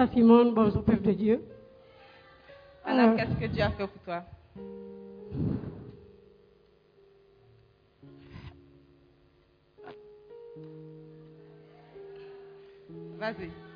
Sista 0.00 0.14
Simone, 0.14 0.54
bonjour 0.54 0.82
peuple 0.82 1.02
de 1.02 1.12
Dieu. 1.12 1.44
Anna, 2.86 3.12
Euh. 3.12 3.16
qu'est-ce 3.16 3.38
que 3.38 3.46
Dieu 3.52 3.62
a 3.62 3.70
fait 3.70 3.86
pour 3.86 4.02
toi? 4.02 4.24
Vas-y. 13.18 13.69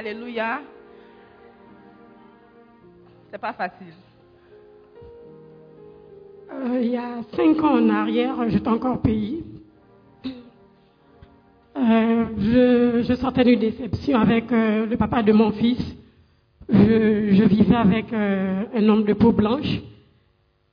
Alléluia. 0.00 0.62
C'est 3.30 3.38
pas 3.38 3.52
facile. 3.52 3.92
Euh, 6.50 6.80
il 6.80 6.88
y 6.92 6.96
a 6.96 7.20
cinq 7.36 7.62
ans 7.62 7.74
en 7.74 7.88
arrière, 7.90 8.34
j'étais 8.48 8.70
encore 8.70 8.94
au 8.94 9.00
pays. 9.00 9.44
Euh, 11.76 12.24
je, 13.06 13.14
sortais 13.14 13.44
d'une 13.44 13.60
déception 13.60 14.18
avec 14.18 14.50
euh, 14.50 14.86
le 14.86 14.96
papa 14.96 15.22
de 15.22 15.32
mon 15.32 15.50
fils. 15.50 15.84
Je, 16.70 17.44
vivais 17.44 17.76
avec 17.76 18.06
un 18.14 18.88
homme 18.88 19.04
de 19.04 19.12
peau 19.12 19.32
blanche. 19.32 19.82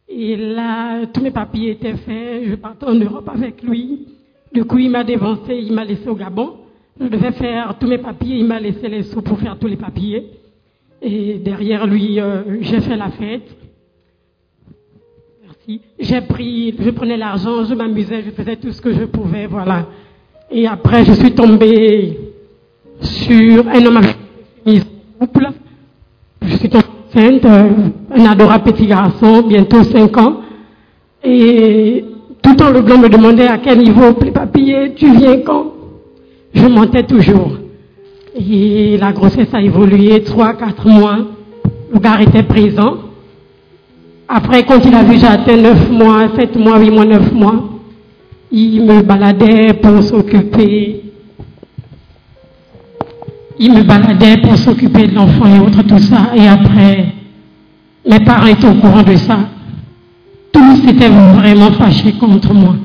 Et 0.07 0.38
là, 0.38 1.06
tous 1.07 1.19
mes 1.19 1.31
papiers 1.31 1.72
étaient 1.72 1.97
faits. 1.97 2.46
Je 2.46 2.56
partais 2.56 2.85
en 2.85 2.96
Europe 2.96 3.28
avec 3.28 3.62
lui. 3.62 4.07
Du 4.53 4.63
coup, 4.63 4.78
il 4.78 4.90
m'a 4.90 5.03
dévancé, 5.03 5.53
il 5.53 5.73
m'a 5.73 5.84
laissé 5.84 6.07
au 6.07 6.16
Gabon. 6.16 6.66
Je 7.00 7.08
devais 7.08 7.31
faire 7.31 7.75
tous 7.80 7.88
mes 7.88 8.00
papiers, 8.00 8.38
il 8.38 8.46
m'a 8.46 8.59
laissé 8.59 8.88
les 8.88 9.03
sous 9.03 9.22
pour 9.22 9.38
faire 9.40 9.58
tous 9.59 9.68
les 9.68 9.75
papiers. 9.75 10.31
Et 11.02 11.35
derrière 11.35 11.85
lui, 11.85 12.19
euh, 12.19 12.58
j'ai 12.62 12.81
fait 12.81 12.96
la 12.96 13.09
fête. 13.09 13.56
Merci. 15.44 15.81
J'ai 16.00 16.22
pris, 16.22 16.74
je 16.80 16.90
prenais 16.90 17.18
l'argent, 17.18 17.66
je 17.66 17.75
m'amusais, 17.75 18.24
je 18.24 18.31
faisais 18.31 18.56
tout 18.56 18.72
ce 18.72 18.81
que 18.81 18.94
je 18.94 19.03
pouvais, 19.03 19.46
voilà. 19.46 19.85
Et 20.50 20.66
après, 20.66 21.06
je 21.06 21.13
suis 21.13 21.34
tombée 21.34 22.18
sur 23.02 23.68
un 23.68 23.85
homme 23.85 23.97
avec 23.97 24.18
une 24.66 24.81
couple. 25.19 25.50
Je 26.41 26.56
suis 26.56 26.69
enceinte, 26.69 27.46
euh, 27.46 27.69
un 28.12 28.25
adorable 28.25 28.72
petit 28.72 28.88
garçon, 28.88 29.44
bientôt 29.44 29.84
5 29.84 30.18
ans. 30.18 30.41
Et 31.24 32.03
tout 32.41 32.50
le 32.50 32.56
temps, 32.56 32.72
le 32.72 32.81
blanc 32.81 32.97
me 32.97 33.09
demandait 33.09 33.47
à 33.47 33.59
quel 33.59 33.78
niveau 33.78 34.18
les 34.19 34.31
papiers, 34.31 34.94
tu 34.96 35.16
viens 35.16 35.41
quand? 35.41 35.77
Je 36.57 36.66
mentais 36.66 37.03
toujours. 37.03 37.51
Et 38.35 38.97
la 38.97 39.12
grossesse 39.12 39.53
a 39.53 39.62
évolué, 39.62 40.19
3-4 40.19 40.88
mois. 40.88 41.18
Le 41.94 42.00
gars 42.00 42.19
était 42.22 42.44
présent. 42.44 42.95
Après, 44.28 44.63
quand 44.63 44.79
il 44.84 44.94
a 44.94 45.03
vu 45.03 45.17
j'ai 45.17 45.28
atteint 45.28 45.56
9 45.56 45.91
mois, 45.91 46.28
7 46.35 46.56
mois, 46.57 46.79
8 46.79 46.90
mois, 46.90 47.06
9 47.06 47.31
mois, 47.31 47.63
il 48.51 48.84
me 48.84 49.01
baladait 49.01 49.73
pour 49.73 50.01
s'occuper. 50.01 51.03
Il 53.59 53.73
me 53.73 53.84
baladait 53.84 54.38
pour 54.41 54.57
s'occuper 54.57 55.07
de 55.07 55.16
l'enfant 55.16 55.46
et 55.46 55.59
autres, 55.59 55.84
tout 55.84 56.00
ça. 56.00 56.31
Et 56.35 56.47
après, 56.47 57.06
mes 58.09 58.19
parents 58.22 58.47
étaient 58.47 58.67
au 58.67 58.75
courant 58.75 59.03
de 59.03 59.16
ça. 59.16 59.40
Tous 60.51 60.90
étaient 60.90 61.09
vraiment 61.09 61.72
fâchés 61.72 62.13
contre 62.13 62.53
moi. 62.53 62.75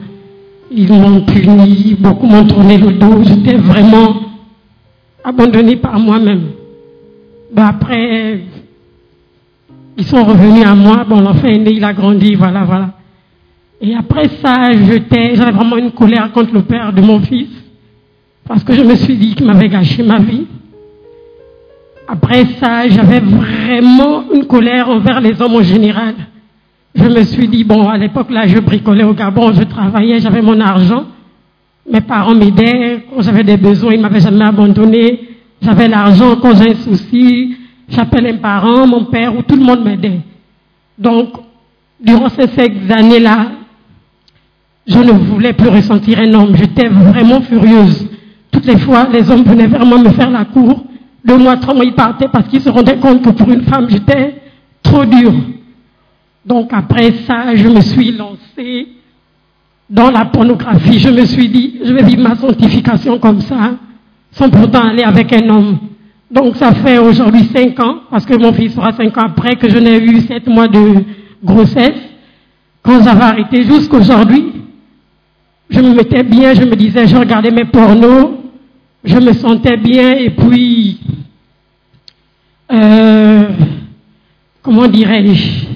Ils 0.74 0.90
m'ont 0.90 1.20
puni, 1.22 1.96
beaucoup 1.98 2.26
m'ont 2.26 2.46
tourné 2.46 2.78
le 2.78 2.92
dos. 2.92 3.22
J'étais 3.22 3.56
vraiment 3.56 4.14
abandonnée 5.22 5.76
par 5.76 5.98
moi-même. 5.98 6.42
Ben 7.52 7.66
après, 7.66 8.40
ils 9.98 10.04
sont 10.04 10.24
revenus 10.24 10.64
à 10.64 10.74
moi. 10.74 11.04
Bon, 11.06 11.20
l'enfant 11.20 11.48
est 11.48 11.58
né, 11.58 11.72
il 11.72 11.84
a 11.84 11.92
grandi, 11.92 12.34
voilà, 12.34 12.64
voilà. 12.64 12.90
Et 13.80 13.94
après 13.94 14.28
ça, 14.40 14.72
j'avais 14.72 15.52
vraiment 15.52 15.76
une 15.76 15.90
colère 15.90 16.32
contre 16.32 16.54
le 16.54 16.62
père 16.62 16.92
de 16.92 17.02
mon 17.02 17.20
fils. 17.20 17.50
Parce 18.48 18.64
que 18.64 18.72
je 18.72 18.82
me 18.82 18.94
suis 18.94 19.16
dit 19.16 19.34
qu'il 19.34 19.46
m'avait 19.46 19.68
gâché 19.68 20.02
ma 20.02 20.18
vie. 20.18 20.46
Après 22.08 22.44
ça, 22.58 22.88
j'avais 22.88 23.20
vraiment 23.20 24.24
une 24.32 24.46
colère 24.46 24.88
envers 24.88 25.20
les 25.20 25.40
hommes 25.40 25.56
en 25.56 25.62
général. 25.62 26.14
Je 26.94 27.04
me 27.04 27.22
suis 27.22 27.48
dit, 27.48 27.64
bon, 27.64 27.88
à 27.88 27.96
l'époque 27.96 28.30
là, 28.30 28.46
je 28.46 28.58
bricolais 28.58 29.04
au 29.04 29.14
Gabon, 29.14 29.52
je 29.52 29.62
travaillais, 29.62 30.20
j'avais 30.20 30.42
mon 30.42 30.60
argent. 30.60 31.04
Mes 31.90 32.02
parents 32.02 32.34
m'aidaient 32.34 33.06
quand 33.10 33.22
j'avais 33.22 33.44
des 33.44 33.56
besoins, 33.56 33.94
ils 33.94 34.00
m'avaient 34.00 34.20
jamais 34.20 34.44
abandonné. 34.44 35.28
J'avais 35.62 35.88
l'argent 35.88 36.36
quand 36.36 36.54
j'ai 36.56 36.70
un 36.72 36.74
souci, 36.74 37.56
j'appelle 37.88 38.26
un 38.26 38.36
parent, 38.36 38.86
mon 38.86 39.04
père, 39.04 39.36
ou 39.36 39.42
tout 39.42 39.56
le 39.56 39.64
monde 39.64 39.84
m'aidait. 39.84 40.20
Donc, 40.98 41.28
durant 42.00 42.28
ces 42.28 42.48
cinq 42.48 42.72
années-là, 42.90 43.52
je 44.86 44.98
ne 44.98 45.12
voulais 45.12 45.52
plus 45.52 45.68
ressentir 45.68 46.18
un 46.18 46.34
homme. 46.34 46.56
J'étais 46.56 46.88
vraiment 46.88 47.40
furieuse. 47.40 48.08
Toutes 48.50 48.66
les 48.66 48.78
fois, 48.78 49.08
les 49.10 49.30
hommes 49.30 49.44
venaient 49.44 49.66
vraiment 49.68 49.98
me 49.98 50.10
faire 50.10 50.30
la 50.30 50.44
cour. 50.44 50.84
Deux 51.24 51.38
mois, 51.38 51.56
trois 51.56 51.74
mois, 51.74 51.84
ils 51.84 51.94
partaient 51.94 52.28
parce 52.28 52.48
qu'ils 52.48 52.60
se 52.60 52.68
rendaient 52.68 52.98
compte 52.98 53.22
que 53.22 53.30
pour 53.30 53.48
une 53.50 53.62
femme, 53.62 53.86
j'étais 53.88 54.34
trop 54.82 55.04
dure. 55.04 55.32
Donc 56.44 56.72
après 56.72 57.12
ça, 57.26 57.54
je 57.54 57.68
me 57.68 57.80
suis 57.80 58.12
lancée 58.12 58.88
dans 59.88 60.10
la 60.10 60.24
pornographie. 60.24 60.98
Je 60.98 61.10
me 61.10 61.24
suis 61.24 61.48
dit, 61.48 61.80
je 61.84 61.92
vais 61.92 62.02
vivre 62.02 62.22
ma 62.22 62.34
sanctification 62.34 63.18
comme 63.18 63.40
ça, 63.40 63.76
sans 64.32 64.50
pourtant 64.50 64.88
aller 64.88 65.02
avec 65.02 65.32
un 65.32 65.48
homme. 65.48 65.78
Donc 66.30 66.56
ça 66.56 66.72
fait 66.72 66.98
aujourd'hui 66.98 67.44
cinq 67.54 67.78
ans, 67.78 68.00
parce 68.10 68.24
que 68.24 68.34
mon 68.34 68.52
fils 68.52 68.74
sera 68.74 68.92
cinq 68.92 69.16
ans 69.18 69.26
après 69.26 69.56
que 69.56 69.68
je 69.68 69.78
n'ai 69.78 69.98
eu 70.02 70.20
sept 70.20 70.46
mois 70.48 70.66
de 70.66 71.04
grossesse. 71.44 72.00
Quand 72.82 73.02
j'avais 73.02 73.22
arrêté 73.22 73.62
jusqu'aujourd'hui, 73.64 74.46
je 75.70 75.80
me 75.80 75.94
mettais 75.94 76.22
bien, 76.22 76.54
je 76.54 76.64
me 76.64 76.74
disais, 76.74 77.06
je 77.06 77.16
regardais 77.16 77.50
mes 77.50 77.66
pornos, 77.66 78.30
je 79.04 79.18
me 79.18 79.32
sentais 79.32 79.76
bien 79.76 80.12
et 80.12 80.30
puis, 80.30 81.00
euh, 82.72 83.48
comment 84.62 84.88
dirais-je? 84.88 85.71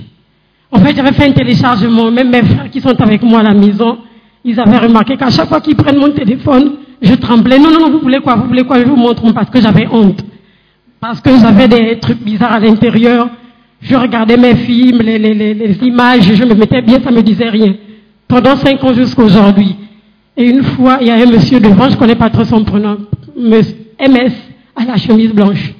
En 0.73 0.81
fait, 0.81 0.97
j'avais 0.97 1.13
fait 1.13 1.29
un 1.29 1.33
téléchargement, 1.33 2.11
même 2.11 2.31
mes 2.31 2.43
frères 2.43 2.71
qui 2.71 2.81
sont 2.81 3.01
avec 3.01 3.23
moi 3.23 3.41
à 3.41 3.45
la 3.45 3.55
maison, 3.55 3.99
ils 4.45 4.59
avaient 4.61 4.79
remarqué 4.79 5.17
qu'à 5.17 5.31
chaque 5.31 5.49
fois 5.49 5.61
qu'ils 5.61 5.77
prennent 5.77 5.99
mon 5.99 6.11
téléphone, 6.11 6.73
je 7.01 7.15
tremblais. 7.15 7.59
Non, 7.59 7.71
non, 7.71 7.81
non, 7.81 7.91
vous 7.91 8.01
voulez 8.01 8.21
quoi 8.21 8.37
Vous 8.37 8.47
voulez 8.47 8.65
quoi 8.65 8.79
Je 8.81 8.85
vous 8.85 8.97
montre 8.97 9.33
parce 9.33 9.51
que 9.51 9.61
j'avais 9.61 9.87
honte. 9.89 10.25
parce 11.01 11.21
que 11.21 11.37
j'avais 11.39 11.69
des 11.69 11.99
trucs 11.99 12.23
bizarres 12.23 12.55
à 12.55 12.61
l'intérieur. 12.61 13.29
Je 13.81 13.95
regardais 13.95 14.37
mes 14.37 14.57
films, 14.57 14.99
les, 14.99 15.79
images, 15.83 16.33
je 16.33 16.45
me 16.45 16.55
mettais 16.55 16.83
bien, 16.83 17.01
ça 17.03 17.11
me 17.11 17.23
disait 17.23 17.49
rien. 17.49 17.75
Pendant 18.27 18.57
cinq 18.57 18.83
ans 18.83 18.93
jusqu'à 18.93 19.23
aujourd'hui. 19.23 19.77
Et 20.37 20.49
une 20.49 20.62
fois, 20.62 20.99
il 21.01 21.07
y 21.07 21.11
a 21.11 21.15
un 21.15 21.27
monsieur 21.27 21.61
devant, 21.61 21.89
je 21.89 21.95
ne 21.95 21.99
connais 21.99 22.15
pas 22.15 22.31
trop 22.31 22.45
son 22.45 22.65
prénom, 22.65 22.99
MS, 23.37 24.33
à 24.75 24.85
la 24.85 24.97
chemise 24.97 25.33
blanche. 25.33 25.73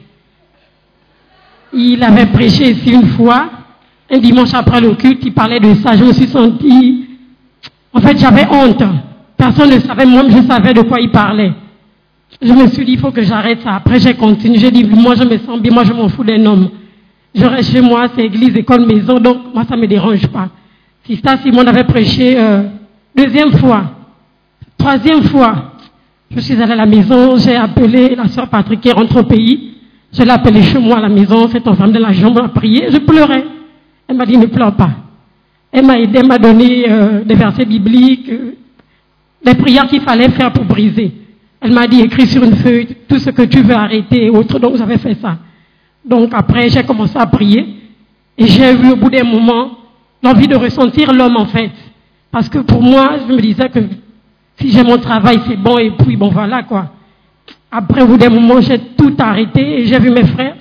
Il 1.73 2.03
avait 2.03 2.27
prêché 2.27 2.71
ici 2.71 2.93
une 2.93 3.09
fois, 3.09 3.51
un 4.11 4.19
dimanche 4.19 4.55
après 4.55 4.81
le 4.81 4.95
culte, 4.95 5.25
il 5.25 5.33
parlait 5.33 5.61
de 5.61 5.75
ça. 5.75 5.97
Je 5.97 6.05
me 6.05 6.13
suis 6.13 6.27
sentie, 6.27 7.07
en 7.93 8.01
fait, 8.01 8.19
j'avais 8.19 8.47
honte. 8.51 8.83
Personne 9.37 9.71
ne 9.71 9.79
savait, 9.81 10.07
moi 10.07 10.23
je 10.29 10.43
savais 10.47 10.73
de 10.73 10.83
quoi 10.83 11.01
il 11.01 11.11
parlait. 11.11 11.53
Je 12.41 12.53
me 12.53 12.67
suis 12.67 12.85
dit, 12.85 12.93
il 12.93 12.99
faut 12.99 13.11
que 13.11 13.23
j'arrête 13.23 13.61
ça. 13.63 13.75
Après, 13.75 13.99
j'ai 13.99 14.15
continué. 14.15 14.59
J'ai 14.59 14.71
dit, 14.71 14.85
moi, 14.85 15.15
je 15.15 15.25
me 15.25 15.39
sens 15.39 15.61
bien, 15.61 15.73
moi, 15.73 15.85
je 15.85 15.93
m'en 15.93 16.09
fous 16.09 16.25
d'un 16.25 16.45
homme. 16.45 16.69
Je 17.35 17.45
reste 17.45 17.73
chez 17.73 17.81
moi, 17.81 18.07
c'est 18.15 18.25
église, 18.25 18.57
école, 18.57 18.87
maison, 18.87 19.19
donc 19.19 19.39
moi, 19.55 19.65
ça 19.69 19.77
ne 19.77 19.83
me 19.83 19.87
dérange 19.87 20.27
pas. 20.29 20.49
Si 21.05 21.21
ça, 21.25 21.37
Simon 21.39 21.67
avait 21.67 21.85
prêché 21.85 22.35
euh, 22.39 22.63
deuxième 23.15 23.53
fois, 23.53 23.85
troisième 24.79 25.23
fois, 25.25 25.73
je 26.31 26.41
suis 26.41 26.61
allée 26.61 26.73
à 26.73 26.77
la 26.77 26.87
maison, 26.87 27.37
j'ai 27.37 27.55
appelé 27.55 28.15
la 28.17 28.27
soeur 28.29 28.49
Patrick 28.49 28.81
qui 28.81 28.91
rentre 28.91 29.17
au 29.21 29.23
pays. 29.23 29.75
Je 30.13 30.23
l'ai 30.23 30.31
appelée 30.31 30.63
chez 30.63 30.79
moi 30.79 30.97
à 30.97 31.01
la 31.01 31.09
maison, 31.09 31.47
cette 31.49 31.71
femme 31.75 31.93
de 31.93 31.99
la 31.99 32.13
jambe 32.13 32.39
a 32.39 32.49
prié, 32.49 32.87
je 32.91 32.99
pleurais. 32.99 33.45
Elle 34.09 34.17
m'a 34.17 34.27
dit, 34.27 34.37
ne 34.37 34.47
pleure 34.47 34.75
pas. 34.75 34.91
Elle 35.73 35.85
m'a 35.85 35.99
aidé, 35.99 36.23
m'a 36.23 36.39
donné 36.39 36.87
euh, 36.89 37.25
des 37.25 37.35
versets 37.35 37.65
bibliques, 37.65 38.29
euh, 38.31 38.53
des 39.45 39.55
prières 39.55 39.87
qu'il 39.87 40.01
fallait 40.01 40.31
faire 40.31 40.53
pour 40.53 40.65
briser. 40.65 41.13
Elle 41.61 41.73
m'a 41.73 41.87
dit, 41.87 42.01
écris 42.01 42.27
sur 42.27 42.43
une 42.43 42.57
feuille 42.57 42.97
tout 43.09 43.19
ce 43.19 43.31
que 43.31 43.43
tu 43.43 43.63
veux 43.63 43.75
arrêter 43.75 44.27
et 44.27 44.31
autres. 44.31 44.59
Donc 44.59 44.77
j'avais 44.77 44.99
fait 44.99 45.15
ça. 45.15 45.39
Donc 46.05 46.31
après, 46.33 46.69
j'ai 46.69 46.85
commencé 46.85 47.17
à 47.17 47.27
prier. 47.27 47.67
Et 48.39 48.47
j'ai 48.47 48.73
eu 48.73 48.91
au 48.93 48.97
bout 48.97 49.11
d'un 49.11 49.25
moment 49.25 49.71
l'envie 50.23 50.47
de 50.47 50.57
ressentir 50.57 51.13
l'homme 51.13 51.37
en 51.37 51.47
fait. 51.47 51.73
Parce 52.31 52.49
que 52.49 52.59
pour 52.59 52.83
moi, 52.83 53.17
je 53.27 53.33
me 53.33 53.41
disais 53.41 53.69
que 53.69 53.81
si 54.59 54.71
j'ai 54.71 54.83
mon 54.83 54.99
travail, 54.99 55.41
c'est 55.47 55.57
bon. 55.57 55.79
Et 55.79 55.91
puis 55.91 56.17
bon, 56.17 56.29
voilà 56.29 56.63
quoi. 56.63 56.93
Après, 57.71 58.03
au 58.03 58.07
bout 58.07 58.17
d'un 58.17 58.31
moment, 58.31 58.61
j'ai 58.61 58.79
tout 58.79 59.15
arrêté 59.19 59.81
et 59.81 59.87
j'ai 59.87 59.99
vu 59.99 60.11
mes 60.11 60.25
frères. 60.25 60.57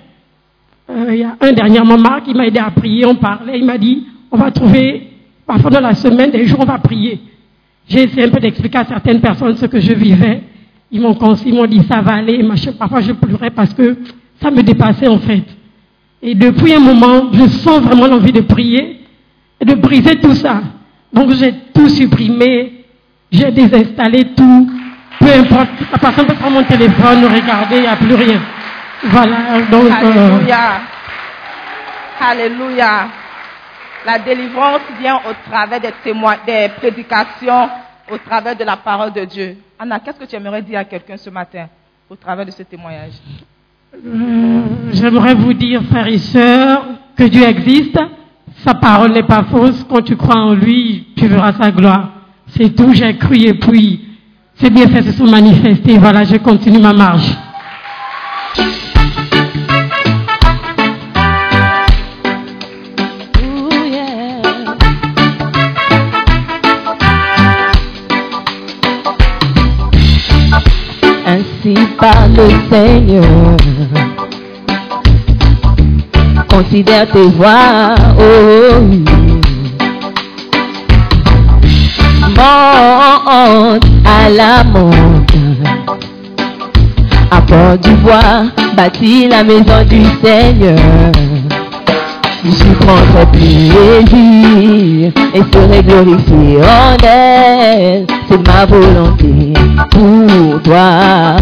Euh, 0.89 1.05
il 1.09 1.19
y 1.19 1.23
a 1.23 1.35
un 1.39 1.51
dernièrement, 1.51 1.97
Marc, 1.97 2.23
il 2.27 2.35
m'a 2.35 2.45
aidé 2.45 2.59
à 2.59 2.69
prier, 2.69 3.05
on 3.05 3.15
parlait, 3.15 3.57
il 3.57 3.65
m'a 3.65 3.77
dit, 3.77 4.05
on 4.31 4.37
va 4.37 4.51
trouver, 4.51 5.07
parfois 5.45 5.71
dans 5.71 5.79
la 5.79 5.95
semaine, 5.95 6.31
des 6.31 6.45
jours, 6.45 6.59
on 6.61 6.65
va 6.65 6.77
prier. 6.77 7.19
J'ai 7.87 8.03
essayé 8.03 8.23
un 8.23 8.29
peu 8.29 8.39
d'expliquer 8.39 8.79
à 8.79 8.85
certaines 8.85 9.21
personnes 9.21 9.55
ce 9.57 9.65
que 9.65 9.79
je 9.79 9.93
vivais. 9.93 10.41
Ils 10.91 11.01
m'ont 11.01 11.13
conseillé, 11.13 11.51
ils 11.51 11.55
m'ont 11.55 11.65
dit 11.65 11.81
ça 11.87 12.01
va 12.01 12.13
aller. 12.15 12.43
Parfois 12.77 13.01
je 13.01 13.11
pleurais 13.11 13.51
parce 13.51 13.73
que 13.73 13.97
ça 14.41 14.49
me 14.49 14.63
dépassait 14.63 15.07
en 15.07 15.19
fait. 15.19 15.43
Et 16.21 16.33
depuis 16.33 16.73
un 16.73 16.79
moment, 16.79 17.31
je 17.31 17.45
sens 17.47 17.81
vraiment 17.81 18.07
l'envie 18.07 18.31
de 18.31 18.41
prier 18.41 19.01
et 19.59 19.65
de 19.65 19.75
briser 19.75 20.15
tout 20.15 20.33
ça. 20.33 20.61
Donc 21.13 21.31
j'ai 21.33 21.53
tout 21.73 21.89
supprimé, 21.89 22.85
j'ai 23.31 23.51
désinstallé 23.51 24.25
tout. 24.35 24.69
Peu 25.19 25.31
importe, 25.31 25.69
la 25.91 25.97
personne 25.97 26.25
peut 26.25 26.33
prendre 26.33 26.55
mon 26.55 26.63
téléphone, 26.63 27.25
regarder, 27.25 27.75
il 27.77 27.81
n'y 27.81 27.87
a 27.87 27.95
plus 27.95 28.15
rien. 28.15 28.41
Voilà, 29.05 29.61
donc. 29.69 29.85
Euh, 29.85 29.91
Alléluia. 29.91 30.81
Alléluia. 32.19 33.07
La 34.05 34.19
délivrance 34.19 34.81
vient 34.99 35.17
au 35.17 35.49
travers 35.49 35.79
des 35.79 35.91
témoins, 36.03 36.35
des 36.45 36.69
prédications, 36.77 37.69
au 38.11 38.17
travers 38.17 38.55
de 38.55 38.63
la 38.63 38.77
parole 38.77 39.11
de 39.13 39.25
Dieu. 39.25 39.57
Anna, 39.79 39.99
qu'est-ce 39.99 40.19
que 40.19 40.25
tu 40.25 40.35
aimerais 40.35 40.61
dire 40.61 40.79
à 40.79 40.83
quelqu'un 40.85 41.17
ce 41.17 41.29
matin 41.29 41.67
au 42.09 42.15
travers 42.15 42.45
de 42.45 42.51
ce 42.51 42.63
témoignage? 42.63 43.13
Euh, 43.95 44.61
J'aimerais 44.93 45.33
vous 45.33 45.53
dire, 45.53 45.81
frères 45.89 46.07
et 46.07 46.17
sœurs, 46.19 46.85
que 47.17 47.23
Dieu 47.23 47.43
existe. 47.43 47.99
Sa 48.57 48.75
parole 48.75 49.11
n'est 49.11 49.23
pas 49.23 49.43
fausse. 49.43 49.83
Quand 49.89 50.01
tu 50.01 50.15
crois 50.15 50.37
en 50.37 50.53
lui, 50.53 51.07
tu 51.17 51.27
verras 51.27 51.53
sa 51.53 51.71
gloire. 51.71 52.09
C'est 52.47 52.75
tout, 52.75 52.93
j'ai 52.93 53.17
cru 53.17 53.37
et 53.37 53.53
puis 53.55 54.01
c'est 54.55 54.69
bien 54.69 54.87
fait, 54.87 55.01
se 55.01 55.11
sont 55.13 55.25
manifestés. 55.25 55.97
Voilà, 55.97 56.23
je 56.23 56.37
continue 56.37 56.79
ma 56.79 56.93
marche. 56.93 57.31
Par 71.73 72.27
le 72.27 72.49
Seigneur. 72.69 73.57
Considère 76.49 77.07
tes 77.11 77.27
voix, 77.29 77.95
oh, 78.19 78.81
monte 82.29 83.85
à 84.05 84.29
la 84.29 84.63
montagne, 84.63 85.63
apporte 87.31 87.81
du 87.81 87.95
bois, 87.95 88.45
bâtis 88.77 89.27
la 89.27 89.43
maison 89.43 89.83
du 89.89 90.03
Seigneur. 90.23 91.11
Je 92.43 92.73
prendrai 92.75 93.25
plaisir 93.31 95.11
et 95.33 95.43
serai 95.51 95.81
glorifié 95.81 96.61
en 96.61 96.97
elle. 97.03 98.14
C'est 98.27 98.47
ma 98.47 98.65
volonté 98.65 99.53
pour 99.91 100.61
toi. 100.63 101.35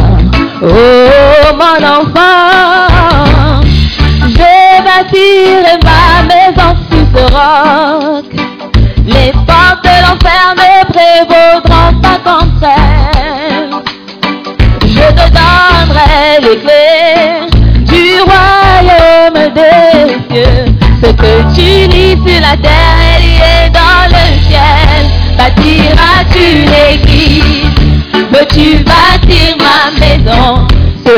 Oh 0.62 1.56
mon 1.56 1.80
enfant, 1.85 3.62
je 4.27 4.83
bâtirai 4.83 5.75
ma 5.83 6.24
maison 6.27 6.71
sur 6.89 7.06
ce 7.13 7.24
roc. 7.33 8.25
Les 9.06 9.31
portes 9.31 9.83
de 9.83 9.95
l'enfer 10.03 10.45
ne 10.57 10.74
prévaudront 10.91 11.94
pas 12.01 12.19
contre. 12.24 12.75
Je 14.81 15.07
te 15.18 15.25
donnerai 15.29 16.39
les 16.41 16.57
clés 16.59 17.47
du 17.86 18.06
royaume 18.21 19.53
des 19.53 20.33
cieux. 20.33 20.65
Ce 21.01 21.09
que 21.12 21.33
tu 21.56 21.68
lis 21.91 22.18
sur 22.25 22.41
la 22.41 22.56
terre 22.57 23.22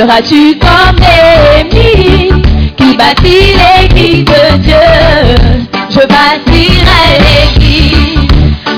Seras-tu 0.06 0.56
comme 0.60 1.00
Néhémie 1.00 2.30
qui 2.78 2.96
bâtit 2.96 3.56
l'église 3.57 4.24
de 4.24 4.57
Dieu 4.57 4.75
Je 5.89 6.01
bâtirai 6.01 7.06
l'église, 7.25 8.30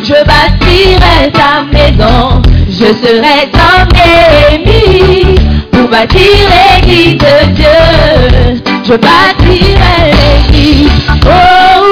je 0.03 0.23
bâtirai 0.23 1.29
ta 1.33 1.65
maison. 1.73 2.41
Je 2.69 2.93
serai 3.05 3.49
comme 3.51 3.89
Néhémie 3.91 5.35
pour 5.69 5.89
bâtir 5.89 6.47
l'église 6.79 7.17
de 7.17 7.45
Dieu. 7.55 8.61
Je 8.85 8.93
bâtirai 8.93 10.13
l'église. 10.13 10.89
Oh, 11.25 11.29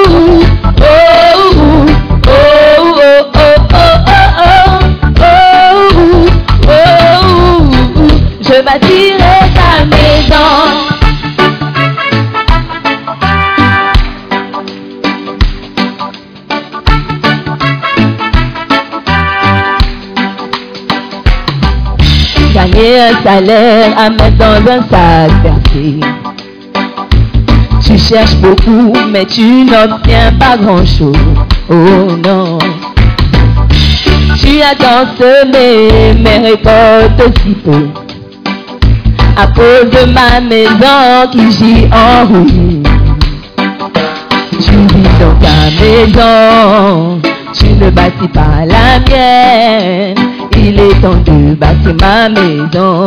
oh, 0.08 0.80
oh, 0.80 1.44
oh, 2.26 2.30
oh, 2.30 2.92
oh, 2.94 3.56
oh, 3.74 4.00
oh, 5.18 5.28
oh, 5.28 5.86
oh, 6.68 7.16
Gagner 22.76 23.00
un 23.00 23.22
salaire 23.22 23.98
à 23.98 24.10
mettre 24.10 24.36
dans 24.36 24.70
un 24.70 24.82
sac. 24.90 25.30
Tu 27.80 27.98
cherches 27.98 28.36
beaucoup, 28.36 28.92
mais 29.10 29.24
tu 29.24 29.64
n'obtiens 29.64 30.32
pas 30.38 30.56
grand-chose. 30.58 31.16
Oh 31.70 32.16
non. 32.22 32.58
Tu 34.38 34.60
as 34.60 34.74
tant 34.74 35.06
mais 35.50 36.38
récoltes 36.38 37.20
aussi 37.20 37.54
peu. 37.64 37.88
À 39.36 39.46
cause 39.46 39.90
de 39.90 40.12
ma 40.12 40.40
maison 40.40 41.30
qui 41.32 41.50
gît 41.52 41.88
en 41.92 42.26
ruine. 42.26 42.82
Tu 44.52 44.72
vis 44.72 45.08
dans 45.18 45.38
ta 45.40 45.70
maison, 45.80 47.20
tu 47.54 47.66
ne 47.66 47.90
bâtis 47.90 48.28
pas 48.28 48.66
la 48.66 49.00
mienne. 49.08 50.25
Il 50.68 50.80
est 50.80 51.00
temps 51.00 51.22
de 51.24 51.54
bâtir 51.54 51.94
ma 52.00 52.28
maison. 52.28 53.06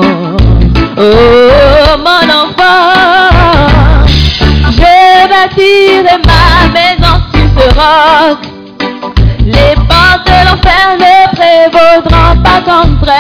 Oh 0.98 1.98
mon 2.06 2.26
enfant, 2.42 4.06
je 4.08 5.28
bâtirai 5.28 6.18
ma 6.26 6.44
maison 6.72 7.16
sur 7.34 7.48
ce 7.58 7.66
roc. 7.76 8.40
Les 9.46 9.76
portes 9.76 10.26
de 10.26 10.40
l'enfer 10.48 10.88
ne 11.04 11.16
prévaudront 11.36 12.36
pas 12.42 12.62
contre. 12.64 13.12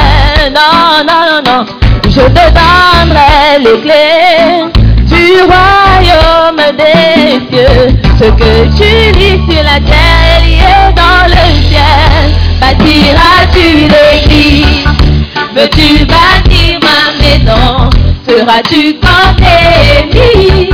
Non, 0.55 1.03
non, 1.05 1.23
non, 1.29 1.41
non. 1.45 1.61
Je 2.05 2.21
te 2.21 2.45
donnerai 2.55 3.59
les 3.59 3.77
clés 3.81 4.71
du 5.05 5.25
royaume 5.51 6.63
des 6.77 7.39
cieux. 7.51 7.87
Ce 8.17 8.27
que 8.39 8.51
tu 8.77 8.91
lis 9.19 9.41
sur 9.49 9.63
la 9.63 9.79
terre 9.81 10.31
est 10.33 10.45
lié 10.45 10.77
dans 10.95 11.25
le 11.27 11.43
ciel. 11.67 12.23
Bâtiras-tu 12.61 13.65
l'église 13.87 14.08
Veux-tu 15.59 16.05
bâtir 16.05 16.79
ma 16.81 17.11
maison? 17.21 17.89
Seras-tu 18.25 18.95
comme 19.01 19.43
Élie 19.43 20.69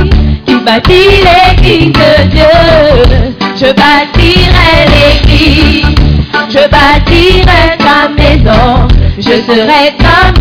qui 0.46 0.54
bâtit 0.64 1.24
l'église 1.26 1.92
de 1.92 2.28
Dieu? 2.30 3.34
Je 3.56 3.72
bâtirai 3.72 4.86
l'église, 4.94 5.86
je 6.50 6.68
bâtirai 6.70 7.76
ta 7.78 8.08
maison. 8.16 8.86
Je 9.18 9.42
serai 9.42 9.92
comme 9.98 10.40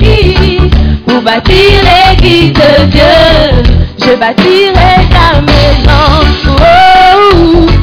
Élie 0.00 0.70
pour 1.06 1.20
bâtir 1.20 1.82
l'église 1.84 2.54
de 2.54 2.86
Dieu. 2.86 3.62
Je 3.98 4.16
bâtirai 4.16 5.04
ta 5.10 5.42
maison. 5.42 6.06
Oh, 6.48 6.62
oh, 6.62 7.66
oh, 7.68 7.75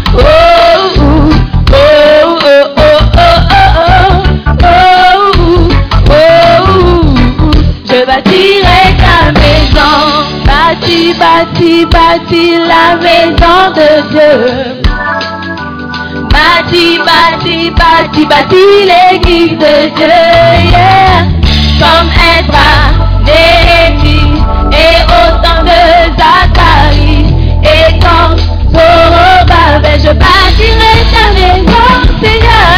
Bâti, 10.84 11.14
bâti, 11.18 11.86
bâti 11.86 12.58
la 12.68 12.96
maison 12.98 13.72
de 13.74 13.90
Dieu. 14.12 14.82
Bâti, 16.30 17.00
bâti, 17.08 17.72
bâti, 17.72 18.26
bâti 18.26 18.64
l'église 18.90 19.58
de 19.58 19.76
Dieu. 19.96 20.24
Comme 21.80 22.10
Ezra, 22.36 22.72
Néhémie 23.24 24.44
et 24.74 24.98
autant 25.08 25.64
de 25.64 25.80
Zacharie. 26.20 27.34
Et 27.64 27.98
comme 28.04 28.36
Zorobabel, 28.74 30.02
je 30.02 30.12
bâtirai 30.12 30.96
ta 31.14 31.26
maison, 31.32 31.92
Seigneur. 32.22 32.72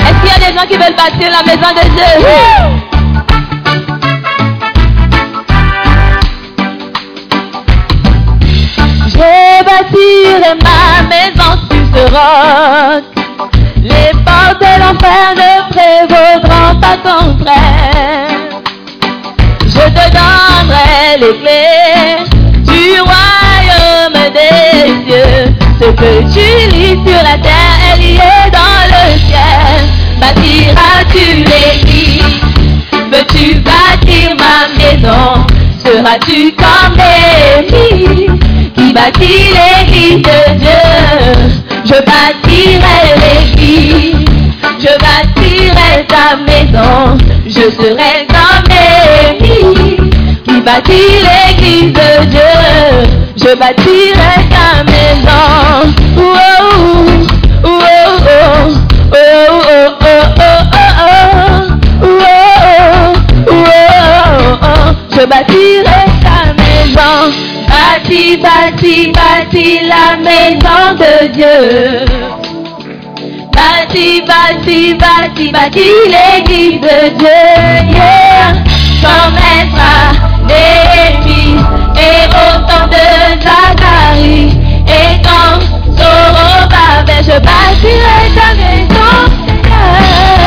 Est-ce 0.00 0.18
qu'il 0.22 0.30
y 0.30 0.34
a 0.34 0.48
des 0.48 0.58
gens 0.58 0.66
qui 0.66 0.78
veulent 0.78 0.96
bâtir 0.96 1.30
la 1.30 1.42
maison 1.42 1.74
de 1.74 1.84
Dieu? 1.90 2.89
Bâtirai 9.70 10.54
ma 10.64 11.02
maison 11.08 11.52
sur 11.68 11.84
ce 11.94 12.02
roc. 12.14 13.04
Les 13.82 14.12
portes 14.24 14.60
de 14.60 14.72
l'enfer 14.80 15.26
ne 15.36 15.52
prévaudront 15.72 16.80
pas 16.80 16.96
contre 17.08 17.50
elle. 17.50 18.50
Je 19.66 19.84
te 19.96 20.04
donnerai 20.16 21.18
les 21.20 21.34
clés 21.40 22.18
du 22.68 23.00
royaume 23.00 24.20
des 24.32 24.86
cieux. 25.06 25.54
Ce 25.80 25.86
que 26.00 26.12
tu 26.34 26.76
lis 26.76 26.98
sur 27.06 27.22
la 27.22 27.38
terre 27.38 27.78
est 27.94 27.98
lié 27.98 28.50
dans 28.52 28.82
le 28.92 29.18
ciel. 29.26 29.80
Bâtiras-tu 30.20 31.24
l'église? 31.36 32.40
Veux-tu 33.10 33.54
bâtir 33.60 34.36
ma 34.38 34.68
maison? 34.78 35.46
Seras-tu 35.84 36.52
comme 36.52 36.98
Élie 37.58 38.28
qui 38.90 38.94
bâtit 38.94 39.50
l'église 39.54 40.22
de 40.22 40.58
Dieu 40.58 40.82
Je 41.84 41.94
bâtirai 42.04 43.00
l'église, 43.22 44.24
je 44.80 44.92
bâtirai 44.98 46.06
ta 46.08 46.36
maison. 46.36 47.16
Je 47.46 47.70
serai 47.70 48.26
comme 48.26 48.72
Élie 49.38 49.96
qui 50.44 50.60
bâtit 50.62 51.22
l'église 51.22 51.92
de 51.92 52.24
Dieu. 52.30 52.56
Je 53.36 53.54
bâtirai 53.54 54.48
ta 54.50 54.82
maison. 54.82 55.46
Oh, 56.18 56.32
oh, 57.62 57.68
oh, 57.68 57.70
oh, 57.70 58.66
oh, 59.12 59.26
oh, 59.52 59.94
oh, 60.00 60.00
oh, 60.00 60.40
oh, 60.40 60.66
oh, 60.72 61.16
oh, 62.02 62.24
oh, 63.46 63.66
oh. 64.62 64.94
Je 65.16 65.22
bâtirai 65.26 66.04
ta 66.22 66.52
maison. 66.54 67.59
Bâti, 67.80 68.36
bâti, 68.36 69.10
bâti 69.16 69.80
la 69.90 70.16
maison 70.26 70.84
de 71.00 71.14
Dieu. 71.32 72.04
Bâti, 73.56 74.22
bâti, 74.28 74.94
bâti, 75.02 75.50
bâti 75.50 75.86
l'église 76.12 76.80
de 76.82 76.98
Dieu. 77.20 77.40
Yeah. 77.94 78.52
Comme 79.02 79.38
Ezra, 79.56 79.96
Néhémie 80.46 81.56
et 81.96 82.22
autant 82.42 82.86
de 82.94 83.06
Zacharie. 83.44 84.52
Et 84.98 85.12
comme 85.26 85.62
Zorobabel, 85.96 87.24
je 87.24 87.38
bâtirai 87.48 88.20
ta 88.36 88.48
maison, 88.60 89.16
Seigneur. 89.46 90.39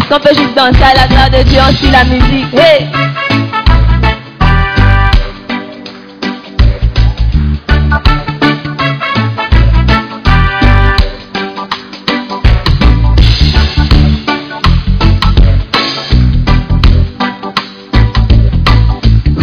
Est-ce 0.00 0.08
qu'on 0.08 0.20
peut 0.20 0.34
juste 0.34 0.54
danser 0.56 0.82
à 0.82 0.94
la 0.94 1.06
gloire 1.08 1.28
de 1.28 1.42
Dieu 1.42 1.60
en 1.60 1.72
suit 1.74 1.90
la 1.90 2.04
musique? 2.04 2.54
Hey! 2.54 2.88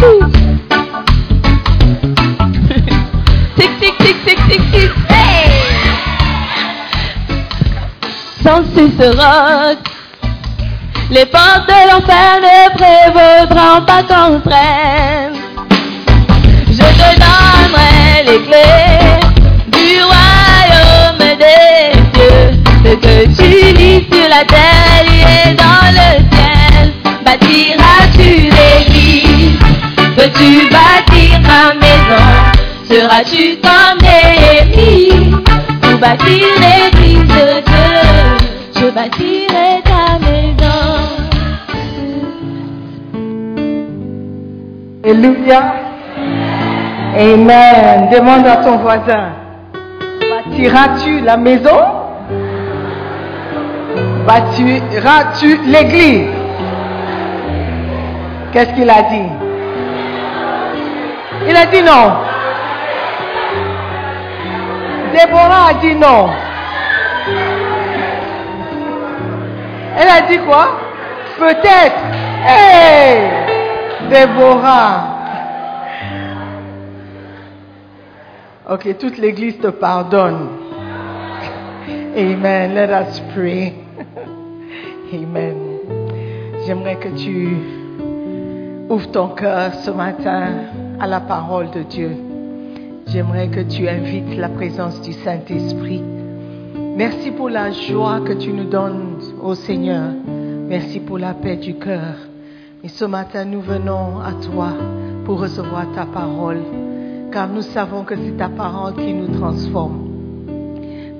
Ouh. 0.02 0.24
Tic, 3.56 3.70
tic, 3.78 3.96
les 11.10 11.24
portes 11.26 11.66
de 11.66 11.90
l'enfer 11.90 12.40
ne 12.42 12.68
prévaudront 12.76 13.84
pas 13.86 14.02
contre 14.02 14.52
elle. 14.52 15.32
Je 16.70 16.76
te 16.76 17.08
donnerai 17.18 18.24
les 18.26 18.42
clés 18.42 19.20
du 19.72 20.02
royaume 20.02 21.36
des 21.38 21.92
cieux. 22.14 22.50
Ce 22.84 22.94
que 22.94 23.24
tu 23.36 23.74
lis 23.76 24.06
sur 24.12 24.28
la 24.28 24.44
terre 24.44 25.06
est 25.06 25.54
dans 25.54 25.88
le 25.98 26.10
ciel. 26.30 26.92
Bâtiras-tu 27.24 28.50
l'église? 28.50 29.58
Veux-tu 30.16 30.68
bâtir 30.68 31.40
ma 31.40 31.74
maison? 31.74 32.26
Seras-tu 32.88 33.58
comme 33.62 33.98
Néhémie 34.02 35.30
Pour 35.80 35.98
bâtir 35.98 36.46
l'église 36.60 37.20
de 37.28 37.60
Dieu 37.66 38.80
Je 38.80 38.90
bâtirai 38.90 39.87
Alléluia. 45.08 45.72
Amen. 47.16 48.10
Demande 48.12 48.46
à 48.46 48.56
ton 48.56 48.76
voisin. 48.76 49.30
Bâtiras-tu 50.20 51.20
la 51.20 51.38
maison? 51.38 51.80
Bâtiras-tu 54.26 55.60
l'église? 55.64 56.28
Qu'est-ce 58.52 58.74
qu'il 58.74 58.90
a 58.90 59.02
dit? 59.02 59.30
Il 61.48 61.56
a 61.56 61.66
dit 61.66 61.82
non. 61.82 62.12
Déborah 65.14 65.68
a 65.70 65.74
dit 65.80 65.94
non. 65.94 66.28
Elle 69.98 70.08
a 70.08 70.20
dit 70.28 70.38
quoi? 70.40 70.68
Peut-être. 71.38 71.96
Hey 72.46 73.47
Déborah. 74.10 75.18
Ok, 78.70 78.96
toute 78.98 79.18
l'église 79.18 79.58
te 79.58 79.68
pardonne. 79.68 80.48
Amen. 82.16 82.74
Let 82.74 82.90
us 82.90 83.20
pray. 83.34 83.74
Amen. 85.12 85.56
J'aimerais 86.66 86.96
que 86.96 87.08
tu 87.08 87.56
ouvres 88.90 89.10
ton 89.10 89.28
cœur 89.28 89.72
ce 89.74 89.90
matin 89.90 90.48
à 91.00 91.06
la 91.06 91.20
parole 91.20 91.70
de 91.70 91.82
Dieu. 91.82 92.10
J'aimerais 93.06 93.48
que 93.48 93.60
tu 93.60 93.88
invites 93.88 94.36
la 94.36 94.50
présence 94.50 95.00
du 95.00 95.14
Saint-Esprit. 95.14 96.02
Merci 96.94 97.30
pour 97.30 97.48
la 97.48 97.70
joie 97.70 98.20
que 98.20 98.34
tu 98.34 98.52
nous 98.52 98.68
donnes, 98.68 99.18
ô 99.42 99.54
Seigneur. 99.54 100.10
Merci 100.68 101.00
pour 101.00 101.16
la 101.16 101.32
paix 101.32 101.56
du 101.56 101.74
cœur. 101.76 102.27
Et 102.84 102.88
ce 102.88 103.04
matin, 103.04 103.44
nous 103.44 103.60
venons 103.60 104.20
à 104.20 104.32
toi 104.32 104.68
pour 105.24 105.40
recevoir 105.40 105.90
ta 105.94 106.06
parole. 106.06 106.62
car 107.30 107.48
nous 107.48 107.62
savons 107.62 108.04
que 108.04 108.16
c'est 108.16 108.36
ta 108.36 108.48
parole 108.48 108.94
qui 108.94 109.12
nous 109.12 109.38
transforme. 109.38 110.08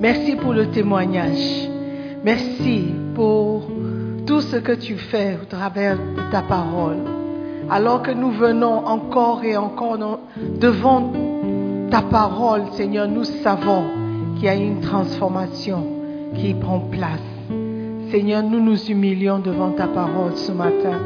Merci 0.00 0.36
pour 0.36 0.52
le 0.52 0.66
témoignage. 0.68 1.68
Merci 2.24 2.86
pour 3.14 3.68
tout 4.26 4.40
ce 4.40 4.56
que 4.56 4.72
tu 4.72 4.96
fais 4.96 5.38
au 5.40 5.44
travers 5.44 5.96
de 5.96 6.30
ta 6.30 6.42
parole. 6.42 6.98
Alors 7.70 8.02
que 8.02 8.10
nous 8.10 8.30
venons 8.30 8.86
encore 8.86 9.44
et 9.44 9.56
encore 9.56 9.98
devant 10.60 11.12
ta 11.90 12.02
parole, 12.02 12.62
Seigneur, 12.72 13.08
nous 13.08 13.24
savons 13.24 13.84
qu'il 14.36 14.44
y 14.44 14.48
a 14.48 14.54
une 14.54 14.80
transformation 14.80 15.86
qui 16.34 16.54
prend 16.54 16.80
place. 16.80 17.20
Seigneur, 18.10 18.42
nous 18.42 18.60
nous 18.60 18.82
humilions 18.90 19.38
devant 19.38 19.70
ta 19.72 19.86
parole 19.86 20.34
ce 20.36 20.52
matin 20.52 20.98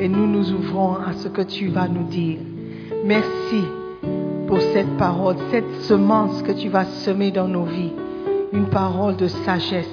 et 0.00 0.08
nous 0.08 0.26
nous 0.26 0.52
ouvrons 0.52 0.94
à 0.94 1.12
ce 1.12 1.28
que 1.28 1.42
tu 1.42 1.68
vas 1.68 1.86
nous 1.86 2.04
dire. 2.04 2.38
Merci 3.04 3.62
pour 4.46 4.60
cette 4.60 4.96
parole, 4.96 5.36
cette 5.50 5.82
semence 5.82 6.42
que 6.42 6.52
tu 6.52 6.70
vas 6.70 6.84
semer 6.84 7.30
dans 7.30 7.48
nos 7.48 7.64
vies. 7.64 7.92
Une 8.52 8.66
parole 8.66 9.16
de 9.16 9.28
sagesse, 9.28 9.86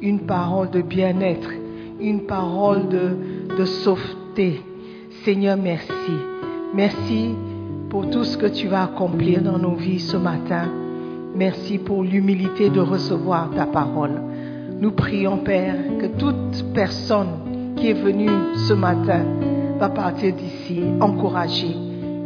une 0.00 0.20
parole 0.20 0.70
de 0.70 0.80
bien-être, 0.80 1.50
une 2.00 2.22
parole 2.22 2.88
de, 2.88 3.56
de 3.58 3.64
sauveté. 3.64 4.62
Seigneur, 5.24 5.56
merci. 5.56 5.90
Merci 6.72 7.34
pour 7.90 8.08
tout 8.08 8.24
ce 8.24 8.38
que 8.38 8.46
tu 8.46 8.68
vas 8.68 8.84
accomplir 8.84 9.42
dans 9.42 9.58
nos 9.58 9.74
vies 9.74 9.98
ce 9.98 10.16
matin. 10.16 10.68
Merci 11.34 11.78
pour 11.78 12.04
l'humilité 12.04 12.70
de 12.70 12.80
recevoir 12.80 13.50
ta 13.50 13.66
parole. 13.66 14.22
Nous 14.80 14.92
prions, 14.92 15.38
Père, 15.38 15.76
que 15.98 16.06
toute 16.06 16.72
personne 16.72 17.49
qui 17.80 17.88
est 17.88 17.94
venue 17.94 18.30
ce 18.68 18.74
matin 18.74 19.24
va 19.78 19.88
partir 19.88 20.34
d'ici 20.34 20.84
encouragée, 21.00 21.74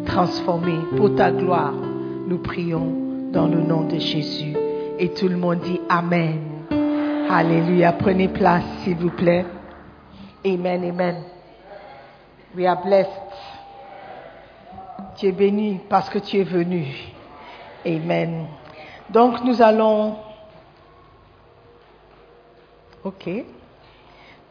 transformée 0.04 0.80
pour 0.96 1.14
ta 1.14 1.30
gloire. 1.30 1.72
Nous 2.26 2.38
prions 2.38 3.30
dans 3.30 3.46
le 3.46 3.60
nom 3.60 3.82
de 3.82 3.98
Jésus. 3.98 4.56
Et 4.98 5.10
tout 5.10 5.28
le 5.28 5.36
monde 5.36 5.60
dit 5.60 5.80
Amen. 5.88 6.40
Alléluia. 7.30 7.92
Prenez 7.92 8.28
place, 8.28 8.64
s'il 8.82 8.96
vous 8.96 9.10
plaît. 9.10 9.46
Amen, 10.44 10.84
amen. 10.84 11.22
We 12.56 12.66
are 12.66 12.82
blessed. 12.82 13.10
Tu 15.16 15.26
es 15.26 15.32
béni 15.32 15.80
parce 15.88 16.08
que 16.10 16.18
tu 16.18 16.38
es 16.38 16.44
venu. 16.44 16.84
Amen. 17.86 18.46
Donc 19.08 19.44
nous 19.44 19.62
allons... 19.62 20.16
OK. 23.04 23.28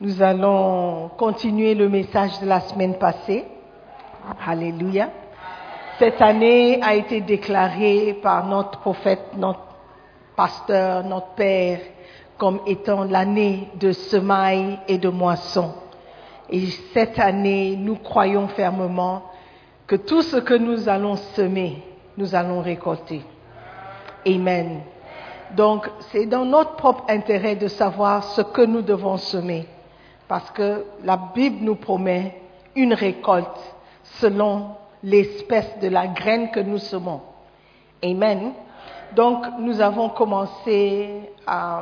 Nous 0.04 0.22
allons 0.22 1.12
continuer 1.18 1.76
le 1.76 1.88
message 1.88 2.38
de 2.42 2.46
la 2.46 2.60
semaine 2.60 2.96
passée. 2.96 3.46
Alléluia. 4.46 5.10
Cette 5.98 6.22
année 6.22 6.78
a 6.84 6.94
été 6.94 7.22
déclarée 7.22 8.20
par 8.22 8.46
notre 8.46 8.82
prophète, 8.82 9.22
notre 9.38 9.62
pasteur, 10.36 11.06
notre 11.06 11.36
père, 11.36 11.80
comme 12.38 12.60
étant 12.68 13.06
l'année 13.06 13.70
de 13.80 13.94
semailles 13.94 14.78
et 14.90 14.98
de 14.98 15.08
moissons. 15.08 15.74
Et 16.50 16.66
cette 16.94 17.18
année, 17.18 17.78
nous 17.78 17.96
croyons 17.96 18.50
fermement 18.50 19.22
que 19.88 19.96
tout 19.96 20.22
ce 20.22 20.36
que 20.36 20.54
nous 20.54 20.90
allons 20.90 21.16
semer, 21.16 21.82
nous 22.18 22.36
allons 22.36 22.60
récolter. 22.60 23.22
Amen. 24.28 24.82
Donc, 25.56 25.90
c'est 26.12 26.26
dans 26.26 26.44
notre 26.44 26.76
propre 26.76 27.06
intérêt 27.08 27.56
de 27.56 27.70
savoir 27.70 28.26
ce 28.26 28.42
que 28.42 28.64
nous 28.64 28.82
devons 28.82 29.16
semer. 29.16 29.66
Parce 30.34 30.50
que 30.50 30.84
la 31.04 31.16
Bible 31.16 31.64
nous 31.64 31.76
promet 31.76 32.42
une 32.76 32.96
récolte 32.96 33.76
selon 34.20 34.78
l'espèce 35.04 35.78
de 35.80 35.90
la 35.90 36.08
graine 36.08 36.50
que 36.50 36.60
nous 36.60 36.80
semons. 36.80 37.22
Amen. 38.04 38.54
Donc, 39.16 39.46
nous 39.60 39.80
avons 39.80 40.10
commencé 40.10 41.30
euh, 41.48 41.82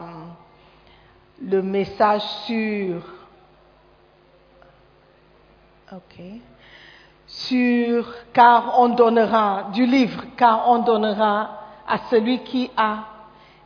le 1.42 1.62
message 1.62 2.24
sur... 2.46 3.02
Sur 7.28 8.14
car 8.34 8.82
on 8.82 8.90
donnera, 8.90 9.70
du 9.72 9.86
livre, 9.86 10.26
car 10.36 10.68
on 10.68 10.80
donnera 10.80 11.52
à 11.88 12.00
celui 12.10 12.40
qui 12.40 12.70
a 12.76 13.06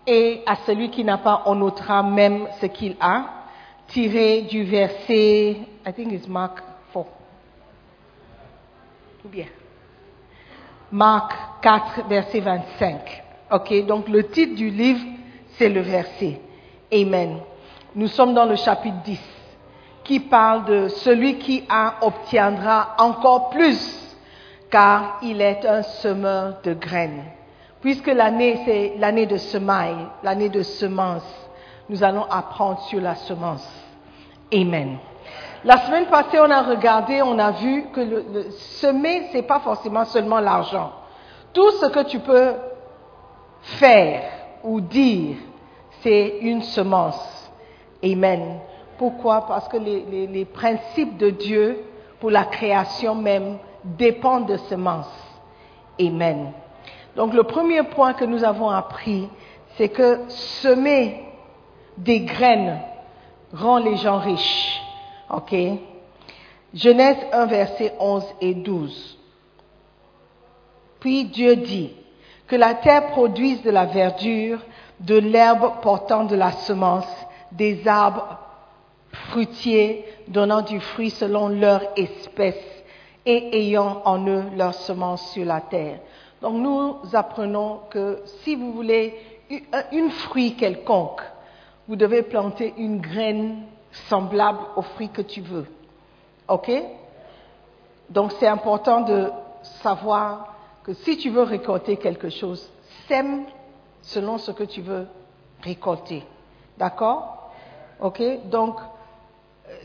et 0.05 0.43
à 0.45 0.57
celui 0.57 0.91
qui 0.91 1.03
n'a 1.03 1.17
pas, 1.17 1.41
on 1.47 1.59
ôtera 1.63 2.03
même 2.03 2.47
ce 2.61 2.67
qu'il 2.67 2.95
a, 2.99 3.34
tiré 3.95 4.41
du 4.41 4.63
verset, 4.63 5.55
I 5.87 5.93
think 5.93 6.11
it's 6.11 6.27
Mark 6.27 6.61
4. 6.91 7.05
Ou 9.23 9.29
bien 9.29 9.45
Marc 10.91 11.31
4, 11.61 12.05
verset 12.09 12.41
25. 12.41 13.23
Ok, 13.51 13.85
donc 13.85 14.09
le 14.09 14.27
titre 14.27 14.55
du 14.55 14.69
livre, 14.69 14.99
c'est 15.57 15.69
le 15.69 15.79
verset. 15.79 16.41
Amen. 16.91 17.37
Nous 17.95 18.07
sommes 18.07 18.33
dans 18.33 18.43
le 18.43 18.57
chapitre 18.57 19.01
10, 19.05 19.17
qui 20.03 20.19
parle 20.19 20.65
de 20.65 20.87
celui 20.89 21.37
qui 21.37 21.63
a 21.69 21.95
obtiendra 22.01 22.95
encore 22.99 23.49
plus, 23.49 24.13
car 24.69 25.19
il 25.23 25.39
est 25.39 25.65
un 25.65 25.83
semeur 25.83 26.59
de 26.63 26.73
graines. 26.73 27.23
Puisque 27.79 28.07
l'année, 28.07 28.59
c'est 28.65 28.95
l'année 28.97 29.25
de 29.25 29.37
semaille, 29.37 30.05
l'année 30.21 30.49
de 30.49 30.63
semence, 30.63 31.23
nous 31.87 32.03
allons 32.03 32.25
apprendre 32.29 32.81
sur 32.81 32.99
la 32.99 33.15
semence. 33.15 33.84
Amen. 34.53 34.97
La 35.63 35.77
semaine 35.77 36.05
passée, 36.05 36.39
on 36.39 36.51
a 36.51 36.61
regardé, 36.61 37.21
on 37.23 37.39
a 37.39 37.51
vu 37.51 37.85
que 37.91 38.01
le, 38.01 38.51
semer, 38.51 39.29
c'est 39.31 39.41
pas 39.41 39.59
forcément 39.59 40.05
seulement 40.05 40.39
l'argent. 40.39 40.91
Tout 41.53 41.71
ce 41.71 41.87
que 41.87 42.03
tu 42.03 42.19
peux 42.19 42.53
faire 43.61 44.23
ou 44.63 44.79
dire, 44.81 45.37
c'est 46.01 46.37
une 46.41 46.61
semence. 46.61 47.51
Amen. 48.03 48.59
Pourquoi? 48.97 49.47
Parce 49.47 49.67
que 49.67 49.77
les, 49.77 50.01
les, 50.01 50.27
les 50.27 50.45
principes 50.45 51.17
de 51.17 51.31
Dieu 51.31 51.79
pour 52.19 52.29
la 52.29 52.43
création 52.43 53.15
même 53.15 53.57
dépendent 53.83 54.47
de 54.47 54.57
semences. 54.57 55.11
Amen. 55.99 56.51
Donc 57.15 57.33
le 57.33 57.43
premier 57.43 57.83
point 57.83 58.13
que 58.13 58.25
nous 58.25 58.43
avons 58.43 58.69
appris, 58.69 59.27
c'est 59.77 59.89
que 59.89 60.19
semer 60.27 61.23
des 61.97 62.21
graines 62.21 62.79
rend 63.55 63.77
les 63.77 63.97
gens 63.97 64.19
riches. 64.19 64.81
OK? 65.29 65.55
Genèse 66.73 67.17
1, 67.31 67.45
verset 67.45 67.93
11 67.99 68.23
et 68.41 68.53
12. 68.53 69.17
Puis 70.99 71.25
Dieu 71.25 71.55
dit, 71.55 71.91
que 72.47 72.55
la 72.55 72.75
terre 72.75 73.07
produise 73.07 73.61
de 73.63 73.71
la 73.71 73.85
verdure, 73.85 74.59
de 74.99 75.15
l'herbe 75.15 75.81
portant 75.81 76.25
de 76.25 76.35
la 76.35 76.51
semence, 76.51 77.07
des 77.51 77.87
arbres 77.87 78.37
fruitiers 79.29 80.05
donnant 80.27 80.61
du 80.61 80.79
fruit 80.79 81.09
selon 81.09 81.47
leur 81.47 81.81
espèce 81.95 82.83
et 83.25 83.57
ayant 83.57 84.01
en 84.05 84.27
eux 84.27 84.43
leur 84.55 84.73
semence 84.73 85.31
sur 85.31 85.45
la 85.45 85.61
terre. 85.61 85.99
Donc 86.41 86.55
nous 86.55 86.97
apprenons 87.13 87.81
que 87.89 88.21
si 88.43 88.55
vous 88.55 88.71
voulez 88.73 89.15
une 89.91 90.11
fruit 90.11 90.55
quelconque, 90.55 91.21
vous 91.87 91.95
devez 91.95 92.23
planter 92.23 92.73
une 92.77 92.99
graine 92.99 93.63
semblable 94.09 94.59
au 94.75 94.81
fruit 94.81 95.09
que 95.09 95.21
tu 95.21 95.41
veux. 95.41 95.65
OK? 96.47 96.71
Donc 98.09 98.31
c'est 98.39 98.47
important 98.47 99.01
de 99.01 99.31
savoir 99.81 100.55
que 100.83 100.93
si 100.93 101.17
tu 101.17 101.29
veux 101.29 101.43
récolter 101.43 101.97
quelque 101.97 102.29
chose, 102.29 102.69
sème 103.07 103.45
selon 104.01 104.37
ce 104.37 104.51
que 104.51 104.63
tu 104.63 104.81
veux 104.81 105.07
récolter. 105.61 106.23
D'accord? 106.77 107.51
Ok? 107.99 108.21
Donc, 108.45 108.77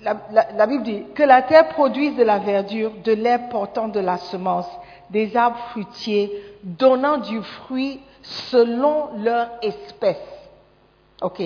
la, 0.03 0.67
Bible 0.67 0.83
dit 0.83 1.05
que 1.15 1.23
la 1.23 1.43
terre 1.43 1.69
produise 1.69 2.17
de 2.17 2.23
la 2.23 2.39
verdure, 2.39 2.93
de 3.03 3.13
l'herbe 3.13 3.49
portant 3.51 3.89
de 3.89 4.01
la 4.01 4.19
semence, 4.19 4.69
des 5.09 5.37
arbres 5.37 5.59
fruitiers, 5.71 6.31
donnant 6.63 7.19
du 7.19 7.43
fruit 7.43 8.01
selon 8.23 9.09
leur 9.17 9.49
espèce. 9.63 10.19
Ok? 11.23 11.43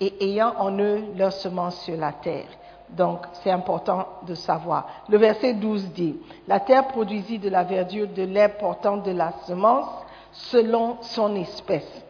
Et 0.00 0.14
ayant 0.24 0.54
en 0.58 0.78
eux 0.78 1.04
leur 1.16 1.32
semence 1.32 1.80
sur 1.82 1.96
la 1.96 2.12
terre. 2.12 2.46
Donc, 2.88 3.20
c'est 3.42 3.50
important 3.50 4.06
de 4.26 4.34
savoir. 4.34 4.86
Le 5.08 5.18
verset 5.18 5.54
12 5.54 5.92
dit, 5.92 6.16
La 6.48 6.58
terre 6.58 6.88
produisit 6.88 7.38
de 7.38 7.48
la 7.48 7.62
verdure, 7.62 8.08
de 8.08 8.22
l'herbe 8.22 8.54
portant 8.58 8.96
de 8.96 9.12
la 9.12 9.32
semence, 9.46 9.88
selon 10.32 10.96
son 11.02 11.36
espèce, 11.36 12.04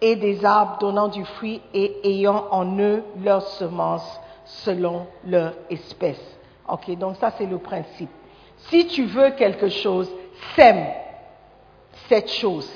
et 0.00 0.16
des 0.16 0.44
arbres 0.44 0.78
donnant 0.78 1.08
du 1.08 1.24
fruit 1.24 1.60
et 1.74 2.00
ayant 2.04 2.46
en 2.50 2.78
eux 2.78 3.04
leur 3.22 3.42
semence, 3.42 4.20
selon 4.44 5.06
leur 5.24 5.52
espèce. 5.68 6.20
Ok, 6.68 6.96
donc 6.96 7.16
ça 7.16 7.32
c'est 7.36 7.46
le 7.46 7.58
principe. 7.58 8.10
Si 8.56 8.86
tu 8.86 9.04
veux 9.04 9.30
quelque 9.30 9.68
chose, 9.68 10.10
sème 10.56 10.86
cette 12.08 12.30
chose, 12.30 12.70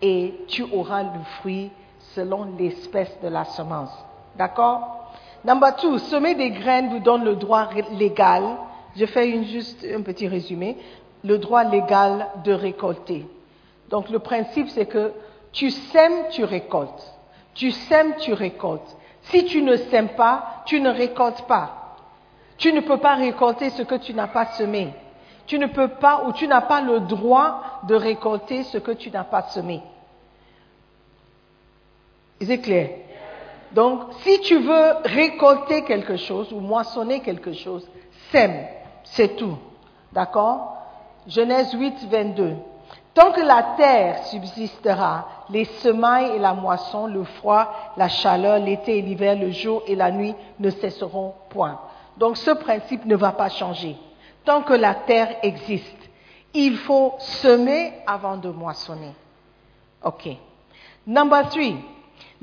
et 0.00 0.34
tu 0.48 0.62
auras 0.72 1.02
le 1.02 1.24
fruit 1.40 1.70
selon 2.14 2.56
l'espèce 2.58 3.16
de 3.22 3.28
la 3.28 3.44
semence. 3.44 3.92
D'accord? 4.36 5.12
Number 5.44 5.76
two, 5.76 5.98
semer 5.98 6.34
des 6.34 6.50
graines 6.50 6.88
vous 6.88 7.00
donne 7.00 7.24
le 7.24 7.36
droit 7.36 7.68
légal. 7.98 8.42
Je 8.96 9.06
fais 9.06 9.28
une, 9.28 9.44
juste 9.44 9.84
un 9.84 10.02
petit 10.02 10.28
résumé. 10.28 10.78
le 11.22 11.38
droit 11.38 11.64
légal 11.64 12.28
de 12.44 12.52
récolter. 12.52 13.26
Donc 13.88 14.10
le 14.10 14.18
principe, 14.18 14.68
c'est 14.68 14.86
que 14.86 15.12
tu 15.52 15.70
sèmes, 15.70 16.28
tu 16.30 16.44
récoltes. 16.44 17.14
Tu 17.54 17.70
sèmes, 17.70 18.14
tu 18.18 18.32
récoltes. 18.32 18.96
Si 19.22 19.44
tu 19.46 19.62
ne 19.62 19.76
sèmes 19.76 20.10
pas, 20.10 20.62
tu 20.66 20.80
ne 20.80 20.90
récoltes 20.90 21.46
pas. 21.46 21.96
Tu 22.58 22.72
ne 22.72 22.80
peux 22.80 22.98
pas 22.98 23.14
récolter 23.14 23.70
ce 23.70 23.82
que 23.82 23.94
tu 23.94 24.14
n'as 24.14 24.26
pas 24.26 24.46
semé. 24.46 24.92
Tu 25.46 25.58
ne 25.58 25.66
peux 25.66 25.88
pas 25.88 26.24
ou 26.26 26.32
tu 26.32 26.46
n'as 26.46 26.62
pas 26.62 26.80
le 26.80 27.00
droit 27.00 27.80
de 27.86 27.94
récolter 27.94 28.62
ce 28.64 28.78
que 28.78 28.92
tu 28.92 29.10
n'as 29.10 29.24
pas 29.24 29.42
semé. 29.42 29.82
C'est 32.40 32.58
clair 32.58 32.90
Donc, 33.72 34.00
si 34.22 34.40
tu 34.40 34.58
veux 34.58 34.92
récolter 35.04 35.82
quelque 35.82 36.16
chose 36.16 36.52
ou 36.52 36.60
moissonner 36.60 37.20
quelque 37.20 37.52
chose, 37.52 37.88
sème, 38.30 38.66
c'est 39.04 39.36
tout. 39.36 39.56
D'accord? 40.12 40.76
Genèse 41.26 41.72
8, 41.72 42.06
22. 42.10 42.54
Tant 43.14 43.30
que 43.30 43.40
la 43.40 43.74
terre 43.76 44.24
subsistera, 44.26 45.28
les 45.48 45.64
semailles 45.64 46.32
et 46.34 46.38
la 46.38 46.52
moisson, 46.52 47.06
le 47.06 47.22
froid, 47.22 47.72
la 47.96 48.08
chaleur, 48.08 48.58
l'été 48.58 48.98
et 48.98 49.02
l'hiver, 49.02 49.36
le 49.36 49.52
jour 49.52 49.82
et 49.86 49.94
la 49.94 50.10
nuit 50.10 50.34
ne 50.58 50.70
cesseront 50.70 51.34
point. 51.48 51.78
Donc 52.16 52.36
ce 52.36 52.50
principe 52.50 53.04
ne 53.04 53.14
va 53.14 53.30
pas 53.30 53.48
changer. 53.48 53.96
Tant 54.44 54.62
que 54.62 54.74
la 54.74 54.94
terre 54.94 55.36
existe, 55.42 55.96
il 56.52 56.76
faut 56.76 57.14
semer 57.18 57.92
avant 58.06 58.36
de 58.36 58.48
moissonner. 58.48 59.12
OK. 60.02 60.28
Number 61.06 61.48
three, 61.50 61.76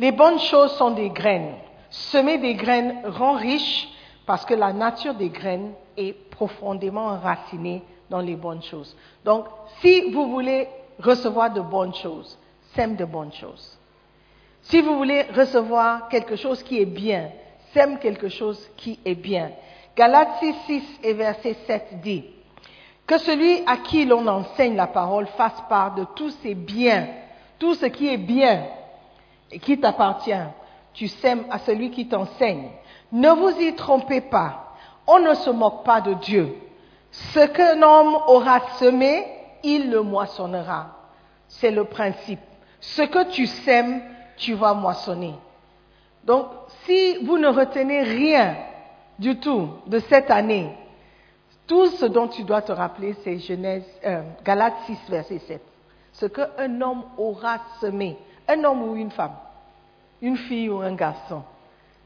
les 0.01 0.11
bonnes 0.11 0.39
choses 0.39 0.71
sont 0.77 0.89
des 0.89 1.11
graines. 1.11 1.53
Semer 1.91 2.39
des 2.39 2.55
graines 2.55 3.03
rend 3.05 3.33
riche 3.33 3.87
parce 4.25 4.43
que 4.45 4.55
la 4.55 4.73
nature 4.73 5.13
des 5.13 5.29
graines 5.29 5.73
est 5.95 6.13
profondément 6.31 7.05
enracinée 7.05 7.83
dans 8.09 8.19
les 8.19 8.35
bonnes 8.35 8.63
choses. 8.63 8.97
Donc, 9.23 9.45
si 9.79 10.09
vous 10.11 10.31
voulez 10.31 10.67
recevoir 10.97 11.53
de 11.53 11.61
bonnes 11.61 11.93
choses, 11.93 12.35
sème 12.73 12.95
de 12.95 13.05
bonnes 13.05 13.31
choses. 13.31 13.77
Si 14.63 14.81
vous 14.81 14.97
voulez 14.97 15.21
recevoir 15.35 16.09
quelque 16.09 16.35
chose 16.35 16.63
qui 16.63 16.81
est 16.81 16.85
bien, 16.85 17.29
sème 17.71 17.99
quelque 17.99 18.27
chose 18.27 18.59
qui 18.77 18.99
est 19.05 19.13
bien. 19.13 19.51
Galates 19.95 20.39
6, 20.39 20.55
6 20.65 20.99
et 21.03 21.13
verset 21.13 21.55
7 21.67 22.01
dit 22.01 22.25
que 23.05 23.19
celui 23.19 23.61
à 23.67 23.77
qui 23.77 24.05
l'on 24.05 24.25
enseigne 24.25 24.75
la 24.75 24.87
parole 24.87 25.27
fasse 25.37 25.61
part 25.69 25.93
de 25.93 26.05
tous 26.15 26.31
ses 26.41 26.55
biens, 26.55 27.07
tout 27.59 27.75
ce 27.75 27.85
qui 27.85 28.07
est 28.11 28.17
bien 28.17 28.65
qui 29.59 29.79
t'appartient. 29.79 30.31
Tu 30.93 31.07
sèmes 31.07 31.45
à 31.49 31.59
celui 31.59 31.91
qui 31.91 32.07
t'enseigne. 32.07 32.69
Ne 33.11 33.29
vous 33.29 33.59
y 33.59 33.75
trompez 33.75 34.21
pas. 34.21 34.75
On 35.07 35.19
ne 35.19 35.33
se 35.33 35.49
moque 35.49 35.83
pas 35.83 36.01
de 36.01 36.13
Dieu. 36.13 36.55
Ce 37.11 37.45
qu'un 37.47 37.81
homme 37.81 38.15
aura 38.27 38.59
semé, 38.77 39.25
il 39.63 39.89
le 39.91 40.01
moissonnera. 40.01 40.87
C'est 41.47 41.71
le 41.71 41.85
principe. 41.85 42.39
Ce 42.79 43.01
que 43.01 43.29
tu 43.29 43.45
sèmes, 43.47 44.01
tu 44.37 44.53
vas 44.53 44.73
moissonner. 44.73 45.35
Donc, 46.23 46.47
si 46.85 47.17
vous 47.25 47.37
ne 47.37 47.47
retenez 47.47 48.01
rien 48.01 48.55
du 49.19 49.37
tout 49.39 49.69
de 49.87 49.99
cette 49.99 50.31
année, 50.31 50.75
tout 51.67 51.87
ce 51.87 52.05
dont 52.05 52.27
tu 52.27 52.43
dois 52.43 52.61
te 52.61 52.71
rappeler, 52.71 53.15
c'est 53.23 53.37
Genèse, 53.39 53.85
euh, 54.05 54.21
Galates 54.43 54.73
6, 54.85 54.97
verset 55.09 55.39
7. 55.39 55.61
Ce 56.13 56.25
qu'un 56.25 56.81
homme 56.81 57.03
aura 57.17 57.59
semé, 57.79 58.17
un 58.51 58.63
homme 58.63 58.83
ou 58.83 58.95
une 58.95 59.11
femme, 59.11 59.35
une 60.21 60.37
fille 60.37 60.69
ou 60.69 60.81
un 60.81 60.93
garçon, 60.93 61.43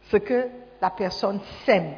ce 0.10 0.18
que 0.18 0.48
la 0.82 0.90
personne 0.90 1.40
sème, 1.66 1.96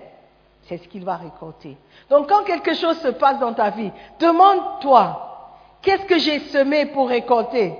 c'est 0.63 0.77
ce 0.77 0.87
qu'il 0.87 1.05
va 1.05 1.15
récolter. 1.17 1.77
Donc 2.09 2.29
quand 2.29 2.43
quelque 2.43 2.73
chose 2.73 2.99
se 2.99 3.09
passe 3.09 3.39
dans 3.39 3.53
ta 3.53 3.69
vie, 3.69 3.91
demande-toi, 4.19 5.49
qu'est-ce 5.81 6.05
que 6.05 6.19
j'ai 6.19 6.39
semé 6.39 6.87
pour 6.87 7.09
récolter? 7.09 7.73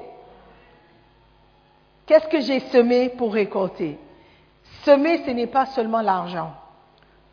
Qu'est-ce 2.06 2.27
que 2.27 2.39
j'ai 2.39 2.62
semé 2.62 3.10
pour 3.10 3.34
récolter? 3.34 3.99
Semer, 4.84 5.23
ce 5.25 5.32
n'est 5.32 5.47
pas 5.47 5.65
seulement 5.67 6.01
l'argent. 6.01 6.53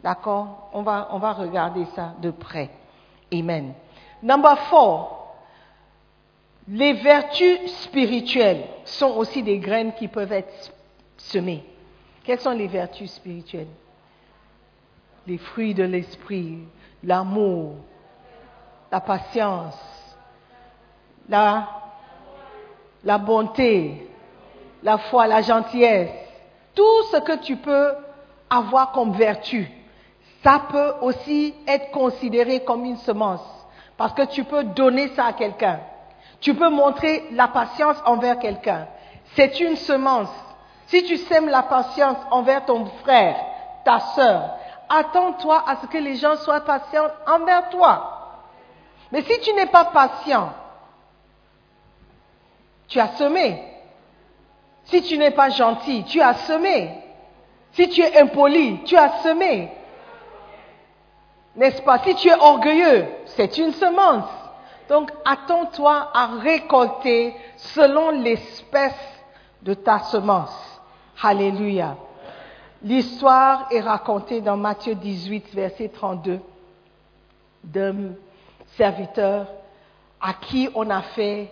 D'accord? 0.02 0.68
On 0.72 0.82
va, 0.82 1.08
on 1.12 1.18
va 1.18 1.32
regarder 1.32 1.84
ça 1.94 2.14
de 2.20 2.30
près. 2.30 2.70
Amen. 3.32 3.72
Number 4.22 4.58
four, 4.70 5.23
les 6.68 6.94
vertus 6.94 7.70
spirituelles 7.82 8.64
sont 8.84 9.16
aussi 9.16 9.42
des 9.42 9.58
graines 9.58 9.92
qui 9.92 10.08
peuvent 10.08 10.32
être 10.32 10.72
semées. 11.16 11.64
Quelles 12.24 12.40
sont 12.40 12.52
les 12.52 12.68
vertus 12.68 13.12
spirituelles? 13.12 13.68
Les 15.26 15.38
fruits 15.38 15.74
de 15.74 15.84
l'esprit, 15.84 16.58
l'amour, 17.02 17.76
la 18.90 19.00
patience, 19.00 19.78
la, 21.28 21.68
bonté, 23.18 24.08
la 24.82 24.98
foi, 24.98 25.26
la 25.26 25.42
gentillesse, 25.42 26.10
tout 26.74 27.02
ce 27.10 27.18
que 27.18 27.38
tu 27.38 27.56
peux 27.56 27.94
avoir 28.48 28.92
comme 28.92 29.12
vertu, 29.12 29.70
ça 30.42 30.62
peut 30.70 30.94
aussi 31.02 31.54
être 31.66 31.90
considéré 31.90 32.64
comme 32.64 32.84
une 32.84 32.98
semence. 32.98 33.44
Parce 33.96 34.12
que 34.12 34.26
tu 34.26 34.44
peux 34.44 34.64
donner 34.64 35.08
ça 35.08 35.26
à 35.26 35.32
quelqu'un. 35.32 35.80
Tu 36.44 36.52
peux 36.52 36.68
montrer 36.68 37.24
la 37.30 37.48
patience 37.48 37.96
envers 38.04 38.38
quelqu'un. 38.38 38.86
C'est 39.34 39.60
une 39.60 39.76
semence. 39.76 40.28
Si 40.88 41.02
tu 41.04 41.16
sèmes 41.16 41.48
la 41.48 41.62
patience 41.62 42.18
envers 42.30 42.66
ton 42.66 42.84
frère, 43.02 43.34
ta 43.82 43.98
sœur, 43.98 44.50
attends-toi 44.90 45.64
à 45.66 45.76
ce 45.76 45.86
que 45.86 45.96
les 45.96 46.16
gens 46.16 46.36
soient 46.36 46.60
patients 46.60 47.08
envers 47.26 47.70
toi. 47.70 48.42
Mais 49.10 49.22
si 49.22 49.40
tu 49.40 49.54
n'es 49.54 49.64
pas 49.64 49.86
patient, 49.86 50.52
tu 52.88 53.00
as 53.00 53.12
semé. 53.16 53.64
Si 54.84 55.00
tu 55.00 55.16
n'es 55.16 55.30
pas 55.30 55.48
gentil, 55.48 56.04
tu 56.04 56.20
as 56.20 56.34
semé. 56.34 56.90
Si 57.72 57.88
tu 57.88 58.02
es 58.02 58.20
impoli, 58.20 58.84
tu 58.84 58.98
as 58.98 59.22
semé. 59.22 59.72
N'est-ce 61.56 61.80
pas? 61.80 62.00
Si 62.00 62.14
tu 62.16 62.28
es 62.28 62.34
orgueilleux, 62.34 63.06
c'est 63.28 63.56
une 63.56 63.72
semence. 63.72 64.28
Donc 64.88 65.10
attends-toi 65.24 66.10
à 66.12 66.26
récolter 66.38 67.34
selon 67.56 68.10
l'espèce 68.10 69.22
de 69.62 69.74
ta 69.74 70.00
semence. 70.00 70.80
Alléluia. 71.22 71.96
L'histoire 72.82 73.66
est 73.70 73.80
racontée 73.80 74.42
dans 74.42 74.58
Matthieu 74.58 74.94
18, 74.94 75.54
verset 75.54 75.88
32, 75.88 76.38
d'un 77.62 78.12
serviteur 78.76 79.46
à 80.20 80.34
qui 80.34 80.68
on 80.74 80.90
a 80.90 81.00
fait, 81.00 81.50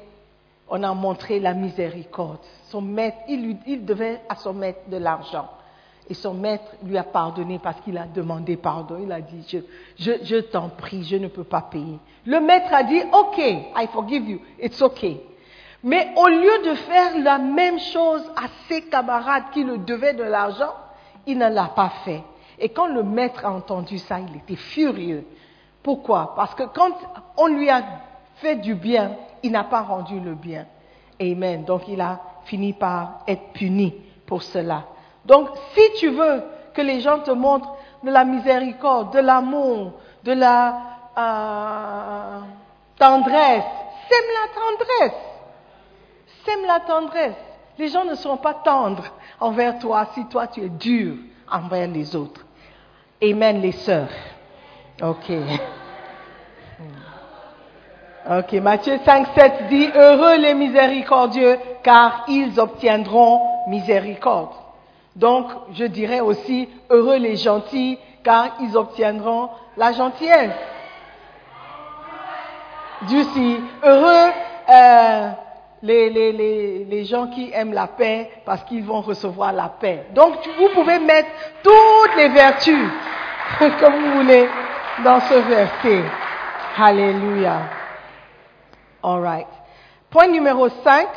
on 0.68 0.82
a 0.82 0.92
montré 0.92 1.40
la 1.40 1.54
miséricorde. 1.54 2.40
Son 2.64 2.82
maître, 2.82 3.16
il, 3.28 3.56
il 3.66 3.84
devait 3.84 4.20
à 4.28 4.36
son 4.36 4.52
maître 4.52 4.80
de 4.88 4.98
l'argent. 4.98 5.48
Et 6.10 6.14
son 6.14 6.34
maître 6.34 6.64
lui 6.84 6.98
a 6.98 7.04
pardonné 7.04 7.58
parce 7.58 7.80
qu'il 7.80 7.96
a 7.96 8.06
demandé 8.06 8.56
pardon. 8.56 8.98
Il 9.02 9.12
a 9.12 9.20
dit, 9.20 9.62
je, 9.98 10.40
t'en 10.40 10.68
prie, 10.68 11.04
je 11.04 11.16
ne 11.16 11.28
peux 11.28 11.44
pas 11.44 11.62
payer. 11.62 11.98
Le 12.26 12.40
maître 12.40 12.72
a 12.72 12.82
dit, 12.82 13.00
OK, 13.12 13.38
I 13.38 13.86
forgive 13.92 14.28
you, 14.28 14.40
it's 14.60 14.80
OK. 14.82 15.06
Mais 15.84 16.12
au 16.16 16.28
lieu 16.28 16.70
de 16.70 16.74
faire 16.74 17.18
la 17.18 17.38
même 17.38 17.78
chose 17.78 18.22
à 18.36 18.48
ses 18.68 18.82
camarades 18.82 19.44
qui 19.52 19.64
le 19.64 19.78
devaient 19.78 20.14
de 20.14 20.22
l'argent, 20.22 20.72
il 21.26 21.38
ne 21.38 21.48
l'a 21.48 21.72
pas 21.74 21.90
fait. 22.04 22.22
Et 22.58 22.68
quand 22.68 22.86
le 22.86 23.02
maître 23.02 23.44
a 23.44 23.52
entendu 23.52 23.98
ça, 23.98 24.18
il 24.20 24.36
était 24.36 24.56
furieux. 24.56 25.24
Pourquoi? 25.82 26.34
Parce 26.36 26.54
que 26.54 26.62
quand 26.64 26.92
on 27.36 27.46
lui 27.48 27.68
a 27.68 27.82
fait 28.36 28.56
du 28.56 28.74
bien, 28.74 29.16
il 29.42 29.50
n'a 29.50 29.64
pas 29.64 29.82
rendu 29.82 30.20
le 30.20 30.34
bien. 30.34 30.66
Amen. 31.20 31.64
Donc 31.64 31.88
il 31.88 32.00
a 32.00 32.20
fini 32.44 32.72
par 32.72 33.20
être 33.26 33.52
puni 33.52 33.94
pour 34.26 34.42
cela. 34.42 34.84
Donc 35.24 35.48
si 35.74 35.92
tu 35.98 36.08
veux 36.08 36.42
que 36.74 36.82
les 36.82 37.00
gens 37.00 37.20
te 37.20 37.30
montrent 37.30 37.76
de 38.02 38.10
la 38.10 38.24
miséricorde, 38.24 39.14
de 39.14 39.20
l'amour, 39.20 39.92
de 40.24 40.32
la 40.32 40.76
euh, 41.16 42.40
tendresse, 42.98 43.64
sème 44.08 44.30
la 44.34 44.60
tendresse. 44.60 45.20
Sème 46.44 46.66
la 46.66 46.80
tendresse. 46.80 47.36
Les 47.78 47.88
gens 47.88 48.04
ne 48.04 48.14
seront 48.14 48.36
pas 48.36 48.54
tendres 48.54 49.04
envers 49.40 49.78
toi 49.78 50.06
si 50.14 50.26
toi 50.26 50.46
tu 50.46 50.60
es 50.60 50.68
dur 50.68 51.14
envers 51.50 51.88
les 51.88 52.14
autres. 52.16 52.44
Amen 53.22 53.60
les 53.60 53.72
sœurs. 53.72 54.08
Ok. 55.00 55.32
Ok, 58.30 58.52
Matthieu 58.52 59.00
5, 59.04 59.28
7 59.34 59.66
dit, 59.68 59.88
Heureux 59.96 60.36
les 60.36 60.54
miséricordieux, 60.54 61.58
car 61.82 62.24
ils 62.28 62.60
obtiendront 62.60 63.40
miséricorde. 63.66 64.61
Donc, 65.16 65.46
je 65.74 65.84
dirais 65.84 66.20
aussi, 66.20 66.68
heureux 66.90 67.18
les 67.18 67.36
gentils, 67.36 67.98
car 68.24 68.56
ils 68.60 68.76
obtiendront 68.76 69.50
la 69.76 69.92
gentillesse. 69.92 70.52
Si, 73.08 73.60
heureux 73.82 74.30
euh, 74.70 75.30
les, 75.82 76.08
les, 76.10 76.32
les, 76.32 76.84
les, 76.84 77.04
gens 77.04 77.26
qui 77.26 77.50
aiment 77.52 77.72
la 77.72 77.88
paix, 77.88 78.30
parce 78.44 78.62
qu'ils 78.64 78.84
vont 78.84 79.00
recevoir 79.00 79.52
la 79.52 79.68
paix. 79.68 80.06
Donc, 80.14 80.34
vous 80.58 80.68
pouvez 80.68 81.00
mettre 81.00 81.28
toutes 81.64 82.16
les 82.16 82.28
vertus 82.28 82.88
que 83.58 83.90
vous 83.90 84.20
voulez 84.20 84.48
dans 85.04 85.20
ce 85.20 85.34
verset. 85.34 86.04
Alléluia. 86.78 87.58
All 89.02 89.20
right. 89.20 89.48
Point 90.10 90.28
numéro 90.28 90.68
5, 90.68 91.08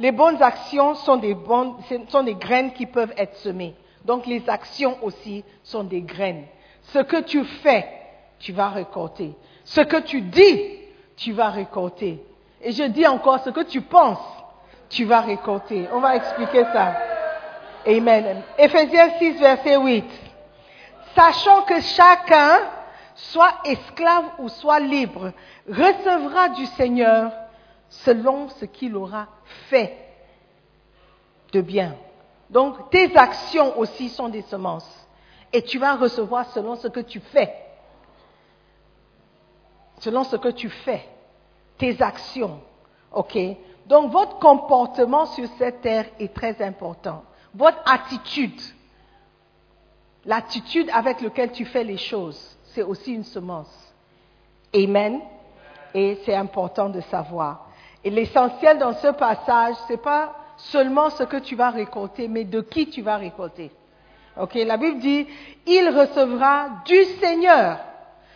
les 0.00 0.12
bonnes 0.12 0.42
actions 0.42 0.94
sont 0.94 1.16
des, 1.16 1.34
bonnes, 1.34 1.74
sont 2.08 2.22
des 2.22 2.34
graines 2.34 2.72
qui 2.72 2.86
peuvent 2.86 3.14
être 3.16 3.36
semées. 3.36 3.74
Donc 4.04 4.26
les 4.26 4.48
actions 4.48 4.98
aussi 5.02 5.44
sont 5.62 5.84
des 5.84 6.02
graines. 6.02 6.44
Ce 6.82 6.98
que 6.98 7.22
tu 7.22 7.44
fais, 7.44 7.88
tu 8.38 8.52
vas 8.52 8.68
récolter. 8.68 9.34
Ce 9.64 9.80
que 9.80 9.98
tu 9.98 10.20
dis, 10.20 10.78
tu 11.16 11.32
vas 11.32 11.48
récolter. 11.48 12.22
Et 12.60 12.72
je 12.72 12.84
dis 12.84 13.06
encore, 13.06 13.40
ce 13.40 13.50
que 13.50 13.62
tu 13.62 13.80
penses, 13.80 14.18
tu 14.90 15.04
vas 15.04 15.20
récolter. 15.20 15.88
On 15.92 16.00
va 16.00 16.16
expliquer 16.16 16.64
ça. 16.72 16.94
Amen. 17.86 18.42
Éphésiens 18.58 19.10
6, 19.18 19.32
verset 19.38 19.76
8. 19.76 20.04
Sachant 21.14 21.62
que 21.62 21.80
chacun, 21.80 22.58
soit 23.14 23.54
esclave 23.64 24.24
ou 24.38 24.48
soit 24.48 24.80
libre, 24.80 25.32
recevra 25.68 26.48
du 26.50 26.66
Seigneur 26.66 27.30
selon 27.88 28.48
ce 28.48 28.64
qu'il 28.64 28.96
aura 28.96 29.28
fait 29.68 29.96
de 31.52 31.60
bien. 31.60 31.94
Donc 32.50 32.90
tes 32.90 33.16
actions 33.16 33.78
aussi 33.78 34.08
sont 34.08 34.28
des 34.28 34.42
semences. 34.42 35.08
Et 35.52 35.62
tu 35.62 35.78
vas 35.78 35.94
recevoir 35.94 36.50
selon 36.50 36.74
ce 36.76 36.88
que 36.88 37.00
tu 37.00 37.20
fais. 37.20 37.54
Selon 40.00 40.24
ce 40.24 40.36
que 40.36 40.48
tu 40.48 40.68
fais. 40.68 41.08
Tes 41.78 42.00
actions. 42.02 42.60
OK? 43.12 43.38
Donc 43.86 44.10
votre 44.10 44.38
comportement 44.38 45.26
sur 45.26 45.48
cette 45.58 45.80
terre 45.80 46.06
est 46.18 46.34
très 46.34 46.60
important. 46.62 47.22
Votre 47.54 47.80
attitude. 47.86 48.60
L'attitude 50.24 50.90
avec 50.92 51.20
laquelle 51.20 51.52
tu 51.52 51.64
fais 51.64 51.84
les 51.84 51.98
choses, 51.98 52.56
c'est 52.64 52.82
aussi 52.82 53.12
une 53.12 53.24
semence. 53.24 53.94
Amen. 54.74 55.20
Et 55.92 56.18
c'est 56.24 56.34
important 56.34 56.88
de 56.88 57.00
savoir. 57.02 57.63
Et 58.04 58.10
l'essentiel 58.10 58.78
dans 58.78 58.92
ce 58.92 59.08
passage, 59.08 59.76
ce 59.88 59.92
n'est 59.92 59.98
pas 59.98 60.34
seulement 60.56 61.10
ce 61.10 61.24
que 61.24 61.38
tu 61.38 61.56
vas 61.56 61.70
récolter, 61.70 62.28
mais 62.28 62.44
de 62.44 62.60
qui 62.60 62.88
tu 62.88 63.02
vas 63.02 63.16
récolter. 63.16 63.70
Ok, 64.38 64.54
la 64.54 64.76
Bible 64.76 64.98
dit, 64.98 65.26
il 65.66 65.88
recevra 65.88 66.66
du 66.84 67.02
Seigneur 67.20 67.78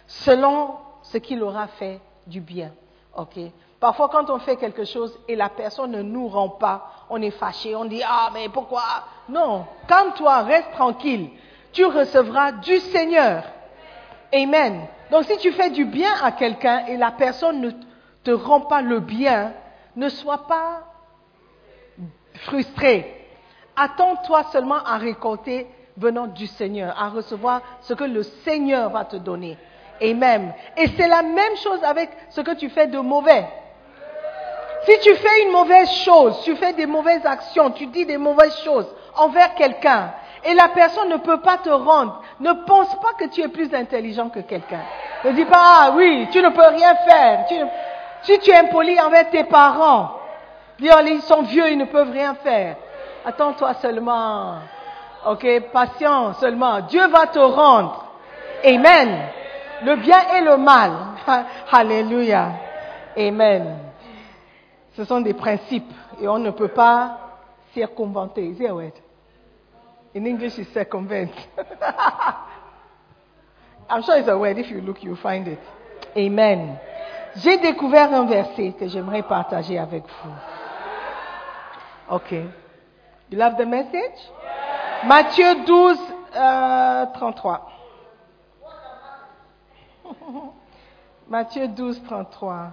selon 0.06 0.76
ce 1.02 1.18
qu'il 1.18 1.42
aura 1.42 1.66
fait 1.66 2.00
du 2.26 2.40
bien. 2.40 2.72
Ok. 3.16 3.38
Parfois, 3.80 4.08
quand 4.08 4.30
on 4.30 4.38
fait 4.38 4.56
quelque 4.56 4.84
chose 4.84 5.16
et 5.28 5.36
la 5.36 5.48
personne 5.48 5.92
ne 5.92 6.02
nous 6.02 6.28
rend 6.28 6.48
pas, 6.48 6.90
on 7.10 7.20
est 7.22 7.30
fâché, 7.30 7.76
on 7.76 7.84
dit 7.84 8.02
ah 8.04 8.30
mais 8.32 8.48
pourquoi? 8.48 8.82
Non, 9.28 9.66
calme-toi, 9.86 10.42
reste 10.42 10.72
tranquille. 10.72 11.30
Tu 11.72 11.84
recevras 11.84 12.52
du 12.52 12.78
Seigneur. 12.78 13.44
Amen. 14.34 14.86
Donc, 15.10 15.24
si 15.24 15.36
tu 15.38 15.52
fais 15.52 15.70
du 15.70 15.84
bien 15.84 16.10
à 16.22 16.32
quelqu'un 16.32 16.86
et 16.86 16.96
la 16.96 17.10
personne 17.12 17.60
ne 17.60 17.70
te 18.28 18.32
rend 18.34 18.60
pas 18.60 18.82
le 18.82 19.00
bien, 19.00 19.54
ne 19.96 20.10
sois 20.10 20.46
pas 20.46 20.82
frustré. 22.34 23.26
Attends-toi 23.74 24.44
seulement 24.52 24.84
à 24.84 24.98
récolter 24.98 25.66
venant 25.96 26.26
du 26.26 26.46
Seigneur, 26.46 26.94
à 27.00 27.08
recevoir 27.08 27.62
ce 27.80 27.94
que 27.94 28.04
le 28.04 28.22
Seigneur 28.22 28.90
va 28.90 29.06
te 29.06 29.16
donner. 29.16 29.56
Amen. 30.02 30.52
Et 30.76 30.88
c'est 30.88 31.08
la 31.08 31.22
même 31.22 31.56
chose 31.56 31.82
avec 31.82 32.10
ce 32.28 32.42
que 32.42 32.54
tu 32.54 32.68
fais 32.68 32.86
de 32.86 32.98
mauvais. 32.98 33.48
Si 34.84 34.98
tu 35.00 35.14
fais 35.14 35.42
une 35.44 35.52
mauvaise 35.52 35.90
chose, 35.90 36.38
tu 36.44 36.54
fais 36.56 36.74
des 36.74 36.86
mauvaises 36.86 37.24
actions, 37.24 37.70
tu 37.70 37.86
dis 37.86 38.04
des 38.04 38.18
mauvaises 38.18 38.58
choses 38.62 38.94
envers 39.16 39.54
quelqu'un, 39.54 40.12
et 40.44 40.52
la 40.52 40.68
personne 40.68 41.08
ne 41.08 41.16
peut 41.16 41.40
pas 41.40 41.56
te 41.56 41.70
rendre, 41.70 42.22
ne 42.40 42.52
pense 42.52 42.94
pas 43.00 43.14
que 43.18 43.24
tu 43.24 43.40
es 43.40 43.48
plus 43.48 43.74
intelligent 43.74 44.28
que 44.28 44.40
quelqu'un. 44.40 44.82
Ne 45.24 45.32
dis 45.32 45.46
pas, 45.46 45.60
ah 45.60 45.92
oui, 45.96 46.28
tu 46.30 46.42
ne 46.42 46.50
peux 46.50 46.68
rien 46.68 46.94
faire. 46.94 47.46
Si 48.22 48.38
tu 48.40 48.50
es 48.50 48.56
impoli 48.56 49.00
envers 49.00 49.30
tes 49.30 49.44
parents, 49.44 50.10
ils 50.80 51.22
sont 51.22 51.42
vieux, 51.42 51.70
ils 51.70 51.78
ne 51.78 51.84
peuvent 51.84 52.10
rien 52.10 52.34
faire. 52.34 52.76
Attends-toi 53.24 53.74
seulement. 53.74 54.58
Ok, 55.26 55.46
patient 55.72 56.34
seulement. 56.34 56.80
Dieu 56.82 57.06
va 57.08 57.26
te 57.26 57.38
rendre. 57.38 58.06
Amen. 58.64 59.18
Le 59.84 59.96
bien 59.96 60.20
et 60.36 60.40
le 60.40 60.56
mal. 60.56 60.92
Alléluia. 61.72 62.52
Amen. 63.16 63.78
Ce 64.96 65.04
sont 65.04 65.20
des 65.20 65.34
principes 65.34 65.92
et 66.20 66.28
on 66.28 66.38
ne 66.38 66.50
peut 66.50 66.68
pas 66.68 67.18
word? 67.76 68.92
In 70.14 70.26
English, 70.26 70.58
it's 70.58 70.72
circumvent. 70.72 71.30
I'm 73.90 74.02
sure 74.02 74.18
it's 74.18 74.28
a 74.28 74.36
word. 74.36 74.58
If 74.58 74.70
you 74.70 74.80
look, 74.80 75.02
you'll 75.02 75.16
find 75.16 75.48
it. 75.48 75.60
Amen. 76.16 76.78
J'ai 77.36 77.58
découvert 77.58 78.12
un 78.12 78.24
verset 78.24 78.72
que 78.72 78.88
j'aimerais 78.88 79.22
partager 79.22 79.78
avec 79.78 80.04
vous. 80.04 80.32
Ok. 82.10 82.32
You 82.32 83.38
love 83.38 83.56
the 83.56 83.66
message? 83.66 84.18
Matthieu 85.06 85.64
12, 85.64 85.98
euh, 86.34 87.06
33. 87.14 87.70
Matthieu 91.28 91.68
12, 91.68 92.02
33. 92.04 92.72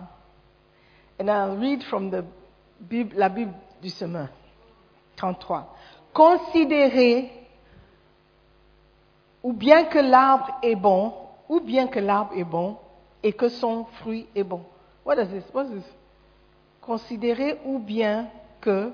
And 1.19 1.29
I'll 1.29 1.57
read 1.57 1.83
from 1.83 2.09
the 2.09 2.23
Bible, 2.79 3.17
la 3.17 3.29
Bible 3.29 3.53
du 3.81 3.89
semeur. 3.89 4.29
33. 5.17 5.67
Considérez, 6.13 7.31
ou 9.43 9.53
bien 9.53 9.83
que 9.85 9.99
l'arbre 9.99 10.57
est 10.63 10.75
bon, 10.75 11.13
ou 11.49 11.59
bien 11.59 11.87
que 11.87 11.99
l'arbre 11.99 12.31
est 12.35 12.43
bon, 12.43 12.77
et 13.25 13.33
que 13.33 13.49
son 13.49 13.85
fruit 13.85 14.27
est 14.35 14.43
bon. 14.43 14.61
What 15.03 15.15
is 15.15 15.27
this? 15.29 15.43
What 15.51 15.65
is 15.65 15.81
this? 15.81 15.95
Considérez 16.79 17.57
ou 17.65 17.79
bien 17.79 18.27
que 18.61 18.91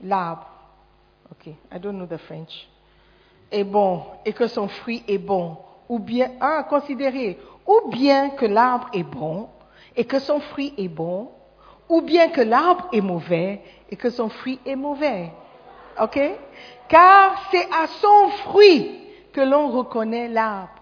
l'arbre, 0.00 0.46
ok, 1.30 1.48
I 1.70 1.78
don't 1.78 1.98
know 1.98 2.06
the 2.06 2.16
French, 2.16 2.66
est 3.50 3.64
bon, 3.64 4.04
et 4.24 4.32
que 4.32 4.46
son 4.46 4.68
fruit 4.68 5.04
est 5.06 5.18
bon, 5.18 5.58
ou 5.86 5.98
bien, 5.98 6.30
ah, 6.40 6.64
considérez, 6.66 7.38
ou 7.66 7.90
bien 7.90 8.30
que 8.30 8.46
l'arbre 8.46 8.88
est 8.94 9.02
bon, 9.02 9.50
et 9.94 10.06
que 10.06 10.18
son 10.18 10.40
fruit 10.40 10.72
est 10.78 10.88
bon, 10.88 11.28
ou 11.90 12.00
bien 12.00 12.30
que 12.30 12.40
l'arbre 12.40 12.88
est 12.90 13.02
mauvais 13.02 13.60
et 13.90 13.96
que 13.96 14.08
son 14.08 14.30
fruit 14.30 14.58
est 14.64 14.76
mauvais. 14.76 15.30
OK? 16.00 16.18
Car 16.88 17.50
c'est 17.50 17.68
à 17.70 17.86
son 17.86 18.28
fruit 18.44 18.98
que 19.30 19.42
l'on 19.42 19.68
reconnaît 19.68 20.28
l'arbre. 20.28 20.81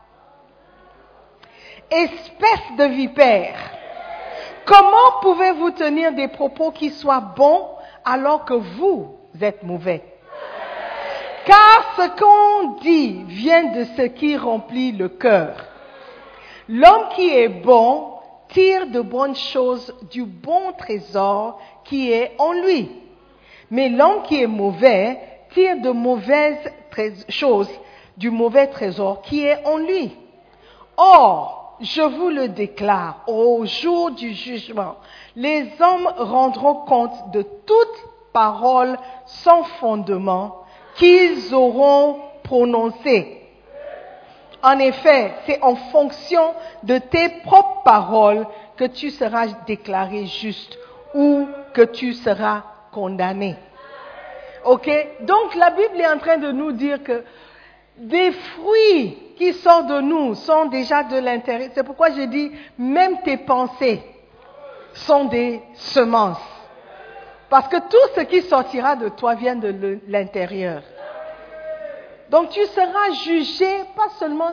Espèce 1.91 2.77
de 2.79 2.85
vipère, 2.85 3.59
comment 4.65 5.21
pouvez-vous 5.23 5.73
tenir 5.73 6.13
des 6.13 6.29
propos 6.29 6.71
qui 6.71 6.91
soient 6.91 7.33
bons 7.37 7.67
alors 8.05 8.45
que 8.45 8.55
vous 8.55 9.17
êtes 9.41 9.65
mauvais? 9.65 10.03
Car 11.45 11.95
ce 11.97 12.09
qu'on 12.21 12.81
dit 12.81 13.25
vient 13.27 13.73
de 13.73 13.85
ce 13.97 14.03
qui 14.03 14.37
remplit 14.37 14.93
le 14.93 15.09
cœur. 15.09 15.67
L'homme 16.69 17.09
qui 17.17 17.29
est 17.29 17.49
bon 17.49 18.13
tire 18.51 18.87
de 18.87 19.01
bonnes 19.01 19.35
choses 19.35 19.93
du 20.11 20.25
bon 20.25 20.73
trésor 20.79 21.59
qui 21.85 22.13
est 22.13 22.33
en 22.39 22.53
lui. 22.53 22.89
Mais 23.71 23.89
l'homme 23.89 24.23
qui 24.23 24.41
est 24.41 24.47
mauvais 24.47 25.19
tire 25.53 25.81
de 25.81 25.91
mauvaises 25.91 26.73
choses 27.29 27.71
du 28.17 28.31
mauvais 28.31 28.69
trésor 28.69 29.23
qui 29.23 29.45
est 29.45 29.67
en 29.67 29.79
lui. 29.79 30.17
Or, 30.97 31.60
je 31.81 32.03
vous 32.03 32.29
le 32.29 32.49
déclare, 32.49 33.23
au 33.27 33.65
jour 33.65 34.11
du 34.11 34.33
jugement, 34.35 34.97
les 35.37 35.71
hommes 35.81 36.09
rendront 36.19 36.85
compte 36.87 37.31
de 37.33 37.43
toute 37.43 38.05
parole 38.33 38.99
sans 39.27 39.65
fondement 39.65 40.65
qu'ils 40.97 41.55
auront 41.55 42.21
prononcée. 42.43 43.41
En 44.63 44.79
effet, 44.79 45.33
c'est 45.47 45.63
en 45.63 45.75
fonction 45.77 46.55
de 46.83 46.99
tes 46.99 47.29
propres 47.45 47.83
paroles 47.83 48.47
que 48.77 48.85
tu 48.85 49.11
seras 49.11 49.47
déclaré 49.67 50.27
juste 50.27 50.79
ou 51.15 51.47
que 51.73 51.83
tu 51.83 52.13
seras 52.13 52.63
condamné. 52.93 53.57
OK? 54.65 54.91
Donc 55.23 55.55
la 55.55 55.71
Bible 55.71 56.01
est 56.01 56.07
en 56.07 56.19
train 56.19 56.37
de 56.37 56.53
nous 56.53 56.73
dire 56.73 57.03
que 57.03 57.25
des 58.01 58.33
fruits 58.33 59.19
qui 59.37 59.53
sortent 59.53 59.89
de 59.89 60.01
nous 60.01 60.35
sont 60.35 60.67
déjà 60.67 61.03
de 61.03 61.19
l'intérieur. 61.19 61.71
C'est 61.75 61.85
pourquoi 61.85 62.11
je 62.11 62.23
dis, 62.23 62.51
même 62.79 63.21
tes 63.23 63.37
pensées 63.37 64.03
sont 64.95 65.27
des 65.27 65.63
semences. 65.75 66.41
Parce 67.51 67.69
que 67.69 67.77
tout 67.77 68.15
ce 68.15 68.21
qui 68.23 68.43
sortira 68.43 68.97
de 68.97 69.11
toi 69.11 69.35
vient 69.35 69.57
de 69.57 69.99
l'intérieur. 70.09 70.83
Donc 72.31 72.51
tu 72.51 72.65
seras 72.67 73.11
jugé 73.25 73.83
pas 73.97 74.09
seulement 74.19 74.53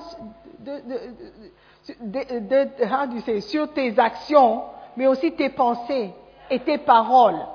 sur 3.42 3.74
tes 3.74 3.98
actions, 3.98 4.64
mais 4.98 5.08
aussi 5.08 5.32
tes 5.32 5.50
pensées 5.50 6.12
et 6.50 6.60
tes 6.60 6.80
paroles. 6.80 7.46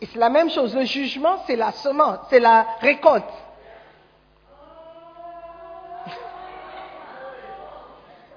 Et 0.00 0.06
c'est 0.06 0.18
la 0.18 0.28
même 0.28 0.50
chose. 0.50 0.74
Le 0.74 0.84
jugement, 0.84 1.38
c'est 1.46 1.56
la 1.56 1.72
semence, 1.72 2.18
c'est 2.28 2.40
la 2.40 2.66
récolte. 2.80 3.24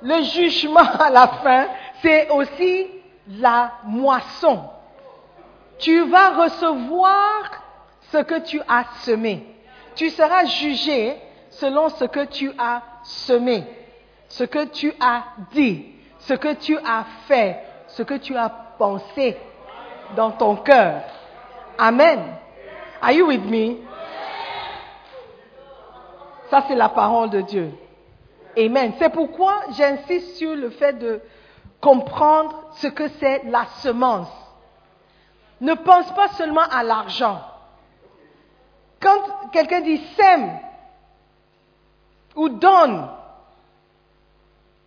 Le 0.02 0.24
jugement 0.24 0.80
à 1.00 1.10
la 1.10 1.28
fin, 1.28 1.68
c'est 2.02 2.30
aussi 2.30 2.88
la 3.28 3.74
moisson. 3.84 4.64
Tu 5.80 6.02
vas 6.10 6.30
recevoir 6.44 7.64
ce 8.12 8.18
que 8.18 8.40
tu 8.40 8.62
as 8.68 8.86
semé. 9.02 9.46
Tu 9.96 10.10
seras 10.10 10.46
jugé 10.46 11.18
selon 11.50 11.90
ce 11.90 12.06
que 12.06 12.26
tu 12.26 12.52
as 12.58 12.82
semé, 13.04 13.64
ce 14.30 14.44
que 14.44 14.66
tu 14.66 14.94
as 15.00 15.24
dit, 15.52 15.86
ce 16.20 16.34
que 16.34 16.54
tu 16.54 16.78
as 16.78 17.06
fait, 17.28 17.64
ce 17.88 18.04
que 18.04 18.16
tu 18.16 18.36
as 18.36 18.50
pensé 18.78 19.38
dans 20.16 20.32
ton 20.32 20.56
cœur. 20.56 21.02
Amen. 21.78 22.20
Are 23.02 23.12
you 23.12 23.28
with 23.28 23.44
me? 23.46 23.78
Ça, 26.50 26.64
c'est 26.68 26.76
la 26.76 26.90
parole 26.90 27.30
de 27.30 27.42
Dieu. 27.42 27.72
Amen. 28.58 28.94
C'est 29.00 29.10
pourquoi 29.10 29.62
j'insiste 29.72 30.38
sur 30.38 30.56
le 30.56 30.70
fait 30.70 30.94
de 30.94 31.22
comprendre 31.80 32.70
ce 32.74 32.88
que 32.88 33.08
c'est 33.20 33.44
la 33.46 33.66
semence. 33.82 34.30
Ne 35.60 35.74
pense 35.74 36.12
pas 36.14 36.30
seulement 36.30 36.62
à 36.62 36.84
l'argent. 36.84 37.42
Quand 39.00 39.50
quelqu'un 39.52 39.82
dit 39.82 39.98
sème 40.16 40.60
ou 42.36 42.50
donne, 42.50 43.10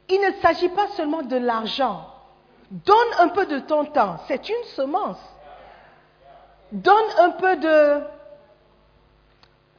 il 0.09 0.21
ne 0.21 0.33
s'agit 0.41 0.69
pas 0.69 0.89
seulement 0.89 1.23
de 1.23 1.37
l'argent. 1.37 2.07
Donne 2.71 2.97
un 3.19 3.29
peu 3.29 3.47
de 3.47 3.59
ton 3.61 3.85
temps, 3.85 4.17
c'est 4.27 4.49
une 4.49 4.65
semence. 4.75 5.19
Donne 6.73 7.11
un 7.19 7.31
peu 7.31 7.57
de 7.57 8.03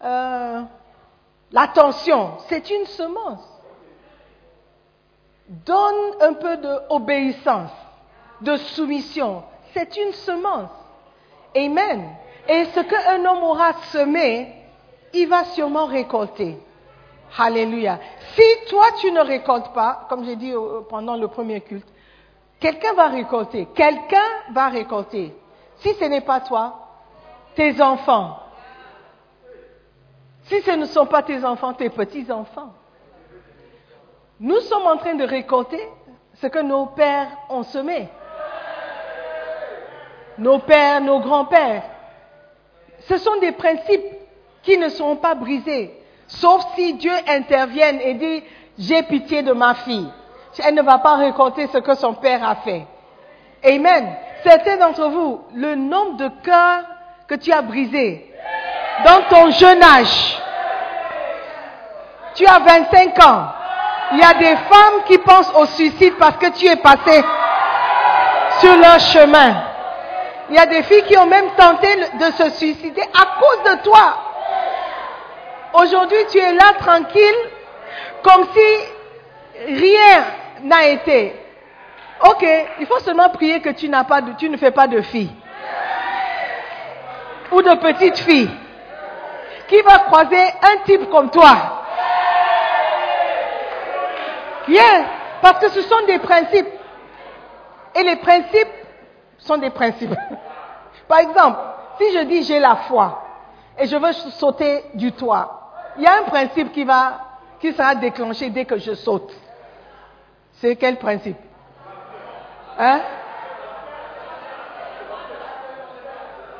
euh, 0.03 0.61
l'attention, 1.51 2.37
c'est 2.47 2.69
une 2.69 2.85
semence. 2.85 3.54
Donne 5.47 6.21
un 6.21 6.33
peu 6.33 6.57
d'obéissance, 6.57 7.71
de 8.41 8.57
soumission, 8.57 9.43
c'est 9.73 9.95
une 9.97 10.11
semence. 10.13 10.71
Amen. 11.55 12.09
Et 12.47 12.65
ce 12.65 12.79
qu'un 12.79 13.23
homme 13.25 13.43
aura 13.43 13.73
semé, 13.91 14.53
il 15.13 15.27
va 15.27 15.45
sûrement 15.45 15.85
récolter. 15.85 16.57
Alléluia. 17.37 17.99
Si 18.33 18.43
toi 18.69 18.85
tu 18.99 19.11
ne 19.11 19.21
récoltes 19.21 19.73
pas, 19.73 20.05
comme 20.09 20.25
j'ai 20.25 20.35
dit 20.35 20.53
pendant 20.89 21.15
le 21.15 21.27
premier 21.27 21.61
culte, 21.61 21.87
quelqu'un 22.59 22.93
va 22.93 23.07
récolter. 23.07 23.67
Quelqu'un 23.75 24.29
va 24.51 24.69
récolter. 24.69 25.35
Si 25.77 25.93
ce 25.93 26.05
n'est 26.05 26.21
pas 26.21 26.39
toi, 26.41 26.87
tes 27.55 27.81
enfants. 27.81 28.39
Si 30.43 30.61
ce 30.61 30.71
ne 30.71 30.85
sont 30.85 31.05
pas 31.05 31.23
tes 31.23 31.43
enfants, 31.43 31.73
tes 31.73 31.89
petits-enfants. 31.89 32.73
Nous 34.39 34.59
sommes 34.61 34.87
en 34.87 34.97
train 34.97 35.15
de 35.15 35.23
récolter 35.23 35.81
ce 36.41 36.47
que 36.47 36.59
nos 36.59 36.87
pères 36.87 37.29
ont 37.49 37.63
semé. 37.63 38.09
Nos 40.37 40.59
pères, 40.59 40.99
nos 41.01 41.19
grands-pères. 41.19 41.83
Ce 43.07 43.17
sont 43.17 43.37
des 43.37 43.53
principes 43.53 44.05
qui 44.63 44.77
ne 44.77 44.89
sont 44.89 45.15
pas 45.15 45.35
brisés. 45.35 45.97
Sauf 46.27 46.65
si 46.75 46.95
Dieu 46.95 47.13
intervienne 47.27 48.01
et 48.01 48.15
dit, 48.15 48.43
j'ai 48.77 49.03
pitié 49.03 49.43
de 49.43 49.53
ma 49.53 49.75
fille. 49.75 50.09
Elle 50.63 50.75
ne 50.75 50.81
va 50.81 50.97
pas 50.97 51.15
récolter 51.15 51.67
ce 51.67 51.77
que 51.77 51.95
son 51.95 52.13
père 52.15 52.47
a 52.47 52.55
fait. 52.55 52.85
Amen. 53.63 54.15
Certains 54.43 54.77
d'entre 54.77 55.07
vous, 55.07 55.41
le 55.53 55.75
nombre 55.75 56.17
de 56.17 56.29
cœurs 56.43 56.83
que 57.27 57.35
tu 57.35 57.51
as 57.51 57.61
brisés 57.61 58.31
dans 59.03 59.23
ton 59.29 59.49
jeune 59.51 59.81
âge, 59.81 60.39
tu 62.35 62.45
as 62.45 62.59
25 62.59 63.23
ans, 63.23 63.47
il 64.11 64.19
y 64.19 64.23
a 64.23 64.33
des 64.33 64.55
femmes 64.55 65.03
qui 65.05 65.17
pensent 65.17 65.51
au 65.55 65.65
suicide 65.65 66.13
parce 66.19 66.37
que 66.37 66.49
tu 66.51 66.67
es 66.67 66.75
passé 66.75 67.23
sur 68.59 68.75
leur 68.77 68.99
chemin. 68.99 69.63
Il 70.49 70.55
y 70.55 70.59
a 70.59 70.65
des 70.65 70.83
filles 70.83 71.03
qui 71.03 71.17
ont 71.17 71.25
même 71.25 71.49
tenté 71.57 71.87
de 71.95 72.31
se 72.37 72.49
suicider 72.51 73.01
à 73.01 73.39
cause 73.39 73.73
de 73.73 73.83
toi. 73.83 74.17
Aujourd'hui, 75.73 76.19
tu 76.31 76.37
es 76.37 76.53
là 76.53 76.73
tranquille, 76.79 77.35
comme 78.21 78.45
si 78.53 79.73
rien 79.73 80.23
n'a 80.63 80.87
été. 80.87 81.35
Ok, 82.23 82.45
il 82.79 82.85
faut 82.85 82.99
seulement 82.99 83.29
prier 83.29 83.59
que 83.59 83.71
tu, 83.71 83.89
pas 83.89 84.21
de, 84.21 84.33
tu 84.37 84.49
ne 84.49 84.57
fais 84.57 84.71
pas 84.71 84.87
de 84.87 85.01
fille. 85.01 85.31
Ou 87.51 87.61
de 87.61 87.73
petite 87.75 88.19
fille. 88.19 88.49
Qui 89.67 89.81
va 89.81 89.99
croiser 89.99 90.43
un 90.61 90.77
type 90.85 91.09
comme 91.09 91.29
toi? 91.29 91.84
Bien, 94.67 95.05
parce 95.41 95.59
que 95.59 95.69
ce 95.69 95.81
sont 95.81 96.05
des 96.07 96.19
principes. 96.19 96.67
Et 97.95 98.03
les 98.03 98.15
principes 98.17 98.73
sont 99.37 99.57
des 99.57 99.69
principes. 99.69 100.13
Par 101.07 101.19
exemple, 101.19 101.59
si 101.97 102.11
je 102.13 102.23
dis 102.23 102.43
j'ai 102.43 102.59
la 102.59 102.75
foi 102.75 103.23
et 103.77 103.85
je 103.85 103.95
veux 103.95 104.11
sauter 104.11 104.83
du 104.95 105.11
toit, 105.11 105.71
il 105.97 106.03
y 106.03 106.07
a 106.07 106.19
un 106.19 106.23
principe 106.23 106.71
qui 106.71 106.83
va, 106.83 107.19
qui 107.59 107.71
sera 107.73 107.95
déclenché 107.95 108.49
dès 108.49 108.65
que 108.65 108.77
je 108.77 108.93
saute. 108.93 109.33
C'est 110.53 110.75
quel 110.75 110.97
principe? 110.97 111.37
Hein? 112.77 113.01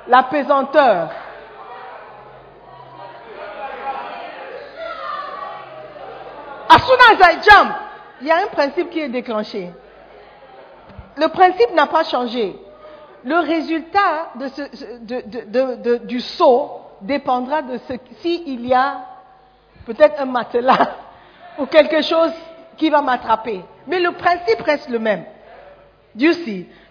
La 0.07 0.23
pesanteur. 0.23 1.09
As 6.69 6.79
soon 6.79 6.97
as 6.99 7.21
I 7.21 7.41
jump, 7.41 7.84
il 8.21 8.27
y 8.27 8.31
a 8.31 8.37
un 8.37 8.47
principe 8.47 8.89
qui 8.89 8.99
est 8.99 9.09
déclenché. 9.09 9.71
Le 11.17 11.27
principe 11.27 11.73
n'a 11.73 11.87
pas 11.87 12.03
changé. 12.03 12.55
Le 13.23 13.39
résultat 13.39 14.31
du 16.05 16.19
saut 16.19 16.81
dépendra 17.01 17.61
de 17.61 17.77
ce 17.87 17.93
s'il 18.21 18.65
y 18.65 18.73
a 18.73 18.97
peut-être 19.85 20.21
un 20.21 20.25
matelas 20.25 20.95
ou 21.59 21.65
quelque 21.65 22.01
chose 22.01 22.31
qui 22.77 22.89
va 22.89 23.01
m'attraper. 23.01 23.61
Mais 23.87 23.99
le 23.99 24.11
principe 24.11 24.61
reste 24.61 24.89
le 24.89 24.99
même. 24.99 25.25
Dieu. 26.13 26.31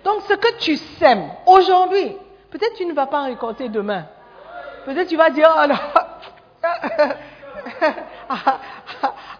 Donc 0.05 0.23
ce 0.29 0.35
que 0.35 0.59
tu 0.59 0.77
sèmes 0.77 1.31
aujourd'hui, 1.47 2.17
peut-être 2.51 2.75
tu 2.77 2.85
ne 2.85 2.93
vas 2.93 3.07
pas 3.07 3.23
récolter 3.23 3.69
demain. 3.69 4.07
Peut-être 4.85 5.09
tu 5.09 5.17
vas 5.17 5.31
dire, 5.31 5.49
oh 5.57 5.67
non, 5.67 5.77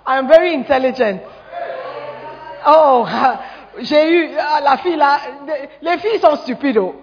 I'm 0.07 0.27
very 0.27 0.55
intelligent. 0.55 1.21
Oh, 2.67 3.07
j'ai 3.79 4.11
eu 4.11 4.31
ah, 4.39 4.61
la 4.63 4.77
fille 4.79 4.97
là, 4.97 5.19
les 5.83 5.99
filles 5.99 6.21
sont 6.21 6.37
stupides. 6.37 6.79
Oh. 6.79 6.95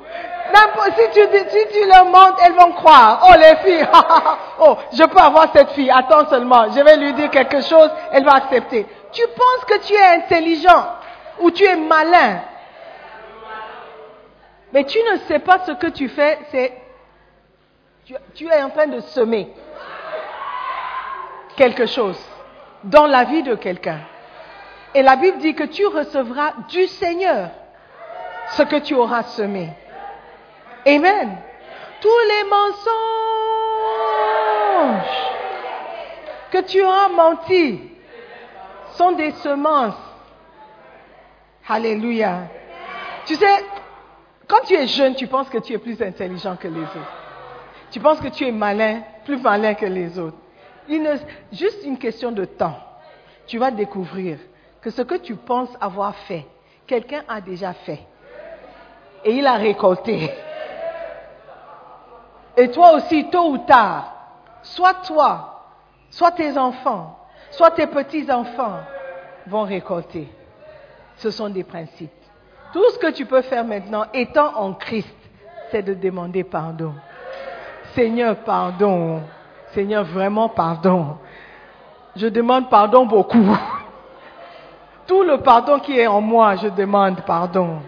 Si 0.53 1.09
tu, 1.13 1.21
si 1.21 1.67
tu 1.71 1.87
leur 1.87 2.05
montres, 2.05 2.41
elles 2.43 2.53
vont 2.53 2.71
croire. 2.73 3.25
Oh, 3.29 3.33
les 3.37 3.55
filles, 3.57 3.87
oh, 4.59 4.77
je 4.91 5.03
peux 5.03 5.19
avoir 5.19 5.51
cette 5.53 5.71
fille. 5.71 5.89
Attends 5.89 6.27
seulement, 6.27 6.71
je 6.71 6.81
vais 6.81 6.97
lui 6.97 7.13
dire 7.13 7.29
quelque 7.29 7.61
chose, 7.61 7.89
elle 8.11 8.25
va 8.25 8.33
accepter. 8.33 8.85
Tu 9.11 9.21
penses 9.27 9.65
que 9.67 9.85
tu 9.85 9.93
es 9.93 10.05
intelligent 10.05 10.85
ou 11.39 11.51
tu 11.51 11.63
es 11.63 11.75
malin? 11.75 12.41
Mais 14.73 14.83
tu 14.85 14.99
ne 14.99 15.17
sais 15.27 15.39
pas 15.39 15.59
ce 15.65 15.73
que 15.73 15.87
tu 15.87 16.07
fais, 16.09 16.39
c'est 16.49 16.73
tu, 18.05 18.15
tu 18.33 18.47
es 18.47 18.63
en 18.63 18.69
train 18.69 18.87
de 18.87 18.99
semer 19.01 19.53
quelque 21.55 21.85
chose 21.85 22.19
dans 22.83 23.05
la 23.05 23.25
vie 23.25 23.43
de 23.43 23.55
quelqu'un. 23.55 23.99
Et 24.93 25.01
la 25.01 25.15
Bible 25.15 25.37
dit 25.37 25.55
que 25.55 25.63
tu 25.63 25.85
recevras 25.87 26.53
du 26.69 26.85
Seigneur 26.87 27.51
ce 28.53 28.63
que 28.63 28.77
tu 28.77 28.93
auras 28.93 29.23
semé. 29.23 29.69
Amen. 30.85 31.37
Tous 32.01 32.09
les 32.27 32.43
mensonges 32.49 32.91
que 36.51 36.61
tu 36.63 36.81
auras 36.81 37.09
menti 37.09 37.79
sont 38.95 39.13
des 39.13 39.31
semences. 39.31 39.95
Alléluia. 41.69 42.49
Tu 43.25 43.35
sais, 43.35 43.65
quand 44.47 44.59
tu 44.65 44.73
es 44.73 44.87
jeune, 44.87 45.15
tu 45.15 45.27
penses 45.27 45.47
que 45.47 45.59
tu 45.59 45.71
es 45.73 45.77
plus 45.77 46.01
intelligent 46.01 46.57
que 46.57 46.67
les 46.67 46.81
autres. 46.81 47.17
Tu 47.91 48.01
penses 48.01 48.19
que 48.19 48.27
tu 48.27 48.45
es 48.45 48.51
malin, 48.51 49.03
plus 49.23 49.37
malin 49.37 49.73
que 49.73 49.85
les 49.85 50.19
autres. 50.19 50.37
Il 50.89 51.07
juste 51.53 51.85
une 51.85 51.97
question 51.97 52.31
de 52.31 52.43
temps. 52.43 52.77
Tu 53.47 53.57
vas 53.57 53.71
découvrir 53.71 54.37
que 54.81 54.89
ce 54.89 55.01
que 55.01 55.15
tu 55.15 55.35
penses 55.35 55.69
avoir 55.79 56.15
fait, 56.15 56.45
quelqu'un 56.87 57.23
a 57.27 57.39
déjà 57.39 57.73
fait. 57.73 57.99
Et 59.23 59.35
il 59.35 59.45
a 59.45 59.53
récolté. 59.53 60.31
Et 62.57 62.69
toi 62.71 62.93
aussi, 62.93 63.29
tôt 63.29 63.51
ou 63.51 63.57
tard, 63.59 64.13
soit 64.63 64.95
toi, 65.05 65.63
soit 66.09 66.31
tes 66.31 66.57
enfants, 66.57 67.17
soit 67.51 67.71
tes 67.71 67.87
petits-enfants 67.87 68.79
vont 69.47 69.63
récolter. 69.63 70.27
Ce 71.17 71.29
sont 71.29 71.49
des 71.49 71.63
principes. 71.63 72.11
Tout 72.73 72.89
ce 72.93 72.99
que 72.99 73.11
tu 73.11 73.25
peux 73.25 73.41
faire 73.41 73.63
maintenant, 73.63 74.05
étant 74.13 74.55
en 74.57 74.73
Christ, 74.73 75.15
c'est 75.69 75.83
de 75.83 75.93
demander 75.93 76.43
pardon. 76.43 76.93
Seigneur, 77.93 78.37
pardon. 78.37 79.21
Seigneur, 79.73 80.03
vraiment 80.03 80.49
pardon. 80.49 81.17
Je 82.15 82.27
demande 82.27 82.69
pardon 82.69 83.05
beaucoup. 83.05 83.57
Le 85.31 85.37
pardon 85.37 85.79
qui 85.79 85.97
est 85.97 86.07
en 86.07 86.19
moi, 86.19 86.57
je 86.57 86.67
demande 86.67 87.21
pardon. 87.25 87.79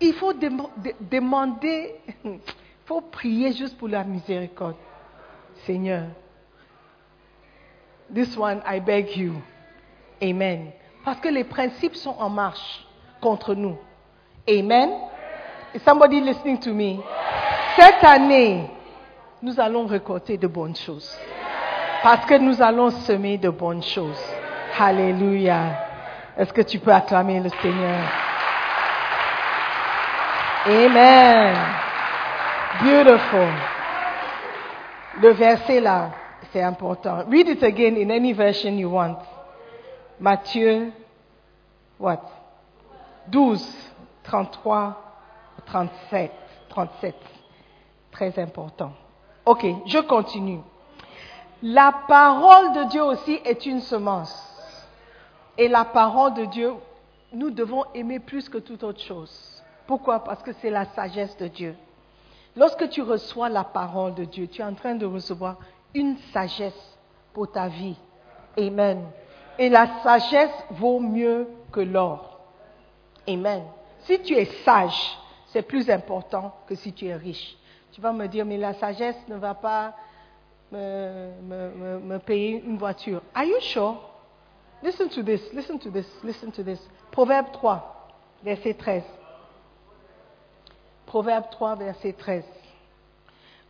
Il 0.00 0.12
faut 0.14 0.32
demander, 0.32 1.94
il 2.24 2.40
faut 2.86 3.00
prier 3.02 3.52
juste 3.52 3.78
pour 3.78 3.86
la 3.86 4.02
miséricorde. 4.02 4.74
Seigneur, 5.64 6.06
this 8.12 8.36
one, 8.36 8.60
I 8.66 8.80
beg 8.80 9.16
you. 9.16 9.34
Amen. 10.20 10.72
Parce 11.04 11.20
que 11.20 11.28
les 11.28 11.44
principes 11.44 11.94
sont 11.94 12.16
en 12.18 12.28
marche 12.28 12.84
contre 13.20 13.54
nous. 13.54 13.78
Amen. 14.48 14.90
Is 15.72 15.82
somebody 15.84 16.20
listening 16.20 16.58
to 16.58 16.74
me? 16.74 16.98
Cette 17.76 18.02
année, 18.02 18.68
nous 19.40 19.60
allons 19.60 19.86
récolter 19.86 20.36
de 20.36 20.48
bonnes 20.48 20.74
choses. 20.74 21.16
Parce 22.02 22.26
que 22.26 22.34
nous 22.34 22.60
allons 22.60 22.90
semer 22.90 23.38
de 23.38 23.50
bonnes 23.50 23.84
choses. 23.84 24.20
Alléluia. 24.76 25.89
Est-ce 26.40 26.54
que 26.54 26.62
tu 26.62 26.78
peux 26.78 26.90
acclamer 26.90 27.38
le 27.38 27.50
Seigneur? 27.60 27.98
Amen. 30.64 31.54
Beautiful. 32.80 33.48
Le 35.20 35.32
verset 35.32 35.80
là, 35.80 36.12
c'est 36.50 36.62
important. 36.62 37.24
Read 37.30 37.46
it 37.46 37.62
again 37.62 37.94
in 37.94 38.08
any 38.10 38.32
version 38.32 38.78
you 38.78 38.88
want. 38.88 39.18
Matthieu, 40.18 40.92
what? 41.98 42.22
12, 43.28 43.62
33, 44.22 44.96
37, 45.66 46.32
37. 46.70 47.14
Très 48.12 48.38
important. 48.38 48.92
Ok, 49.44 49.66
je 49.84 49.98
continue. 49.98 50.60
La 51.62 51.92
parole 52.08 52.72
de 52.72 52.84
Dieu 52.84 53.02
aussi 53.02 53.38
est 53.44 53.66
une 53.66 53.80
semence. 53.80 54.49
Et 55.58 55.68
la 55.68 55.84
parole 55.84 56.34
de 56.34 56.44
Dieu, 56.46 56.72
nous 57.32 57.50
devons 57.50 57.84
aimer 57.94 58.18
plus 58.18 58.48
que 58.48 58.58
toute 58.58 58.82
autre 58.82 59.00
chose. 59.00 59.62
Pourquoi? 59.86 60.24
Parce 60.24 60.42
que 60.42 60.52
c'est 60.54 60.70
la 60.70 60.84
sagesse 60.86 61.36
de 61.36 61.48
Dieu. 61.48 61.74
Lorsque 62.56 62.88
tu 62.88 63.02
reçois 63.02 63.48
la 63.48 63.64
parole 63.64 64.14
de 64.14 64.24
Dieu, 64.24 64.46
tu 64.48 64.60
es 64.60 64.64
en 64.64 64.74
train 64.74 64.94
de 64.94 65.06
recevoir 65.06 65.56
une 65.94 66.16
sagesse 66.32 66.98
pour 67.32 67.50
ta 67.50 67.68
vie. 67.68 67.96
Amen. 68.58 69.04
Et 69.58 69.68
la 69.68 69.86
sagesse 70.02 70.50
vaut 70.70 71.00
mieux 71.00 71.48
que 71.72 71.80
l'or. 71.80 72.40
Amen. 73.28 73.62
Si 74.00 74.18
tu 74.20 74.34
es 74.34 74.46
sage, 74.64 75.18
c'est 75.48 75.62
plus 75.62 75.90
important 75.90 76.54
que 76.66 76.74
si 76.74 76.92
tu 76.92 77.06
es 77.06 77.14
riche. 77.14 77.56
Tu 77.92 78.00
vas 78.00 78.12
me 78.12 78.26
dire, 78.26 78.44
mais 78.46 78.56
la 78.56 78.72
sagesse 78.74 79.16
ne 79.28 79.36
va 79.36 79.54
pas 79.54 79.94
me, 80.72 81.98
me- 82.00 82.18
payer 82.18 82.62
une 82.64 82.78
voiture. 82.78 83.20
Are 83.34 83.44
you 83.44 83.60
sure? 83.60 83.96
Listen 84.82 85.08
to 85.10 85.22
this, 85.22 85.40
listen 85.52 85.78
to 85.78 85.90
this, 85.90 86.06
listen 86.22 86.52
to 86.52 86.62
this. 86.62 86.78
Proverbe 87.12 87.52
3, 87.52 87.82
verset 88.42 88.78
13. 88.78 89.02
Proverbe 91.06 91.50
3, 91.50 91.74
verset 91.76 92.12
13. 92.12 92.44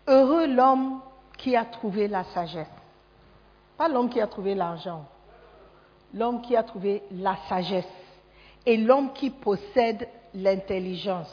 Heureux 0.07 0.47
l'homme 0.47 1.01
qui 1.37 1.57
a 1.57 1.65
trouvé 1.65 2.07
la 2.07 2.25
sagesse. 2.25 2.69
Pas 3.77 3.89
l'homme 3.89 4.11
qui 4.11 4.21
a 4.21 4.27
trouvé 4.27 4.55
l'argent. 4.55 5.07
L'homme 6.15 6.43
qui 6.43 6.55
a 6.55 6.63
trouvé 6.63 7.03
la 7.11 7.37
sagesse. 7.49 7.85
Et 8.67 8.77
l'homme 8.77 9.13
qui 9.13 9.31
possède 9.31 10.07
l'intelligence. 10.35 11.33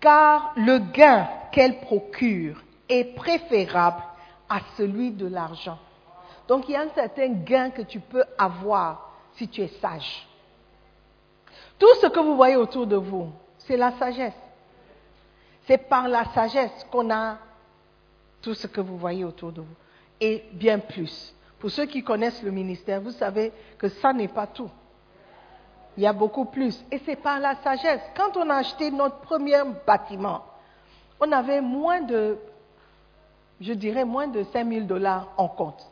Car 0.00 0.52
le 0.56 0.78
gain 0.78 1.28
qu'elle 1.50 1.80
procure 1.80 2.62
est 2.88 3.14
préférable 3.16 4.02
à 4.48 4.60
celui 4.76 5.10
de 5.10 5.26
l'argent. 5.26 5.78
Donc 6.48 6.68
il 6.68 6.72
y 6.72 6.76
a 6.76 6.82
un 6.82 6.90
certain 6.94 7.28
gain 7.28 7.70
que 7.70 7.82
tu 7.82 8.00
peux 8.00 8.24
avoir 8.36 9.10
si 9.34 9.48
tu 9.48 9.62
es 9.62 9.68
sage. 9.80 10.26
Tout 11.78 11.94
ce 12.00 12.06
que 12.06 12.20
vous 12.20 12.36
voyez 12.36 12.56
autour 12.56 12.86
de 12.86 12.96
vous, 12.96 13.32
c'est 13.58 13.76
la 13.76 13.92
sagesse. 13.92 14.34
C'est 15.66 15.78
par 15.78 16.08
la 16.08 16.24
sagesse 16.26 16.86
qu'on 16.90 17.10
a 17.10 17.38
tout 18.40 18.54
ce 18.54 18.66
que 18.66 18.80
vous 18.80 18.98
voyez 18.98 19.24
autour 19.24 19.52
de 19.52 19.60
vous. 19.60 19.74
Et 20.20 20.44
bien 20.52 20.78
plus. 20.78 21.34
Pour 21.58 21.70
ceux 21.70 21.86
qui 21.86 22.02
connaissent 22.02 22.42
le 22.42 22.50
ministère, 22.50 23.00
vous 23.00 23.12
savez 23.12 23.52
que 23.78 23.88
ça 23.88 24.12
n'est 24.12 24.28
pas 24.28 24.46
tout. 24.46 24.70
Il 25.96 26.02
y 26.02 26.06
a 26.06 26.12
beaucoup 26.12 26.46
plus. 26.46 26.84
Et 26.90 26.98
c'est 27.04 27.16
par 27.16 27.38
la 27.38 27.56
sagesse. 27.56 28.00
Quand 28.16 28.36
on 28.36 28.48
a 28.50 28.56
acheté 28.56 28.90
notre 28.90 29.18
premier 29.20 29.62
bâtiment, 29.86 30.44
on 31.20 31.30
avait 31.30 31.60
moins 31.60 32.00
de, 32.00 32.38
je 33.60 33.72
dirais, 33.72 34.04
moins 34.04 34.26
de 34.26 34.42
5 34.42 34.68
000 34.68 34.86
dollars 34.86 35.28
en 35.36 35.48
compte. 35.48 35.86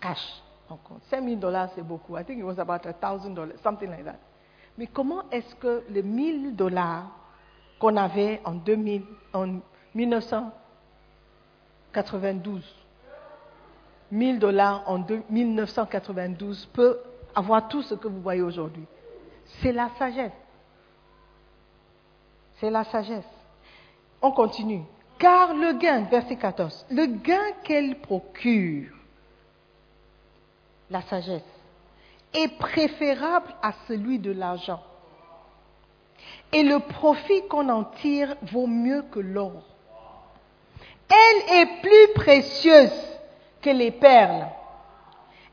Cash 0.00 0.42
en 0.68 0.76
compte. 0.76 1.02
5 1.10 1.22
000 1.24 1.36
dollars, 1.36 1.68
c'est 1.74 1.82
beaucoup. 1.82 2.16
I 2.16 2.24
think 2.24 2.38
it 2.38 2.44
was 2.44 2.58
about 2.58 2.82
dollars, 3.34 3.58
something 3.62 3.90
like 3.90 4.04
that. 4.04 4.18
Mais 4.78 4.86
comment 4.86 5.22
est-ce 5.30 5.54
que 5.56 5.82
les 5.90 6.02
1000 6.02 6.56
dollars 6.56 7.04
qu'on 7.78 7.96
avait 7.96 8.40
en, 8.44 8.52
2000, 8.52 9.02
en 9.32 9.60
1992, 9.94 12.62
1000 14.10 14.38
dollars 14.38 14.82
en 14.86 14.98
deux- 14.98 15.22
1992 15.28 16.66
peut 16.72 16.98
avoir 17.34 17.68
tout 17.68 17.82
ce 17.82 17.94
que 17.94 18.08
vous 18.08 18.20
voyez 18.20 18.42
aujourd'hui? 18.42 18.84
C'est 19.60 19.72
la 19.72 19.90
sagesse. 19.98 20.32
C'est 22.56 22.70
la 22.70 22.84
sagesse. 22.84 23.24
On 24.22 24.32
continue. 24.32 24.82
Car 25.18 25.54
le 25.54 25.72
gain, 25.78 26.02
verset 26.04 26.36
14, 26.36 26.86
le 26.90 27.06
gain 27.06 27.52
qu'elle 27.64 28.00
procure, 28.00 28.88
la 30.90 31.02
sagesse, 31.02 31.42
est 32.32 32.58
préférable 32.58 33.54
à 33.62 33.72
celui 33.88 34.18
de 34.18 34.32
l'argent. 34.32 34.82
Et 36.52 36.62
le 36.62 36.80
profit 36.80 37.46
qu'on 37.48 37.68
en 37.68 37.84
tire 37.84 38.34
vaut 38.42 38.66
mieux 38.66 39.02
que 39.10 39.20
l'or. 39.20 39.62
Elle 41.08 41.56
est 41.56 41.80
plus 41.80 42.14
précieuse 42.14 43.18
que 43.62 43.70
les 43.70 43.90
perles. 43.90 44.46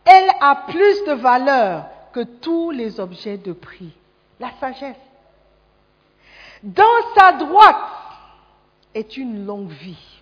Elle 0.05 0.29
a 0.39 0.55
plus 0.67 1.03
de 1.05 1.13
valeur 1.13 1.85
que 2.13 2.23
tous 2.23 2.71
les 2.71 2.99
objets 2.99 3.37
de 3.37 3.53
prix. 3.53 3.91
La 4.39 4.51
sagesse. 4.59 4.95
Dans 6.63 6.83
sa 7.15 7.33
droite 7.33 7.75
est 8.93 9.17
une 9.17 9.45
longue 9.45 9.71
vie. 9.71 10.21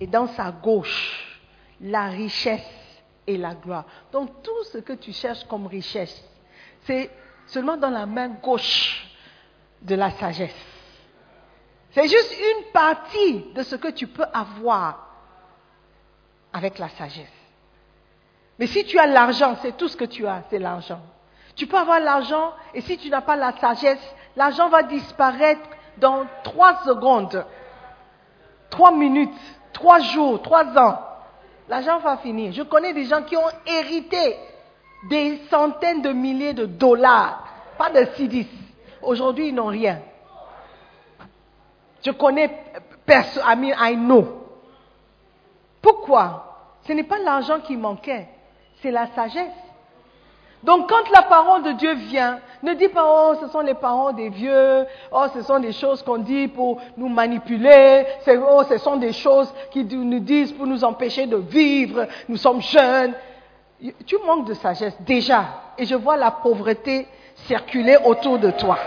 Et 0.00 0.06
dans 0.06 0.26
sa 0.28 0.50
gauche, 0.50 1.40
la 1.80 2.06
richesse 2.06 2.83
et 3.26 3.36
la 3.36 3.54
gloire. 3.54 3.84
Donc 4.12 4.42
tout 4.42 4.64
ce 4.72 4.78
que 4.78 4.92
tu 4.92 5.12
cherches 5.12 5.44
comme 5.44 5.66
richesse, 5.66 6.22
c'est 6.82 7.10
seulement 7.46 7.76
dans 7.76 7.90
la 7.90 8.06
main 8.06 8.28
gauche 8.28 9.06
de 9.82 9.94
la 9.94 10.10
sagesse. 10.10 10.54
C'est 11.90 12.08
juste 12.08 12.34
une 12.38 12.72
partie 12.72 13.52
de 13.54 13.62
ce 13.62 13.76
que 13.76 13.88
tu 13.88 14.06
peux 14.06 14.26
avoir 14.32 15.08
avec 16.52 16.78
la 16.78 16.88
sagesse. 16.88 17.32
Mais 18.58 18.66
si 18.66 18.84
tu 18.84 18.98
as 18.98 19.06
l'argent, 19.06 19.56
c'est 19.62 19.76
tout 19.76 19.88
ce 19.88 19.96
que 19.96 20.04
tu 20.04 20.26
as, 20.26 20.42
c'est 20.50 20.58
l'argent. 20.58 21.00
Tu 21.56 21.66
peux 21.66 21.76
avoir 21.76 22.00
l'argent 22.00 22.52
et 22.72 22.80
si 22.80 22.98
tu 22.98 23.10
n'as 23.10 23.20
pas 23.20 23.36
la 23.36 23.52
sagesse, 23.58 24.14
l'argent 24.36 24.68
va 24.68 24.82
disparaître 24.82 25.68
dans 25.98 26.26
trois 26.42 26.82
secondes, 26.84 27.46
trois 28.70 28.92
minutes, 28.92 29.30
trois 29.72 30.00
jours, 30.00 30.42
trois 30.42 30.66
ans. 30.78 30.98
L'argent 31.68 31.98
va 31.98 32.18
finir. 32.18 32.52
Je 32.52 32.62
connais 32.62 32.92
des 32.92 33.04
gens 33.04 33.22
qui 33.22 33.36
ont 33.36 33.48
hérité 33.66 34.36
des 35.08 35.40
centaines 35.50 36.02
de 36.02 36.10
milliers 36.10 36.54
de 36.54 36.66
dollars, 36.66 37.46
pas 37.78 37.90
de 37.90 38.04
CDs. 38.16 38.46
Aujourd'hui, 39.02 39.48
ils 39.48 39.54
n'ont 39.54 39.66
rien. 39.66 40.00
Je 42.04 42.10
connais 42.10 42.50
personne, 43.06 43.42
I 43.46 43.74
I 43.78 43.96
know. 43.96 44.46
Pourquoi? 45.80 46.80
Ce 46.86 46.92
n'est 46.92 47.04
pas 47.04 47.18
l'argent 47.18 47.60
qui 47.60 47.76
manquait, 47.76 48.28
c'est 48.82 48.90
la 48.90 49.06
sagesse. 49.08 49.63
Donc 50.64 50.88
quand 50.88 51.10
la 51.10 51.22
parole 51.22 51.62
de 51.62 51.72
Dieu 51.72 51.92
vient, 51.92 52.40
ne 52.62 52.72
dis 52.72 52.88
pas, 52.88 53.04
oh, 53.06 53.34
ce 53.38 53.48
sont 53.48 53.60
les 53.60 53.74
paroles 53.74 54.14
des 54.14 54.30
vieux, 54.30 54.86
oh, 55.12 55.26
ce 55.34 55.42
sont 55.42 55.58
des 55.58 55.72
choses 55.72 56.02
qu'on 56.02 56.16
dit 56.16 56.48
pour 56.48 56.80
nous 56.96 57.10
manipuler, 57.10 58.06
oh, 58.26 58.62
ce 58.66 58.78
sont 58.78 58.96
des 58.96 59.12
choses 59.12 59.52
qui 59.70 59.84
nous 59.84 60.20
disent 60.20 60.52
pour 60.52 60.66
nous 60.66 60.82
empêcher 60.82 61.26
de 61.26 61.36
vivre, 61.36 62.06
nous 62.30 62.38
sommes 62.38 62.62
jeunes. 62.62 63.12
Tu 64.06 64.16
manques 64.24 64.46
de 64.46 64.54
sagesse 64.54 64.96
déjà, 65.00 65.44
et 65.76 65.84
je 65.84 65.96
vois 65.96 66.16
la 66.16 66.30
pauvreté 66.30 67.08
circuler 67.46 67.98
autour 68.02 68.38
de 68.38 68.50
toi. 68.52 68.78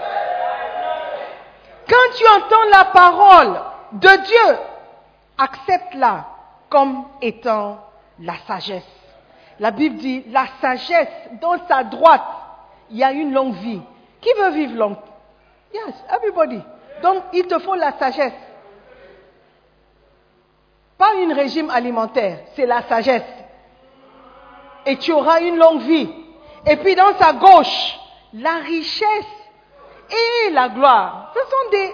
Quand 1.87 2.15
tu 2.17 2.23
entends 2.27 2.69
la 2.71 2.85
parole 2.85 3.61
de 3.91 4.25
Dieu, 4.25 4.57
accepte-la 5.37 6.25
comme 6.69 7.03
étant 7.21 7.77
la 8.19 8.33
sagesse. 8.47 8.83
La 9.59 9.71
Bible 9.71 9.97
dit, 9.97 10.23
la 10.29 10.45
sagesse, 10.61 11.09
dans 11.41 11.57
sa 11.67 11.83
droite, 11.83 12.25
il 12.91 12.97
y 12.97 13.03
a 13.03 13.11
une 13.11 13.33
longue 13.33 13.55
vie. 13.55 13.81
Qui 14.21 14.29
veut 14.39 14.51
vivre 14.51 14.75
long? 14.75 14.97
Yes, 15.73 15.95
everybody. 16.15 16.61
Donc, 17.01 17.23
il 17.33 17.45
te 17.47 17.59
faut 17.59 17.75
la 17.75 17.91
sagesse. 17.93 18.33
Pas 20.97 21.11
un 21.15 21.33
régime 21.33 21.69
alimentaire, 21.69 22.39
c'est 22.55 22.65
la 22.65 22.81
sagesse. 22.83 23.23
Et 24.85 24.97
tu 24.97 25.11
auras 25.11 25.41
une 25.41 25.57
longue 25.57 25.81
vie. 25.81 26.09
Et 26.65 26.75
puis 26.77 26.95
dans 26.95 27.15
sa 27.17 27.33
gauche, 27.33 27.99
la 28.33 28.55
richesse 28.57 29.25
et 30.09 30.49
la 30.51 30.69
gloire. 30.69 31.33
Ce 31.35 31.39
sont 31.39 31.69
des, 31.71 31.93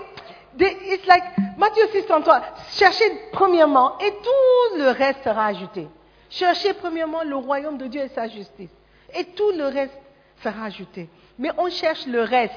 des 0.54 0.94
it's 0.94 1.06
like 1.06 1.24
Matthieu 1.58 1.88
6, 1.92 2.06
33. 2.06 2.42
Cherchez 2.72 3.30
premièrement 3.32 3.98
et 4.00 4.12
tout 4.12 4.78
le 4.78 4.90
reste 4.90 5.24
sera 5.24 5.48
ajouté. 5.48 5.88
Cherchez 6.34 6.74
premièrement 6.74 7.24
le 7.24 7.36
royaume 7.36 7.78
de 7.78 7.86
Dieu 7.86 8.02
et 8.02 8.10
sa 8.10 8.28
justice. 8.28 8.72
Et 9.14 9.24
tout 9.24 9.52
le 9.52 9.66
reste 9.66 9.94
sera 10.42 10.66
ajouté. 10.66 11.08
Mais 11.38 11.52
on 11.60 11.70
cherche 11.70 12.08
le 12.08 12.24
reste. 12.24 12.56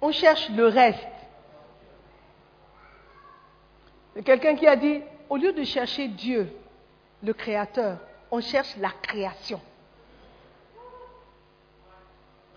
On 0.00 0.10
cherche 0.10 0.48
le 0.50 0.66
reste. 0.66 1.06
Quelqu'un 4.24 4.56
qui 4.56 4.66
a 4.66 4.74
dit, 4.74 5.00
au 5.28 5.36
lieu 5.36 5.52
de 5.52 5.62
chercher 5.62 6.08
Dieu, 6.08 6.50
le 7.22 7.32
Créateur, 7.32 7.98
on 8.32 8.40
cherche 8.40 8.76
la 8.78 8.90
création. 8.90 9.60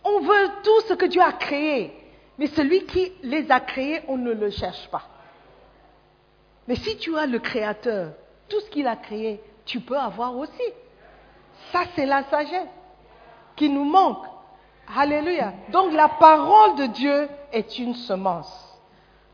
On 0.03 0.21
veut 0.21 0.49
tout 0.63 0.81
ce 0.87 0.95
que 0.95 1.05
Dieu 1.05 1.21
a 1.21 1.33
créé, 1.33 1.93
mais 2.39 2.47
celui 2.47 2.83
qui 2.87 3.11
les 3.21 3.51
a 3.51 3.59
créés, 3.59 4.01
on 4.07 4.17
ne 4.17 4.31
le 4.31 4.49
cherche 4.49 4.89
pas. 4.89 5.07
Mais 6.67 6.75
si 6.75 6.97
tu 6.97 7.15
as 7.15 7.27
le 7.27 7.37
Créateur, 7.37 8.13
tout 8.51 8.59
ce 8.59 8.69
qu'il 8.69 8.85
a 8.85 8.97
créé, 8.97 9.41
tu 9.65 9.79
peux 9.79 9.97
avoir 9.97 10.37
aussi. 10.37 10.73
Ça, 11.71 11.83
c'est 11.95 12.05
la 12.05 12.23
sagesse 12.25 12.67
qui 13.55 13.69
nous 13.69 13.85
manque. 13.85 14.25
Alléluia. 14.95 15.53
Donc 15.71 15.93
la 15.93 16.09
parole 16.09 16.75
de 16.75 16.85
Dieu 16.87 17.29
est 17.53 17.79
une 17.79 17.95
semence. 17.95 18.51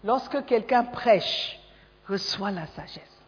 Lorsque 0.04 0.46
quelqu'un 0.46 0.84
prêche, 0.84 1.60
reçois 2.08 2.52
la 2.52 2.68
sagesse. 2.68 3.24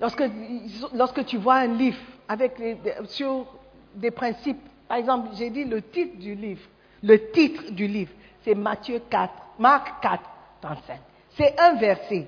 Lorsque, 0.00 1.24
tu 1.24 1.36
vois 1.36 1.54
un 1.54 1.68
livre 1.68 2.00
avec 2.28 2.60
sur 3.06 3.46
des 3.94 4.10
principes, 4.10 4.60
par 4.88 4.98
exemple, 4.98 5.28
j'ai 5.34 5.50
dit 5.50 5.64
le 5.64 5.80
titre 5.82 6.18
du 6.18 6.34
livre, 6.34 6.66
le 7.02 7.30
titre 7.30 7.70
du 7.70 7.86
livre, 7.86 8.12
c'est 8.42 8.56
Matthieu 8.56 9.00
4, 9.08 9.32
Marc 9.60 10.02
4, 10.02 10.20
35. 10.62 11.00
C'est 11.36 11.60
un 11.60 11.74
verset. 11.74 12.26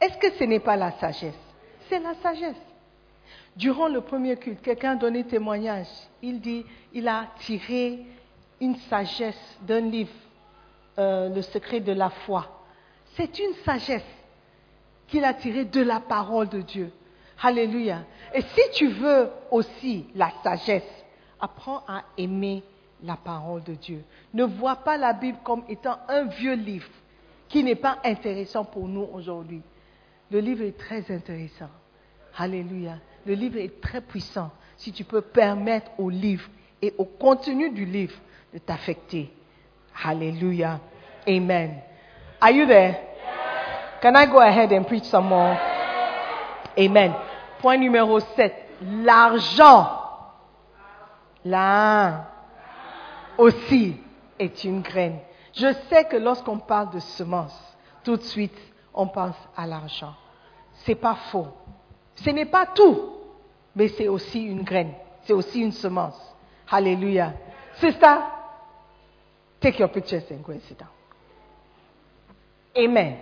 Est-ce 0.00 0.16
que 0.18 0.32
ce 0.38 0.44
n'est 0.44 0.60
pas 0.60 0.76
la 0.76 0.92
sagesse? 0.92 1.34
C'est 1.92 1.98
la 1.98 2.14
sagesse. 2.14 2.56
Durant 3.54 3.86
le 3.86 4.00
premier 4.00 4.38
culte, 4.38 4.62
quelqu'un 4.62 4.94
donné 4.94 5.24
témoignage. 5.24 5.88
Il 6.22 6.40
dit, 6.40 6.64
il 6.94 7.06
a 7.06 7.26
tiré 7.40 8.06
une 8.62 8.76
sagesse 8.88 9.58
d'un 9.60 9.80
livre, 9.80 10.14
euh, 10.98 11.28
Le 11.28 11.42
secret 11.42 11.80
de 11.80 11.92
la 11.92 12.08
foi. 12.08 12.64
C'est 13.14 13.38
une 13.38 13.52
sagesse 13.66 14.10
qu'il 15.06 15.22
a 15.22 15.34
tirée 15.34 15.66
de 15.66 15.82
la 15.82 16.00
parole 16.00 16.48
de 16.48 16.62
Dieu. 16.62 16.90
Alléluia. 17.42 18.06
Et 18.32 18.40
si 18.40 18.62
tu 18.72 18.88
veux 18.88 19.28
aussi 19.50 20.06
la 20.14 20.30
sagesse, 20.42 21.04
apprends 21.38 21.84
à 21.86 22.04
aimer 22.16 22.62
la 23.02 23.16
parole 23.16 23.64
de 23.64 23.74
Dieu. 23.74 24.02
Ne 24.32 24.44
vois 24.44 24.76
pas 24.76 24.96
la 24.96 25.12
Bible 25.12 25.40
comme 25.44 25.64
étant 25.68 25.98
un 26.08 26.24
vieux 26.24 26.54
livre 26.54 26.88
qui 27.50 27.62
n'est 27.62 27.74
pas 27.74 27.98
intéressant 28.02 28.64
pour 28.64 28.88
nous 28.88 29.06
aujourd'hui. 29.12 29.60
Le 30.30 30.40
livre 30.40 30.62
est 30.62 30.78
très 30.78 31.14
intéressant. 31.14 31.68
Alléluia. 32.36 32.94
Le 33.26 33.34
livre 33.34 33.58
est 33.58 33.80
très 33.80 34.00
puissant 34.00 34.50
si 34.76 34.92
tu 34.92 35.04
peux 35.04 35.20
permettre 35.20 35.90
au 35.98 36.10
livre 36.10 36.48
et 36.80 36.94
au 36.98 37.04
contenu 37.04 37.70
du 37.70 37.84
livre 37.84 38.14
de 38.52 38.58
t'affecter. 38.58 39.32
Alléluia. 40.04 40.80
Amen. 41.28 41.80
Are 42.40 42.50
you 42.50 42.66
there? 42.66 42.96
Can 44.00 44.16
I 44.16 44.26
go 44.26 44.40
ahead 44.40 44.72
and 44.72 44.84
preach 44.84 45.04
some 45.04 45.28
more? 45.28 45.56
Amen. 46.76 47.14
Point 47.60 47.78
numéro 47.78 48.18
7. 48.18 48.52
L'argent. 49.04 50.00
Là 51.44 52.32
aussi 53.38 53.96
est 54.38 54.64
une 54.64 54.80
graine. 54.80 55.18
Je 55.54 55.72
sais 55.88 56.04
que 56.04 56.16
lorsqu'on 56.16 56.58
parle 56.58 56.90
de 56.90 56.98
semence, 56.98 57.56
tout 58.02 58.16
de 58.16 58.22
suite, 58.22 58.56
on 58.94 59.06
pense 59.06 59.36
à 59.56 59.66
l'argent. 59.66 60.14
C'est 60.84 60.94
pas 60.94 61.14
faux. 61.30 61.48
Ce 62.16 62.30
n'est 62.30 62.46
pas 62.46 62.66
tout, 62.66 63.10
mais 63.74 63.88
c'est 63.88 64.08
aussi 64.08 64.42
une 64.42 64.62
graine. 64.62 64.92
C'est 65.22 65.32
aussi 65.32 65.60
une 65.60 65.72
semence. 65.72 66.18
Hallelujah. 66.70 67.34
Sister, 67.78 68.16
take 69.60 69.78
your 69.78 69.88
pictures 69.88 70.22
and 70.30 70.42
go 70.44 70.52
and 70.52 70.60
sit 70.68 70.78
down. 70.78 70.88
Amen. 72.76 73.16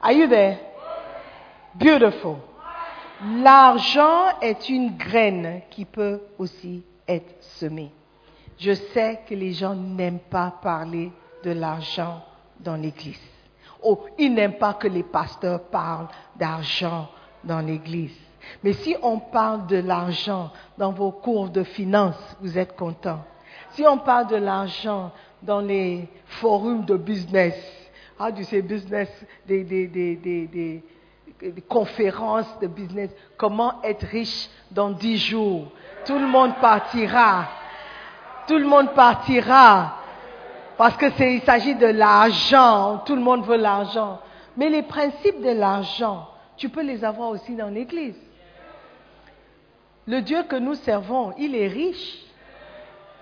Are 0.00 0.12
you 0.12 0.28
there? 0.28 0.58
Beautiful. 1.74 2.36
L'argent 3.42 4.38
est 4.40 4.68
une 4.68 4.96
graine 4.96 5.62
qui 5.70 5.84
peut 5.84 6.20
aussi 6.38 6.82
être 7.08 7.34
semée. 7.40 7.90
Je 8.58 8.72
sais 8.72 9.20
que 9.26 9.34
les 9.34 9.52
gens 9.52 9.74
n'aiment 9.74 10.18
pas 10.18 10.52
parler 10.62 11.12
de 11.42 11.50
l'argent 11.50 12.22
dans 12.60 12.76
l'église. 12.76 13.20
Oh, 13.82 14.04
ils 14.18 14.32
n'aiment 14.32 14.58
pas 14.58 14.74
que 14.74 14.88
les 14.88 15.02
pasteurs 15.02 15.62
parlent 15.64 16.08
d'argent 16.36 17.08
dans 17.46 17.60
l'église. 17.60 18.16
Mais 18.62 18.72
si 18.74 18.96
on 19.02 19.18
parle 19.18 19.66
de 19.66 19.76
l'argent 19.76 20.50
dans 20.78 20.92
vos 20.92 21.10
cours 21.10 21.48
de 21.48 21.62
finance, 21.62 22.16
vous 22.40 22.58
êtes 22.58 22.76
contents. 22.76 23.24
Si 23.70 23.86
on 23.86 23.98
parle 23.98 24.28
de 24.28 24.36
l'argent 24.36 25.10
dans 25.42 25.60
les 25.60 26.08
forums 26.26 26.84
de 26.84 26.96
business, 26.96 27.54
do 28.18 28.38
you 28.38 28.44
say 28.44 28.62
business, 28.62 29.08
des, 29.46 29.64
des, 29.64 29.86
des, 29.86 30.16
des, 30.16 30.82
conférences 31.68 32.58
de 32.60 32.66
business, 32.66 33.10
comment 33.36 33.82
être 33.82 34.06
riche 34.06 34.48
dans 34.70 34.90
dix 34.90 35.18
jours, 35.18 35.70
tout 36.06 36.18
le 36.18 36.26
monde 36.26 36.54
partira. 36.60 37.46
Tout 38.46 38.58
le 38.58 38.66
monde 38.66 38.92
partira. 38.94 39.96
Parce 40.78 40.96
que 40.96 41.06
il 41.22 41.42
s'agit 41.42 41.74
de 41.74 41.86
l'argent. 41.86 42.98
Tout 43.04 43.16
le 43.16 43.22
monde 43.22 43.44
veut 43.44 43.56
l'argent. 43.56 44.20
Mais 44.56 44.70
les 44.70 44.82
principes 44.82 45.42
de 45.42 45.50
l'argent, 45.50 46.28
tu 46.56 46.68
peux 46.68 46.82
les 46.82 47.04
avoir 47.04 47.30
aussi 47.30 47.54
dans 47.54 47.68
l'église. 47.68 48.16
Le 50.06 50.20
Dieu 50.22 50.44
que 50.44 50.56
nous 50.56 50.74
servons, 50.74 51.34
il 51.36 51.54
est 51.54 51.66
riche. 51.66 52.22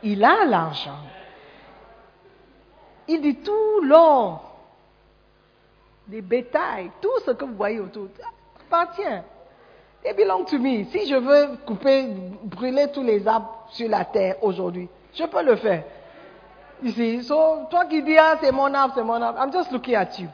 Il 0.03 0.22
a 0.22 0.45
l'argent. 0.45 0.99
Il 3.09 3.20
dit 3.20 3.37
tout 3.37 3.80
l'or, 3.82 4.59
des 6.07 6.20
bétails, 6.20 6.91
tout 7.01 7.20
ce 7.24 7.30
que 7.32 7.45
vous 7.45 7.55
voyez 7.55 7.80
autour, 7.80 8.09
appartient. 8.66 9.22
It 10.05 10.16
belongs 10.16 10.45
to 10.45 10.59
me. 10.59 10.85
Si 10.85 11.07
je 11.07 11.16
veux 11.16 11.57
couper, 11.64 12.09
brûler 12.43 12.91
tous 12.93 13.03
les 13.03 13.26
arbres 13.26 13.66
sur 13.70 13.89
la 13.89 14.05
terre 14.05 14.37
aujourd'hui, 14.43 14.89
je 15.14 15.24
peux 15.24 15.43
le 15.43 15.57
faire. 15.57 15.85
Ici, 16.82 17.22
so, 17.24 17.66
toi 17.70 17.87
qui 17.87 18.03
dis, 18.03 18.18
ah, 18.18 18.37
c'est 18.43 18.53
mon 18.53 18.72
arbre, 18.74 18.93
c'est 18.95 19.03
mon 19.03 19.20
arbre, 19.20 19.39
I'm 19.41 19.53
just 19.53 19.72
looking 19.72 19.95
at 19.95 20.18
you. 20.18 20.28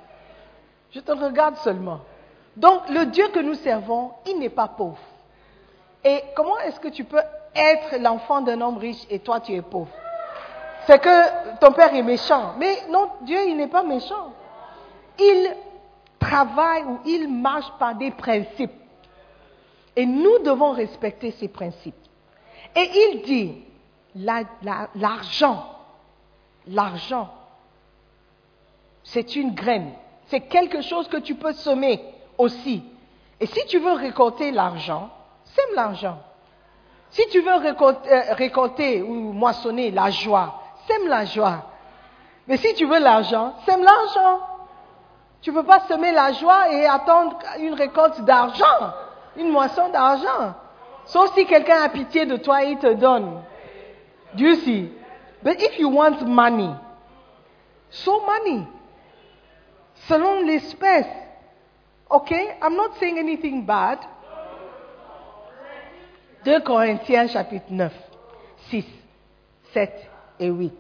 Je 0.91 0.99
te 0.99 1.13
regarde 1.13 1.57
seulement. 1.59 2.01
Donc, 2.61 2.91
le 2.91 3.07
Dieu 3.07 3.29
que 3.29 3.41
nous 3.41 3.55
servons, 3.55 4.13
il 4.27 4.39
n'est 4.39 4.51
pas 4.51 4.69
pauvre. 4.69 4.99
Et 6.05 6.23
comment 6.37 6.59
est-ce 6.59 6.79
que 6.79 6.89
tu 6.89 7.05
peux 7.05 7.23
être 7.55 7.97
l'enfant 7.99 8.43
d'un 8.43 8.61
homme 8.61 8.77
riche 8.77 9.03
et 9.09 9.19
toi 9.19 9.41
tu 9.41 9.55
es 9.55 9.63
pauvre? 9.63 9.91
C'est 10.87 10.99
que 10.99 11.57
ton 11.59 11.73
père 11.73 11.95
est 11.95 12.03
méchant. 12.03 12.55
Mais 12.59 12.77
non, 12.91 13.09
Dieu, 13.23 13.39
il 13.49 13.57
n'est 13.57 13.67
pas 13.67 13.83
méchant. 13.83 14.33
Il 15.19 15.57
travaille 16.19 16.83
ou 16.85 16.99
il 17.07 17.29
marche 17.33 17.71
par 17.79 17.95
des 17.95 18.11
principes. 18.11 18.73
Et 19.97 20.05
nous 20.05 20.39
devons 20.41 20.73
respecter 20.73 21.31
ces 21.31 21.49
principes. 21.49 21.95
Et 22.77 22.91
il 23.13 23.23
dit, 23.23 23.65
la- 24.17 24.43
la- 24.63 24.89
l'argent, 24.95 25.65
l'argent, 26.67 27.31
c'est 29.03 29.35
une 29.35 29.55
graine. 29.55 29.93
C'est 30.27 30.41
quelque 30.43 30.83
chose 30.83 31.09
que 31.09 31.17
tu 31.17 31.35
peux 31.37 31.53
semer 31.55 32.03
aussi. 32.41 32.83
Et 33.39 33.47
si 33.47 33.67
tu 33.67 33.79
veux 33.79 33.93
récolter 33.93 34.51
l'argent, 34.51 35.11
sème 35.45 35.75
l'argent. 35.75 36.19
Si 37.11 37.27
tu 37.29 37.41
veux 37.41 37.55
récolter, 37.55 38.13
euh, 38.13 38.35
récolter 38.35 39.03
ou 39.03 39.33
moissonner 39.33 39.91
la 39.91 40.11
joie, 40.11 40.63
sème 40.87 41.09
la 41.09 41.25
joie. 41.25 41.65
Mais 42.47 42.57
si 42.57 42.75
tu 42.75 42.87
veux 42.87 42.99
l'argent, 42.99 43.55
sème 43.67 43.83
l'argent. 43.83 44.41
Tu 45.43 45.51
ne 45.51 45.57
peux 45.57 45.67
pas 45.67 45.81
semer 45.89 46.13
la 46.13 46.33
joie 46.33 46.73
et 46.73 46.87
attendre 46.87 47.39
une 47.59 47.75
récolte 47.75 48.21
d'argent, 48.23 48.93
une 49.37 49.51
moisson 49.51 49.89
d'argent. 49.89 50.55
Sauf 51.07 51.35
si 51.35 51.47
quelqu'un 51.47 51.83
a 51.83 51.89
pitié 51.89 52.27
de 52.27 52.37
toi 52.37 52.63
et 52.63 52.73
il 52.73 52.79
te 52.79 52.93
donne. 52.93 53.43
Do 54.35 54.45
you 54.45 54.57
see? 54.57 54.93
But 55.43 55.63
if 55.63 55.79
you 55.79 55.89
want 55.89 56.21
money, 56.27 56.71
sow 57.89 58.21
money. 58.21 58.67
Selon 60.07 60.43
l'espèce. 60.43 61.07
Okay? 62.11 62.57
I'm 62.61 62.77
not 62.77 62.99
saying 62.99 63.19
anything 63.19 63.65
bad. 63.65 63.99
2 66.45 66.61
Corinthiens 66.61 67.29
chapitre 67.33 67.71
9, 67.71 67.91
6, 68.71 68.87
7 69.75 69.89
et 70.41 70.51
8. 70.51 70.73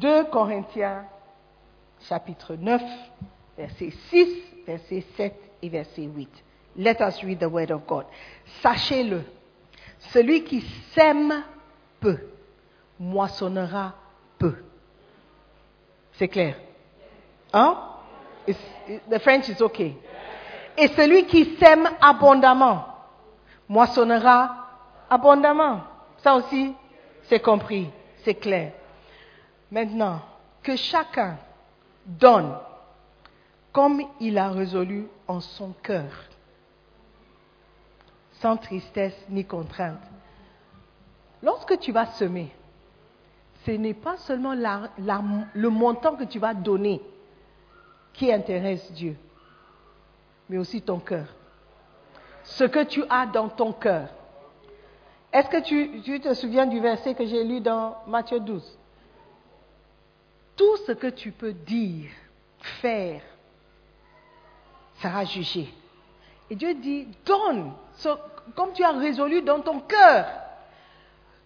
2 0.00 0.24
Corinthiens 0.32 1.04
chapitre 2.08 2.56
9, 2.56 2.82
verset 3.56 3.92
6, 4.10 4.28
verset 4.66 5.04
7 5.16 5.34
et 5.62 5.68
verset 5.68 6.02
8. 6.02 6.28
Let 6.76 7.00
us 7.00 7.22
read 7.22 7.38
the 7.38 7.48
word 7.48 7.70
of 7.70 7.86
God. 7.86 8.06
Sachez-le, 8.62 9.22
celui 10.12 10.42
qui 10.42 10.60
sème 10.92 11.44
peu 12.00 12.18
moissonnera 12.98 13.94
peu. 14.38 14.56
C'est 16.14 16.28
clair? 16.28 16.56
Hein? 17.52 17.93
The 18.46 19.18
French 19.20 19.48
is 19.48 19.62
okay. 19.62 19.96
Et 20.76 20.88
celui 20.88 21.26
qui 21.26 21.56
sème 21.56 21.88
abondamment 22.00 22.84
moissonnera 23.68 24.56
abondamment. 25.08 25.80
Ça 26.18 26.34
aussi, 26.34 26.74
c'est 27.24 27.40
compris, 27.40 27.90
c'est 28.24 28.34
clair. 28.34 28.72
Maintenant, 29.70 30.20
que 30.62 30.76
chacun 30.76 31.36
donne 32.06 32.54
comme 33.72 34.02
il 34.20 34.38
a 34.38 34.50
résolu 34.50 35.08
en 35.26 35.40
son 35.40 35.72
cœur, 35.82 36.10
sans 38.40 38.56
tristesse 38.56 39.16
ni 39.28 39.44
contrainte. 39.44 40.00
Lorsque 41.42 41.78
tu 41.80 41.92
vas 41.92 42.06
semer, 42.06 42.54
ce 43.66 43.72
n'est 43.72 43.94
pas 43.94 44.16
seulement 44.18 44.54
le 44.54 45.68
montant 45.68 46.14
que 46.14 46.24
tu 46.24 46.38
vas 46.38 46.54
donner 46.54 47.02
qui 48.14 48.32
intéresse 48.32 48.90
Dieu, 48.92 49.16
mais 50.48 50.56
aussi 50.56 50.80
ton 50.80 50.98
cœur. 50.98 51.26
Ce 52.44 52.64
que 52.64 52.84
tu 52.84 53.04
as 53.10 53.26
dans 53.26 53.48
ton 53.48 53.72
cœur. 53.72 54.08
Est-ce 55.32 55.48
que 55.48 55.60
tu, 55.60 56.20
te 56.20 56.32
souviens 56.34 56.66
du 56.66 56.78
verset 56.78 57.14
que 57.14 57.26
j'ai 57.26 57.42
lu 57.42 57.60
dans 57.60 57.96
Matthieu 58.06 58.38
12 58.38 58.78
Tout 60.56 60.76
ce 60.86 60.92
que 60.92 61.08
tu 61.08 61.32
peux 61.32 61.52
dire, 61.52 62.08
faire, 62.80 63.20
sera 65.02 65.24
jugé. 65.24 65.68
Et 66.50 66.54
Dieu 66.54 66.74
dit, 66.74 67.08
donne, 67.26 67.72
comme 68.54 68.72
tu 68.74 68.84
as 68.84 68.92
résolu 68.92 69.42
dans 69.42 69.60
ton 69.60 69.80
cœur. 69.80 70.26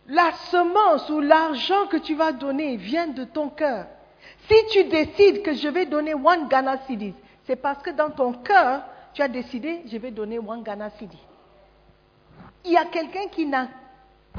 La 0.08 0.32
semence 0.50 1.08
ou 1.10 1.20
l'argent 1.20 1.86
que 1.86 1.96
tu 1.96 2.14
vas 2.14 2.32
donner 2.32 2.76
vient 2.76 3.08
de 3.08 3.24
ton 3.24 3.48
cœur. 3.48 3.86
Si 4.48 4.66
tu 4.70 4.84
décides 4.84 5.42
que 5.42 5.52
je 5.52 5.68
vais 5.68 5.84
donner 5.84 6.14
one 6.14 6.48
Ghana 6.48 6.78
cedis, 6.86 7.14
c'est 7.44 7.56
parce 7.56 7.82
que 7.82 7.90
dans 7.90 8.10
ton 8.10 8.32
cœur, 8.32 8.82
tu 9.12 9.20
as 9.20 9.28
décidé, 9.28 9.82
je 9.86 9.96
vais 9.98 10.10
donner 10.10 10.38
one 10.38 10.62
Ghana 10.62 10.90
cedi. 10.90 11.18
Il 12.64 12.72
y 12.72 12.76
a 12.76 12.86
quelqu'un 12.86 13.28
qui 13.28 13.46
n'a 13.46 13.68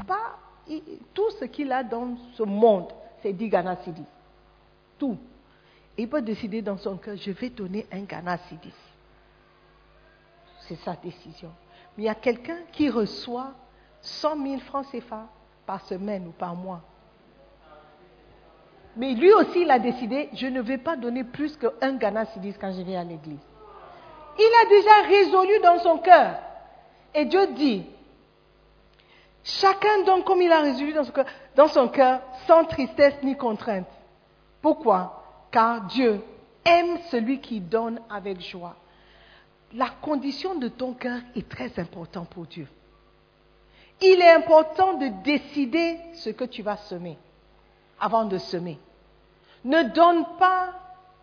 pas 0.06 0.38
tout 1.14 1.30
ce 1.38 1.44
qu'il 1.44 1.72
a 1.72 1.82
dans 1.82 2.16
ce 2.34 2.42
monde, 2.42 2.92
c'est 3.22 3.32
10 3.32 3.48
Ghana 3.48 3.76
cedis. 3.84 4.04
Tout. 4.98 5.16
Il 5.96 6.08
peut 6.08 6.22
décider 6.22 6.62
dans 6.62 6.76
son 6.76 6.96
cœur, 6.96 7.16
je 7.16 7.30
vais 7.30 7.50
donner 7.50 7.86
un 7.92 8.02
Ghana 8.02 8.38
cedis. 8.48 8.74
C'est 10.60 10.76
sa 10.76 10.94
décision. 10.96 11.50
Mais 11.96 12.04
il 12.04 12.06
y 12.06 12.10
a 12.10 12.14
quelqu'un 12.14 12.58
qui 12.72 12.88
reçoit 12.90 13.52
100 14.00 14.42
000 14.42 14.60
francs 14.60 14.86
CFA 14.90 15.26
par 15.66 15.84
semaine 15.86 16.28
ou 16.28 16.32
par 16.32 16.54
mois. 16.54 16.82
Mais 18.96 19.14
lui 19.14 19.32
aussi, 19.32 19.62
il 19.62 19.70
a 19.70 19.78
décidé, 19.78 20.28
je 20.34 20.46
ne 20.46 20.60
vais 20.60 20.78
pas 20.78 20.96
donner 20.96 21.24
plus 21.24 21.56
qu'un 21.56 21.92
Ghana 21.94 22.24
Cedis 22.26 22.54
quand 22.60 22.72
je 22.72 22.82
vais 22.82 22.96
à 22.96 23.04
l'église. 23.04 23.38
Il 24.38 24.52
a 24.62 24.68
déjà 24.68 25.08
résolu 25.08 25.60
dans 25.62 25.78
son 25.78 25.98
cœur. 25.98 26.38
Et 27.14 27.24
Dieu 27.24 27.46
dit, 27.54 27.84
chacun 29.44 30.02
donne 30.04 30.24
comme 30.24 30.42
il 30.42 30.50
a 30.50 30.60
résolu 30.60 30.94
dans 31.54 31.68
son 31.68 31.88
cœur 31.88 32.20
sans 32.46 32.64
tristesse 32.64 33.14
ni 33.22 33.36
contrainte. 33.36 33.88
Pourquoi? 34.60 35.22
Car 35.50 35.82
Dieu 35.82 36.20
aime 36.64 36.98
celui 37.10 37.40
qui 37.40 37.60
donne 37.60 38.00
avec 38.10 38.40
joie. 38.40 38.76
La 39.72 39.88
condition 40.02 40.56
de 40.56 40.68
ton 40.68 40.94
cœur 40.94 41.20
est 41.36 41.48
très 41.48 41.78
importante 41.78 42.28
pour 42.30 42.46
Dieu. 42.46 42.66
Il 44.00 44.20
est 44.20 44.32
important 44.32 44.94
de 44.94 45.08
décider 45.22 45.98
ce 46.14 46.30
que 46.30 46.44
tu 46.44 46.62
vas 46.62 46.76
semer 46.76 47.16
avant 48.00 48.24
de 48.24 48.38
semer. 48.38 48.78
Ne 49.64 49.82
donne 49.94 50.24
pas 50.38 50.72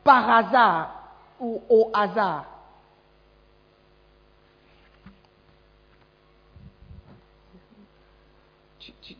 par 0.03 0.29
hasard 0.29 0.93
ou 1.39 1.61
au 1.69 1.91
hasard. 1.93 2.45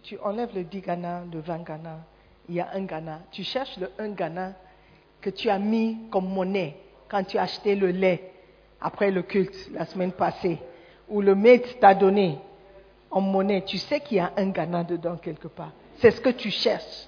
Tu, 0.03 0.17
enlèves 0.19 0.55
le 0.55 0.63
10 0.63 0.81
Ghana, 0.81 1.23
le 1.31 1.39
20 1.39 1.63
Ghana, 1.63 1.99
il 2.47 2.55
y 2.55 2.61
a 2.61 2.69
un 2.73 2.83
Ghana. 2.83 3.19
Tu 3.31 3.43
cherches 3.43 3.77
le 3.77 3.91
1 3.99 4.09
Ghana 4.09 4.53
que 5.19 5.29
tu 5.29 5.49
as 5.49 5.59
mis 5.59 5.97
comme 6.09 6.29
monnaie 6.29 6.77
quand 7.09 7.23
tu 7.23 7.37
as 7.37 7.43
acheté 7.43 7.75
le 7.75 7.91
lait 7.91 8.31
après 8.79 9.11
le 9.11 9.23
culte 9.23 9.55
la 9.73 9.85
semaine 9.85 10.11
passée, 10.11 10.59
ou 11.09 11.21
le 11.21 11.35
maître 11.35 11.79
t'a 11.79 11.95
donné 11.95 12.37
en 13.09 13.21
monnaie. 13.21 13.63
Tu 13.65 13.77
sais 13.77 13.99
qu'il 13.99 14.17
y 14.17 14.19
a 14.19 14.31
un 14.37 14.49
Ghana 14.49 14.83
dedans 14.83 15.17
quelque 15.17 15.47
part. 15.47 15.71
C'est 15.97 16.11
ce 16.11 16.21
que 16.21 16.29
tu 16.29 16.51
cherches 16.51 17.07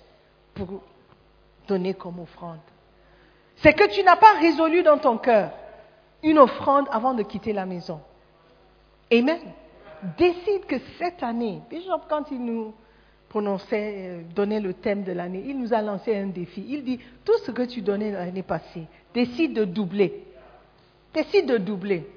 pour 0.54 0.82
donner 1.68 1.93
comme 1.93 2.20
offrande. 2.20 2.60
C'est 3.58 3.74
que 3.74 3.89
tu 3.93 4.04
n'as 4.04 4.16
pas 4.16 4.34
résolu 4.39 4.84
dans 4.84 4.97
ton 4.97 5.18
cœur 5.18 5.52
une 6.24 6.39
offrande 6.39 6.88
avant 6.91 7.14
de 7.14 7.24
quitter 7.24 7.54
la 7.54 7.66
maison. 7.66 8.02
Amen. 9.12 9.39
Décide 10.18 10.66
que 10.66 10.76
cette 10.97 11.24
année, 11.24 11.62
Bishop, 11.70 12.02
quand 12.10 12.32
il 12.32 12.43
nous 12.43 12.74
euh, 13.36 14.22
donnait 14.36 14.60
le 14.60 14.74
thème 14.74 15.04
de 15.04 15.12
l'année, 15.12 15.43
il 15.47 15.60
nous 15.60 15.74
a 15.74 15.82
lancé 15.82 16.16
un 16.16 16.28
défi. 16.28 16.66
Il 16.68 16.84
dit, 16.84 17.00
tout 17.26 17.38
ce 17.45 17.52
que 17.52 17.64
tu 17.64 17.82
donnais 17.82 18.12
l'année 18.12 18.43
passée, 18.43 18.88
décide 19.14 19.54
de 19.54 19.66
doubler. 19.66 20.26
Décide 21.14 21.47
de 21.47 21.58
doubler. 21.58 22.08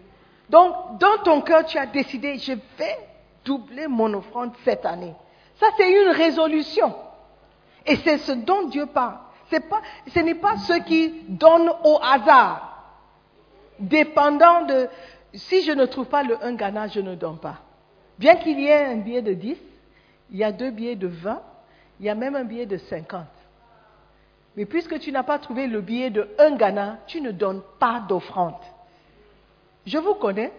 Donc, 0.49 0.99
dans 0.99 1.23
ton 1.25 1.41
cœur, 1.41 1.65
tu 1.65 1.79
as 1.79 1.87
décidé, 1.87 2.39
je 2.39 2.53
vais 2.53 2.99
doubler 3.45 3.89
mon 3.89 4.13
offrande 4.15 4.53
cette 4.65 4.85
année. 4.85 5.15
Ça, 5.57 5.67
c'est 5.77 5.91
une 5.91 6.11
résolution. 6.11 6.95
Et 7.87 7.97
c'est 7.97 8.19
ce 8.19 8.33
dont 8.33 8.69
Dieu 8.69 8.87
parle. 8.87 9.19
Pas, 9.69 9.83
ce 10.09 10.19
n'est 10.21 10.35
pas 10.35 10.57
ceux 10.57 10.79
qui 10.79 11.25
donnent 11.29 11.73
au 11.85 11.99
hasard. 12.03 12.85
Dépendant 13.79 14.65
de, 14.65 14.89
si 15.35 15.63
je 15.63 15.73
ne 15.73 15.85
trouve 15.85 16.07
pas 16.07 16.23
le 16.23 16.43
1 16.43 16.55
Ghana, 16.55 16.89
je 16.89 17.01
ne 17.01 17.15
donne 17.15 17.39
pas. 17.39 17.57
Bien 18.19 18.37
qu'il 18.37 18.59
y 18.59 18.69
ait 18.69 18.87
un 18.87 18.97
billet 18.97 19.21
de 19.21 19.35
10, 19.35 19.59
il 20.31 20.37
y 20.39 20.45
a 20.45 20.53
deux 20.53 20.71
billets 20.71 20.97
de 20.97 21.07
20, 21.07 21.43
il 22.01 22.07
y 22.07 22.09
a 22.09 22.15
même 22.15 22.35
un 22.35 22.45
billet 22.45 22.65
de 22.65 22.79
50. 22.79 23.27
Mais 24.57 24.65
puisque 24.65 24.99
tu 24.99 25.13
n'as 25.13 25.23
pas 25.23 25.39
trouvé 25.39 25.67
le 25.67 25.81
billet 25.81 26.11
de 26.11 26.29
1 26.39 26.57
Ghana, 26.57 26.99
tu 27.07 27.21
ne 27.21 27.31
donnes 27.31 27.63
pas 27.79 28.03
d'offrande. 28.09 28.55
Je 29.87 29.99
vous 29.99 30.15
connais. 30.15 30.53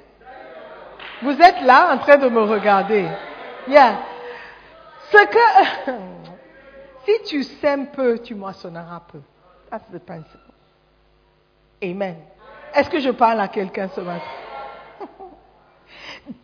Vous 1.21 1.39
êtes 1.39 1.61
là 1.61 1.93
en 1.93 1.97
train 1.99 2.17
de 2.17 2.27
me 2.27 2.41
regarder. 2.41 3.07
Yeah. 3.67 3.99
Ce 5.11 5.25
que, 5.25 5.91
si 7.05 7.23
tu 7.25 7.43
sèmes 7.43 7.91
peu, 7.91 8.19
tu 8.19 8.35
moissonneras 8.35 9.01
peu. 9.11 9.21
That's 9.69 9.85
the 9.91 9.99
principle. 9.99 10.39
Amen. 11.81 12.17
Est-ce 12.73 12.89
que 12.89 12.99
je 12.99 13.09
parle 13.11 13.39
à 13.39 13.47
quelqu'un 13.47 13.89
ce 13.89 14.01
matin? 14.01 14.23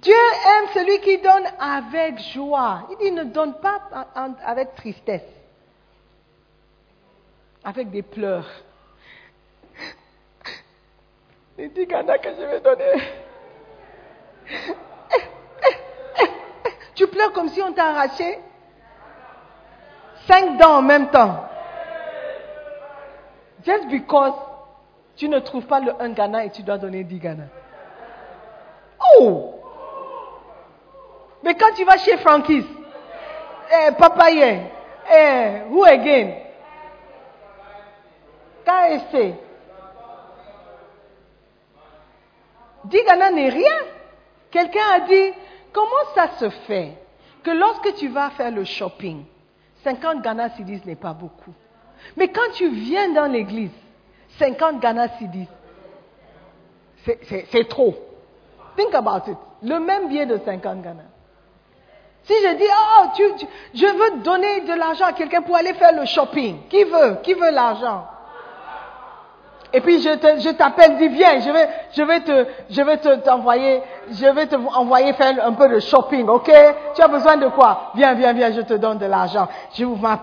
Dieu 0.02 0.14
aime 0.14 0.68
celui 0.74 1.00
qui 1.00 1.18
donne 1.20 1.46
avec 1.60 2.20
joie. 2.20 2.88
Il 2.92 2.98
dit 2.98 3.12
ne 3.12 3.24
donne 3.24 3.56
pas 3.56 3.82
avec 4.46 4.76
tristesse, 4.76 5.30
avec 7.64 7.90
des 7.90 8.02
pleurs. 8.02 8.50
Il 11.58 11.72
dit 11.74 11.86
Ghana 11.86 12.18
que 12.20 12.30
je 12.30 12.42
vais 12.42 12.62
donner. 12.62 12.94
Tu 16.96 17.08
pleures 17.08 17.32
comme 17.32 17.48
si 17.48 17.62
on 17.62 17.72
t'a 17.72 17.92
arraché 17.92 18.40
cinq 20.30 20.58
dents 20.58 20.78
en 20.78 20.82
même 20.82 21.10
temps. 21.10 21.46
Just 23.66 23.88
because 23.90 24.34
tu 25.16 25.28
ne 25.28 25.40
trouves 25.40 25.66
pas 25.66 25.80
le 25.80 25.92
1 26.00 26.10
Ghana 26.10 26.46
et 26.46 26.50
tu 26.52 26.64
dois 26.64 26.78
donner 26.78 27.04
10 27.04 27.20
Ghana. 27.20 27.44
Oh! 29.18 29.56
Mais 31.44 31.56
quand 31.56 31.74
tu 31.76 31.84
vas 31.84 31.98
chez 31.98 32.18
Frankis, 32.18 32.66
eh, 33.72 33.92
Papaye, 33.94 34.62
eh, 35.12 35.62
who 35.70 35.84
again? 35.84 36.36
KSC. 38.66 39.34
10 42.86 43.04
Ghana 43.06 43.32
n'est 43.32 43.50
rien. 43.50 43.78
Quelqu'un 44.52 44.90
a 44.96 45.00
dit, 45.02 45.34
comment 45.74 46.06
ça 46.16 46.30
se 46.40 46.50
fait 46.50 46.94
que 47.44 47.52
lorsque 47.52 47.96
tu 47.96 48.08
vas 48.08 48.30
faire 48.32 48.52
le 48.52 48.64
shopping, 48.64 49.26
50 49.84 50.22
Ghana 50.22 50.50
Cedis 50.50 50.82
n'est 50.86 50.96
pas 50.96 51.14
beaucoup. 51.14 51.54
Mais 52.18 52.28
quand 52.30 52.52
tu 52.54 52.70
viens 52.70 53.10
dans 53.14 53.26
l'église, 53.32 53.72
50 54.38 54.80
Ghana 54.80 55.08
Cedis, 55.20 55.48
c'est- 57.06 57.68
trop. 57.70 57.96
Think 58.76 58.94
about 58.94 59.30
it. 59.32 59.38
Le 59.64 59.80
même 59.80 60.08
billet 60.10 60.26
de 60.26 60.38
50 60.38 60.82
Ghana. 60.82 61.04
Si 62.24 62.34
je 62.34 62.56
dis, 62.58 62.64
oh, 62.70 63.06
tu- 63.16 63.36
tu- 63.46 63.48
je 63.74 63.86
veux 63.86 64.22
donner 64.22 64.62
de 64.62 64.74
l'argent 64.74 65.06
à 65.06 65.14
quelqu'un 65.14 65.42
pour 65.42 65.56
aller 65.56 65.74
faire 65.74 65.94
le 65.94 66.06
shopping, 66.06 66.68
qui 66.70 66.84
veut? 66.84 67.18
Qui 67.24 67.34
veut 67.34 67.52
l'argent? 67.52 68.06
Et 69.72 69.82
puis 69.82 70.02
je 70.02 70.50
t'appelle, 70.52 70.98
dis 70.98 71.10
viens, 71.10 71.40
je 71.40 71.52
vais, 71.52 71.70
je 71.96 72.02
vais 72.02 72.20
te, 72.22 72.46
je 72.72 72.82
vais 72.82 72.98
te- 72.98 73.16
t'envoyer 73.18 73.82
je 74.12 74.26
vais 74.26 74.48
te 74.48 74.56
envoyer 74.56 75.14
faire 75.14 75.46
un 75.46 75.54
peu 75.54 75.70
de 75.70 75.80
shopping, 75.80 76.28
ok? 76.28 76.52
Tu 76.96 77.02
as 77.02 77.08
besoin 77.08 77.38
de 77.38 77.48
quoi? 77.50 77.92
Viens, 77.94 78.14
viens, 78.16 78.34
viens, 78.34 78.52
je 78.52 78.62
te 78.62 78.74
donne 78.74 78.98
de 78.98 79.06
l'argent. 79.06 79.48
Je 79.76 79.86
ouvre 79.86 80.02
ma, 80.02 80.20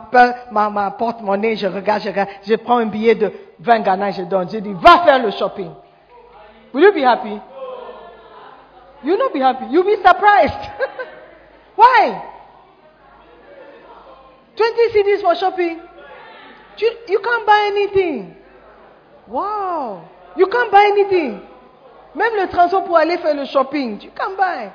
ma, 0.51 0.69
ma 0.71 0.91
porte-monnaie, 0.91 1.55
je 1.57 1.69
regarde, 1.69 2.03
je 2.45 2.55
prends 2.57 2.79
un 2.79 2.87
billet 2.87 3.15
de 3.15 3.33
20 3.61 3.81
Ghana, 3.81 4.11
je 4.11 4.23
donne. 4.23 4.49
Je 4.51 4.59
dis, 4.59 4.73
va 4.75 4.99
faire 5.05 5.21
le 5.21 5.31
shopping. 5.31 5.71
Will 6.75 6.83
you 6.85 6.93
be 6.93 7.05
happy? 7.05 7.41
You'll 9.05 9.19
not 9.19 9.33
be 9.33 9.41
happy. 9.41 9.67
You'll 9.71 9.85
be 9.85 9.97
surprised. 10.05 10.71
Why? 11.77 12.23
20 14.57 14.73
CDs 14.93 15.21
for 15.23 15.35
shopping. 15.37 15.79
You, 16.79 16.91
you 17.09 17.19
can't 17.21 17.47
buy 17.47 17.71
anything. 17.71 18.36
Wow. 19.29 20.01
You 20.37 20.47
can't 20.47 20.71
buy 20.71 20.87
anything. 20.93 21.41
Même 22.15 22.33
le 22.41 22.49
transport 22.49 22.85
pour 22.85 22.97
aller 22.97 23.19
faire 23.19 23.35
le 23.35 23.45
shopping, 23.45 23.99
tu 23.99 24.09
can't 24.11 24.37
buy. 24.37 24.71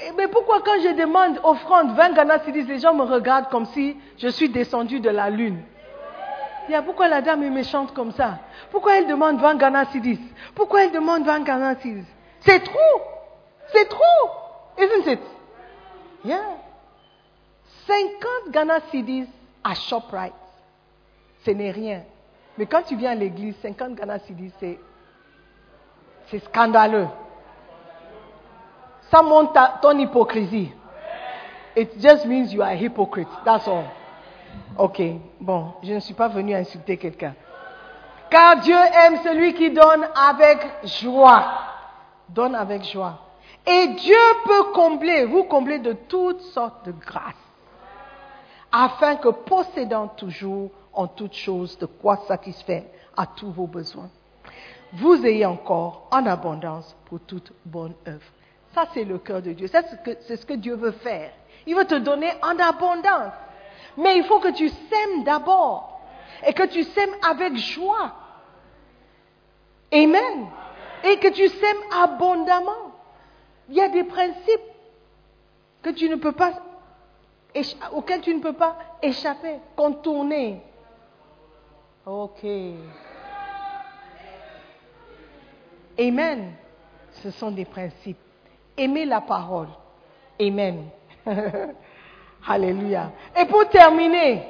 Eh, 0.00 0.12
Mais 0.16 0.28
pourquoi 0.28 0.60
quand 0.62 0.80
je 0.82 0.94
demande 0.94 1.40
offrande 1.42 1.94
20 1.94 2.10
Ghana 2.14 2.38
Cedis, 2.40 2.62
les 2.62 2.78
gens 2.78 2.94
me 2.94 3.02
regardent 3.04 3.48
comme 3.48 3.66
si 3.66 3.96
je 4.16 4.28
suis 4.28 4.48
descendu 4.48 5.00
de 5.00 5.10
la 5.10 5.28
lune? 5.30 5.62
Il 6.68 6.72
y 6.72 6.74
a 6.74 6.82
pourquoi 6.82 7.08
la 7.08 7.20
dame 7.22 7.42
est 7.42 7.50
méchante 7.50 7.94
comme 7.94 8.12
ça? 8.12 8.38
Pourquoi 8.70 8.96
elle 8.96 9.06
demande 9.06 9.40
20 9.40 9.56
Ghana 9.56 9.86
Cedis? 9.86 10.20
Pourquoi 10.54 10.84
elle 10.84 10.92
demande 10.92 11.24
20 11.24 11.40
Ghana 11.40 11.74
Cedis? 11.76 12.04
C'est 12.40 12.60
trop 12.60 13.02
C'est 13.72 13.88
trop 13.88 14.30
Isn't 14.78 15.10
it? 15.12 15.20
Yeah. 16.24 16.44
50 17.86 18.50
Ghana 18.50 18.80
Cedis 18.92 19.26
à 19.64 19.74
ShopRite, 19.74 20.34
ce 21.44 21.50
n'est 21.50 21.70
rien. 21.70 22.02
Mais 22.58 22.66
quand 22.66 22.82
tu 22.82 22.96
viens 22.96 23.12
à 23.12 23.14
l'église, 23.14 23.56
50 23.62 23.94
Ghana 23.94 24.18
Cedis, 24.18 24.52
c'est, 24.58 24.80
c'est 26.26 26.40
scandaleux. 26.40 27.06
Ça 29.12 29.22
montre 29.22 29.52
ton 29.80 29.96
hypocrisie. 29.96 30.72
It 31.76 31.92
just 32.00 32.26
means 32.26 32.52
you 32.52 32.60
are 32.60 32.74
hypocrite. 32.74 33.28
That's 33.44 33.68
all. 33.68 33.84
Ok, 34.76 35.00
bon, 35.40 35.74
je 35.84 35.94
ne 35.94 36.00
suis 36.00 36.14
pas 36.14 36.26
venu 36.26 36.52
insulter 36.54 36.96
quelqu'un. 36.96 37.34
Car 38.28 38.56
Dieu 38.56 38.76
aime 38.76 39.18
celui 39.22 39.54
qui 39.54 39.70
donne 39.70 40.08
avec 40.16 40.58
joie. 41.00 41.44
Donne 42.28 42.56
avec 42.56 42.82
joie. 42.82 43.20
Et 43.64 43.86
Dieu 43.88 44.16
peut 44.44 44.72
combler, 44.74 45.24
vous 45.26 45.44
combler 45.44 45.78
de 45.78 45.92
toutes 45.92 46.40
sortes 46.40 46.86
de 46.86 46.92
grâces, 46.92 47.34
afin 48.72 49.16
que 49.16 49.28
possédant 49.28 50.08
toujours 50.08 50.70
en 50.98 51.06
toutes 51.06 51.34
choses 51.34 51.78
de 51.78 51.86
quoi 51.86 52.16
satisfaire 52.26 52.82
à 53.16 53.24
tous 53.24 53.52
vos 53.52 53.68
besoins, 53.68 54.10
vous 54.92 55.24
ayez 55.24 55.46
encore 55.46 56.08
en 56.10 56.26
abondance 56.26 56.96
pour 57.04 57.20
toute 57.20 57.52
bonne 57.64 57.94
œuvre. 58.08 58.26
Ça, 58.74 58.86
c'est 58.92 59.04
le 59.04 59.18
cœur 59.18 59.40
de 59.40 59.52
Dieu. 59.52 59.68
C'est 59.68 60.36
ce 60.36 60.44
que- 60.44 60.54
Dieu 60.54 60.74
veut 60.74 60.90
faire. 60.90 61.30
Il 61.66 61.76
veut 61.76 61.84
te 61.84 61.94
donner 61.94 62.30
en 62.42 62.58
abondance. 62.58 63.32
Mais 63.96 64.16
il 64.16 64.24
faut 64.24 64.40
que 64.40 64.50
tu 64.50 64.68
sèmes 64.68 65.22
d'abord 65.24 66.00
et 66.44 66.52
que 66.52 66.64
tu 66.64 66.82
sèmes 66.82 67.14
avec 67.30 67.56
joie. 67.56 68.12
Amen. 69.92 70.48
Et 71.04 71.16
que 71.18 71.28
tu 71.28 71.48
sèmes 71.48 71.82
abondamment. 72.02 72.92
Il 73.68 73.76
y 73.76 73.80
a 73.80 73.88
des 73.88 74.04
principes 74.04 74.60
auxquels 75.80 75.94
tu 75.94 76.08
ne 76.08 76.16
peux 78.40 78.52
pas 78.52 78.74
échapper, 79.02 79.58
contourner. 79.76 80.60
Ok. 82.08 82.42
Amen. 86.00 86.54
Ce 87.22 87.30
sont 87.30 87.50
des 87.50 87.66
principes. 87.66 88.16
Aimer 88.78 89.04
la 89.04 89.20
parole. 89.20 89.68
Amen. 90.40 90.88
Alléluia. 92.48 93.10
Et 93.38 93.44
pour 93.44 93.68
terminer, 93.68 94.48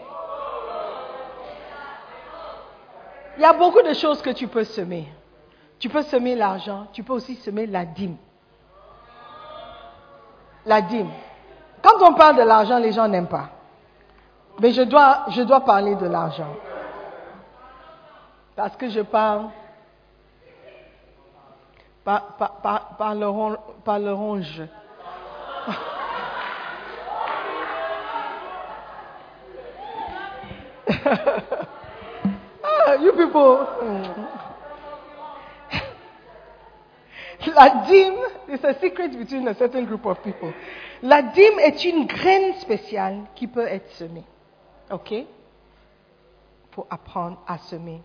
il 3.37 3.43
y 3.43 3.45
a 3.45 3.53
beaucoup 3.55 3.83
de 3.83 3.93
choses 3.93 4.23
que 4.23 4.31
tu 4.31 4.47
peux 4.47 4.63
semer. 4.63 5.09
Tu 5.81 5.89
peux 5.89 6.03
semer 6.03 6.37
l'argent, 6.37 6.87
tu 6.93 7.03
peux 7.03 7.15
aussi 7.15 7.35
semer 7.37 7.67
la 7.67 7.85
dîme. 7.85 8.17
La 10.65 10.81
dîme. 10.81 11.11
Quand 11.83 12.09
on 12.09 12.15
parle 12.15 12.37
de 12.37 12.43
l'argent, 12.43 12.79
les 12.79 12.93
gens 12.93 13.09
n'aiment 13.09 13.27
pas. 13.27 13.51
Mais 14.61 14.71
je 14.71 14.83
dois, 14.83 15.25
je 15.31 15.43
dois 15.43 15.65
parler 15.65 15.97
de 15.97 16.07
l'argent. 16.07 16.55
Parce 18.59 18.77
que 18.77 18.89
je 18.89 19.03
parle 19.03 19.51
par, 22.03 22.37
par, 22.37 22.57
par, 22.57 22.97
par 22.97 23.15
le, 23.15 23.29
ron- 23.29 23.57
par 23.85 24.01
le 24.01 24.13
ronge. 24.23 24.63
ah, 32.65 32.97
you 33.01 33.13
people. 33.13 33.67
La 37.55 37.71
dîme, 37.87 38.19
it's 38.49 38.65
a 38.65 38.75
secret 38.81 39.17
between 39.17 39.47
a 39.49 39.55
certain 39.55 39.85
group 39.87 40.05
of 40.07 40.21
people. 40.23 40.53
La 41.03 41.23
dîme 41.23 41.59
est 41.61 41.85
une 41.85 42.07
graine 42.07 42.55
spéciale 42.55 43.21
qui 43.35 43.47
peut 43.47 43.67
être 43.67 43.91
semée. 43.93 44.25
OK? 44.91 45.15
Pour 46.73 46.87
apprendre 46.91 47.39
à 47.47 47.59
semer. 47.59 48.03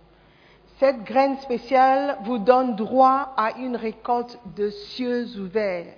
Cette 0.80 1.04
graine 1.04 1.38
spéciale 1.38 2.18
vous 2.24 2.40
donne 2.40 2.76
droit 2.76 3.34
à 3.38 3.52
une 3.60 3.76
récolte 3.76 4.40
de 4.56 4.70
cieux 4.70 5.28
ouverts. 5.40 5.94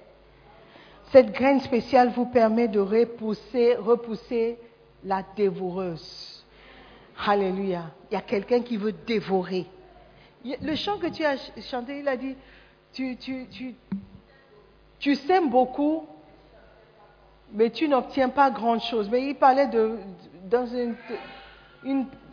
Cette 1.12 1.32
graine 1.32 1.62
spéciale 1.62 2.10
vous 2.10 2.26
permet 2.26 2.68
de 2.68 2.80
repousser, 2.80 3.76
repousser 3.76 4.58
la 5.04 5.24
dévoreuse. 5.36 6.44
Alléluia. 7.26 7.84
Il 8.12 8.16
y 8.16 8.18
a 8.18 8.22
quelqu'un 8.22 8.62
qui 8.62 8.76
veut 8.76 8.92
dévorer. 8.92 9.66
Le 10.44 10.76
chant 10.76 10.98
que 10.98 11.08
tu 11.08 11.24
as 11.24 11.38
ch- 11.38 11.66
chanté, 11.70 12.00
il 12.00 12.08
a 12.08 12.18
dit, 12.18 12.36
tu, 12.92 13.16
sèmes 15.16 15.50
beaucoup, 15.50 16.06
mais 17.54 17.70
tu 17.70 17.88
n'obtiens 17.88 18.30
pas 18.30 18.52
grand-chose. 18.52 19.10
Mais 19.10 19.26
il 19.28 19.36
parlait 19.36 19.68
de, 19.68 19.98
dans 20.50 20.66
une, 20.68 20.96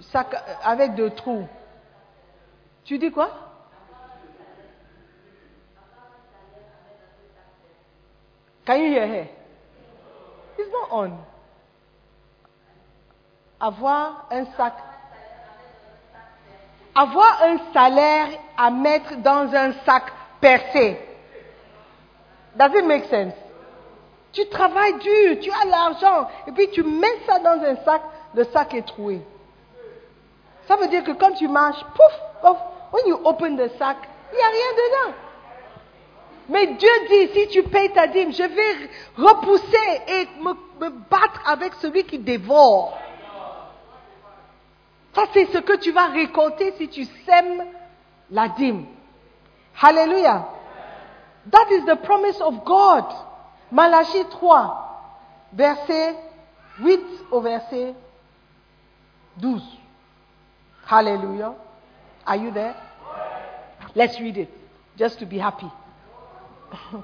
sac 0.01 0.35
avec 0.65 0.95
de 0.97 1.09
trous. 1.09 1.47
Tu 2.85 2.99
dis 2.99 3.11
quoi? 3.11 3.31
Can 8.65 8.77
you 8.77 8.93
hear 8.93 9.07
her? 9.07 9.29
It's 10.59 10.71
not 10.71 10.89
on. 10.91 11.19
Avoir 13.61 14.27
un 14.31 14.45
sac. 14.57 14.75
Avoir 16.95 17.43
un 17.43 17.59
salaire 17.73 18.29
à 18.57 18.71
mettre 18.71 19.17
dans 19.17 19.53
un 19.55 19.73
sac 19.85 20.13
percé. 20.41 20.99
Does 22.55 22.71
it 22.75 22.85
make 22.85 23.05
sense? 23.09 23.35
Tu 24.33 24.47
travailles 24.49 24.99
dur, 24.99 25.41
tu 25.41 25.51
as 25.51 25.65
l'argent, 25.67 26.29
et 26.47 26.53
puis 26.53 26.71
tu 26.71 26.83
mets 26.83 27.19
ça 27.27 27.39
dans 27.39 27.63
un 27.63 27.77
sac, 27.85 28.03
le 28.35 28.45
sac 28.45 28.75
est 28.75 28.87
troué. 28.87 29.21
Ça 30.67 30.77
veut 30.77 30.89
dire 30.89 31.05
que 31.05 31.13
quand 31.13 31.33
tu 31.33 31.49
marches, 31.49 31.85
pouf, 31.85 32.21
pouf, 32.41 32.59
when 32.93 33.07
you 33.07 33.19
open 33.25 33.57
the 33.57 33.69
sac, 33.79 33.97
il 34.33 34.37
n'y 34.37 34.43
a 34.43 34.49
rien 34.49 34.73
dedans. 34.77 35.17
Mais 36.49 36.67
Dieu 36.75 36.91
dit, 37.09 37.29
si 37.33 37.49
tu 37.49 37.63
payes 37.63 37.93
ta 37.93 38.07
dîme, 38.07 38.33
je 38.33 38.43
vais 38.43 38.91
repousser 39.17 40.03
et 40.09 40.29
me, 40.41 40.91
battre 41.09 41.41
avec 41.47 41.73
celui 41.75 42.05
qui 42.05 42.19
dévore. 42.19 42.99
Ça, 45.15 45.25
c'est 45.33 45.47
ce 45.47 45.59
que 45.59 45.77
tu 45.77 45.93
vas 45.93 46.07
récolter 46.07 46.73
si 46.79 46.89
tu 46.89 47.05
sèmes 47.27 47.65
la 48.31 48.49
dîme. 48.49 48.87
Hallelujah. 49.81 50.49
That 51.51 51.71
is 51.71 51.85
the 51.87 51.97
promise 52.03 52.41
of 52.41 52.65
God. 52.65 53.05
Malachie 53.71 54.25
3, 54.31 55.49
verset 55.55 56.17
8 56.81 57.01
au 57.31 57.41
verset 57.41 57.95
12. 59.39 59.63
Hallelujah. 60.91 61.55
Are 62.27 62.37
you 62.37 62.51
there? 62.53 62.75
Let's 63.95 64.19
read 64.21 64.39
it, 64.39 64.49
just 64.97 65.19
to 65.19 65.27
be 65.27 65.39
happy. 65.39 65.67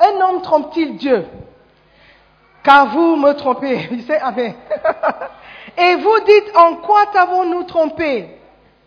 Un 0.00 0.20
homme 0.20 0.42
trompe-t-il 0.42 0.96
Dieu? 0.96 1.26
Car 2.62 2.86
vous 2.92 3.16
me 3.16 3.32
trompez. 3.32 3.88
Il 3.90 4.02
sait, 4.04 4.18
Amen. 4.18 4.54
Et 5.76 5.96
vous 5.96 6.20
dites, 6.20 6.56
en 6.56 6.76
quoi 6.76 7.06
t'avons-nous 7.06 7.64
trompé? 7.64 8.38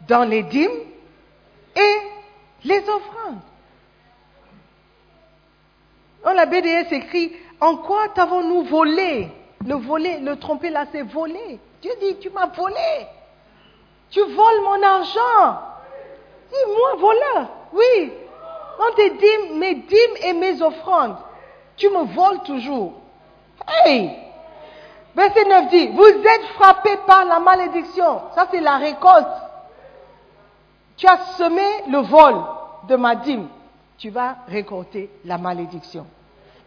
Dans 0.08 0.24
les 0.24 0.44
dîmes 0.44 0.72
et 1.76 1.98
les 2.66 2.82
offrandes. 2.82 3.39
Dans 6.24 6.34
la 6.34 6.46
BDS 6.46 6.91
écrit, 6.91 7.34
en 7.60 7.78
quoi 7.78 8.10
t'avons-nous 8.10 8.64
volé? 8.64 9.30
Le 9.66 9.76
voler, 9.76 10.20
le 10.20 10.36
tromper 10.38 10.70
là, 10.70 10.86
c'est 10.91 11.04
voler. 11.04 11.60
Dieu 11.82 11.91
dit, 12.02 12.18
tu 12.20 12.30
m'as 12.30 12.48
volé. 12.48 13.08
Tu 14.14 14.22
voles 14.22 14.61
mon 14.61 14.84
argent. 14.84 15.57
Dis-moi, 16.51 16.95
voleur. 16.99 17.47
Oui. 17.74 18.14
dans 18.78 18.95
tes 18.95 19.09
dîmes, 19.09 19.57
mes 19.57 19.74
dîmes 19.74 20.18
et 20.24 20.34
mes 20.34 20.61
offrandes. 20.61 21.16
Tu 21.76 21.89
me 21.89 22.03
voles 22.14 22.43
toujours. 22.43 22.93
Hey! 23.68 24.11
Verset 25.16 25.45
9 25.45 25.70
dit, 25.70 25.88
vous 25.88 26.05
êtes 26.05 26.45
frappés 26.55 26.97
par 27.07 27.26
la 27.26 27.39
malédiction. 27.39 28.22
Ça, 28.36 28.47
c'est 28.51 28.61
la 28.61 28.78
récolte. 28.78 29.28
Tu 30.95 31.07
as 31.07 31.18
semé 31.38 31.66
le 31.89 31.99
vol 31.99 32.36
de 32.88 32.95
ma 32.95 33.16
dîme. 33.16 33.47
Tu 33.97 34.11
vas 34.11 34.36
récolter 34.47 35.09
la 35.26 35.39
malédiction. 35.39 36.05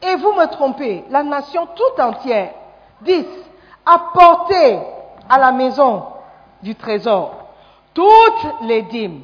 Et 0.03 0.17
vous 0.17 0.33
me 0.33 0.47
trompez, 0.47 1.05
la 1.11 1.23
nation 1.23 1.69
tout 1.77 2.03
entière. 2.03 2.55
10. 3.03 3.25
Apportez 3.85 4.81
à 5.29 5.39
la 5.39 5.53
maison 5.53 6.07
du 6.61 6.75
trésor 6.75 7.36
toutes 7.97 8.61
les 8.61 8.83
dîmes. 8.83 9.23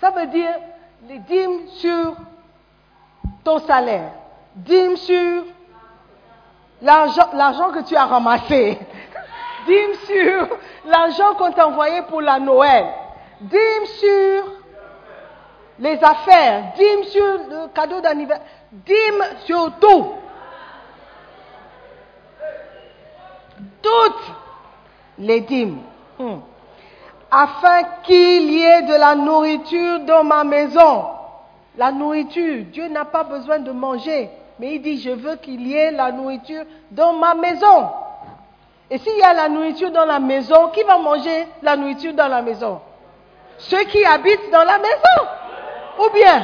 Ça 0.00 0.10
veut 0.10 0.28
dire 0.28 0.54
les 1.08 1.18
dîmes 1.18 1.66
sur 1.74 2.14
ton 3.42 3.58
salaire, 3.58 4.12
dîmes 4.54 4.96
sur 4.96 5.42
l'argent 6.80 7.70
que 7.72 7.82
tu 7.84 7.96
as 7.96 8.06
ramassé, 8.06 8.78
dîmes 9.66 9.94
sur 10.06 10.56
l'argent 10.86 11.34
qu'on 11.34 11.50
t'a 11.50 11.66
envoyé 11.66 12.02
pour 12.02 12.20
la 12.20 12.38
Noël, 12.38 12.86
dîmes 13.40 13.86
sur 13.86 14.44
les 15.80 15.98
affaires, 16.02 16.74
dîmes 16.76 17.04
sur 17.06 17.38
le 17.50 17.68
cadeau 17.74 18.00
d'anniversaire, 18.00 18.46
dîmes 18.70 19.24
sur 19.44 19.72
tout. 19.80 20.12
Toutes 23.82 24.32
les 25.18 25.40
dîmes. 25.40 25.80
Hmm. 26.20 26.38
Afin 27.34 27.82
qu'il 28.02 28.52
y 28.52 28.62
ait 28.62 28.82
de 28.82 28.94
la 28.94 29.14
nourriture 29.14 30.00
dans 30.00 30.22
ma 30.22 30.44
maison. 30.44 31.06
La 31.78 31.90
nourriture, 31.90 32.64
Dieu 32.70 32.88
n'a 32.88 33.06
pas 33.06 33.24
besoin 33.24 33.58
de 33.58 33.72
manger. 33.72 34.28
Mais 34.58 34.74
il 34.74 34.82
dit, 34.82 35.00
je 35.00 35.10
veux 35.10 35.36
qu'il 35.36 35.66
y 35.66 35.74
ait 35.74 35.90
la 35.90 36.12
nourriture 36.12 36.64
dans 36.90 37.14
ma 37.14 37.34
maison. 37.34 37.88
Et 38.90 38.98
s'il 38.98 39.16
y 39.16 39.22
a 39.22 39.32
la 39.32 39.48
nourriture 39.48 39.90
dans 39.90 40.04
la 40.04 40.20
maison, 40.20 40.68
qui 40.74 40.82
va 40.82 40.98
manger 40.98 41.46
la 41.62 41.74
nourriture 41.74 42.12
dans 42.12 42.28
la 42.28 42.42
maison? 42.42 42.80
Ceux 43.56 43.84
qui 43.84 44.04
habitent 44.04 44.50
dans 44.52 44.64
la 44.64 44.78
maison. 44.78 45.28
Ou 46.00 46.10
bien 46.12 46.42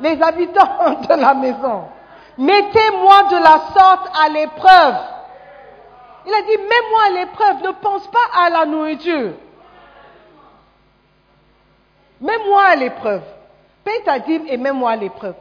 les 0.00 0.20
habitants 0.20 0.90
de 1.08 1.14
la 1.20 1.34
maison. 1.34 1.84
Mettez-moi 2.38 3.22
de 3.30 3.36
la 3.36 3.60
sorte 3.78 4.10
à 4.20 4.28
l'épreuve. 4.28 4.94
Il 6.26 6.34
a 6.34 6.42
dit, 6.42 6.56
mets-moi 6.58 7.00
à 7.06 7.10
l'épreuve, 7.10 7.62
ne 7.62 7.72
pense 7.80 8.06
pas 8.08 8.18
à 8.34 8.50
la 8.50 8.66
nourriture. 8.66 9.32
Mets-moi 12.20 12.62
à 12.62 12.76
l'épreuve. 12.76 13.22
Paye 13.82 14.02
ta 14.04 14.18
dîme 14.18 14.44
et 14.46 14.56
mets-moi 14.56 14.90
à 14.90 14.96
l'épreuve. 14.96 15.34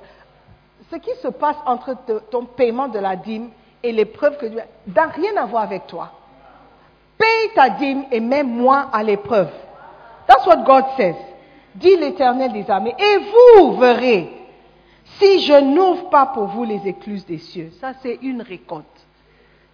Ce 0.89 0.95
qui 0.95 1.11
se 1.21 1.27
passe 1.27 1.57
entre 1.65 1.95
ton 2.31 2.45
paiement 2.45 2.87
de 2.87 2.99
la 2.99 3.15
dîme 3.15 3.49
et 3.83 3.91
l'épreuve 3.91 4.37
que 4.37 4.45
tu 4.45 4.55
n'a 4.55 5.07
rien 5.07 5.35
à 5.37 5.45
voir 5.45 5.63
avec 5.63 5.87
toi. 5.87 6.11
Paye 7.17 7.49
ta 7.53 7.69
dîme 7.69 8.05
et 8.11 8.21
mets-moi 8.21 8.87
à 8.93 9.03
l'épreuve. 9.03 9.49
That's 10.25 10.45
what 10.45 10.63
God 10.63 10.85
says. 10.95 11.15
Dit 11.75 11.97
l'Éternel 11.97 12.53
des 12.53 12.69
armées. 12.69 12.95
Et 12.97 13.17
vous 13.57 13.77
verrez 13.77 14.31
si 15.19 15.39
je 15.41 15.59
n'ouvre 15.59 16.09
pas 16.09 16.27
pour 16.27 16.45
vous 16.45 16.63
les 16.63 16.87
écluses 16.87 17.25
des 17.25 17.39
cieux. 17.39 17.71
Ça, 17.81 17.91
c'est 18.01 18.19
une 18.21 18.41
récolte. 18.41 18.85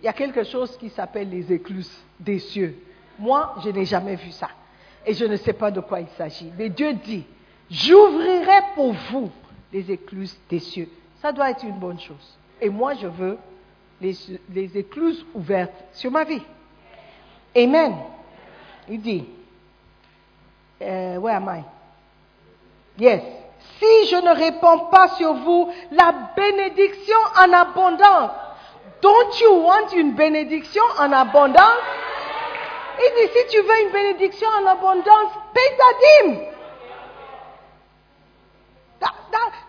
Il 0.06 0.10
y 0.10 0.10
a 0.10 0.14
quelque 0.14 0.44
chose 0.44 0.78
qui 0.78 0.92
s'appelle 0.92 1.32
les 1.32 1.52
écluses 1.52 1.92
des 2.20 2.38
cieux. 2.38 2.78
Moi, 3.18 3.56
je 3.64 3.72
n'ai 3.72 3.86
jamais 3.86 4.16
vu 4.16 4.30
ça. 4.30 4.50
Et 5.04 5.16
je 5.16 5.26
ne 5.26 5.36
sais 5.36 5.54
pas 5.54 5.72
de 5.72 5.80
quoi 5.80 6.00
il 6.00 6.08
s'agit. 6.10 6.52
Mais 6.56 6.70
Dieu 6.70 6.94
dit, 6.94 7.26
j'ouvrirai 7.72 8.60
pour 8.76 8.94
vous 8.94 9.32
les 9.74 9.92
écluses 9.92 10.38
des 10.48 10.60
cieux. 10.60 10.88
Ça 11.24 11.32
doit 11.32 11.50
être 11.50 11.64
une 11.64 11.80
bonne 11.80 12.00
chose. 12.00 12.38
Et 12.62 12.70
moi, 12.70 12.94
je 12.94 13.08
veux 13.08 13.40
les, 14.00 14.78
écluses 14.78 15.26
ouvertes 15.34 15.74
sur 15.94 16.12
ma 16.12 16.24
vie. 16.24 16.44
Amen. 17.58 17.96
Il 18.88 19.02
dit, 19.02 19.26
euh, 20.84 21.18
where 21.18 21.38
am 21.38 21.50
I? 21.52 23.02
Yes. 23.02 23.24
Si 23.80 24.08
je 24.12 24.18
ne 24.18 24.36
réponds 24.36 24.86
pas 24.92 25.08
sur 25.18 25.34
vous 25.34 25.72
la 25.90 26.14
bénédiction 26.36 27.18
en 27.40 27.52
abondance, 27.52 28.45
don't 29.02 29.40
you 29.42 29.64
want 29.64 29.92
une 29.96 30.14
bénédiction 30.14 30.84
en 31.00 31.12
abondance? 31.12 31.84
Il 32.98 33.30
si 33.30 33.48
tu 33.50 33.62
veux 33.62 33.82
une 33.84 33.92
bénédiction 33.92 34.48
en 34.62 34.66
abondance, 34.66 35.32
paye 35.54 35.78
ta 35.78 36.30
dîme. 36.30 36.56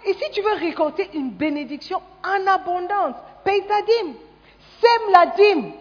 Et 0.07 0.15
si 0.15 0.31
tu 0.31 0.41
veux 0.41 0.55
récolter 0.55 1.11
une 1.15 1.31
bénédiction 1.31 2.01
en 2.25 2.47
abondance, 2.47 3.17
paye 3.43 3.67
ta 3.67 3.83
dîme. 3.83 4.15
Sème 4.81 5.13
la 5.13 5.27
dîme 5.27 5.73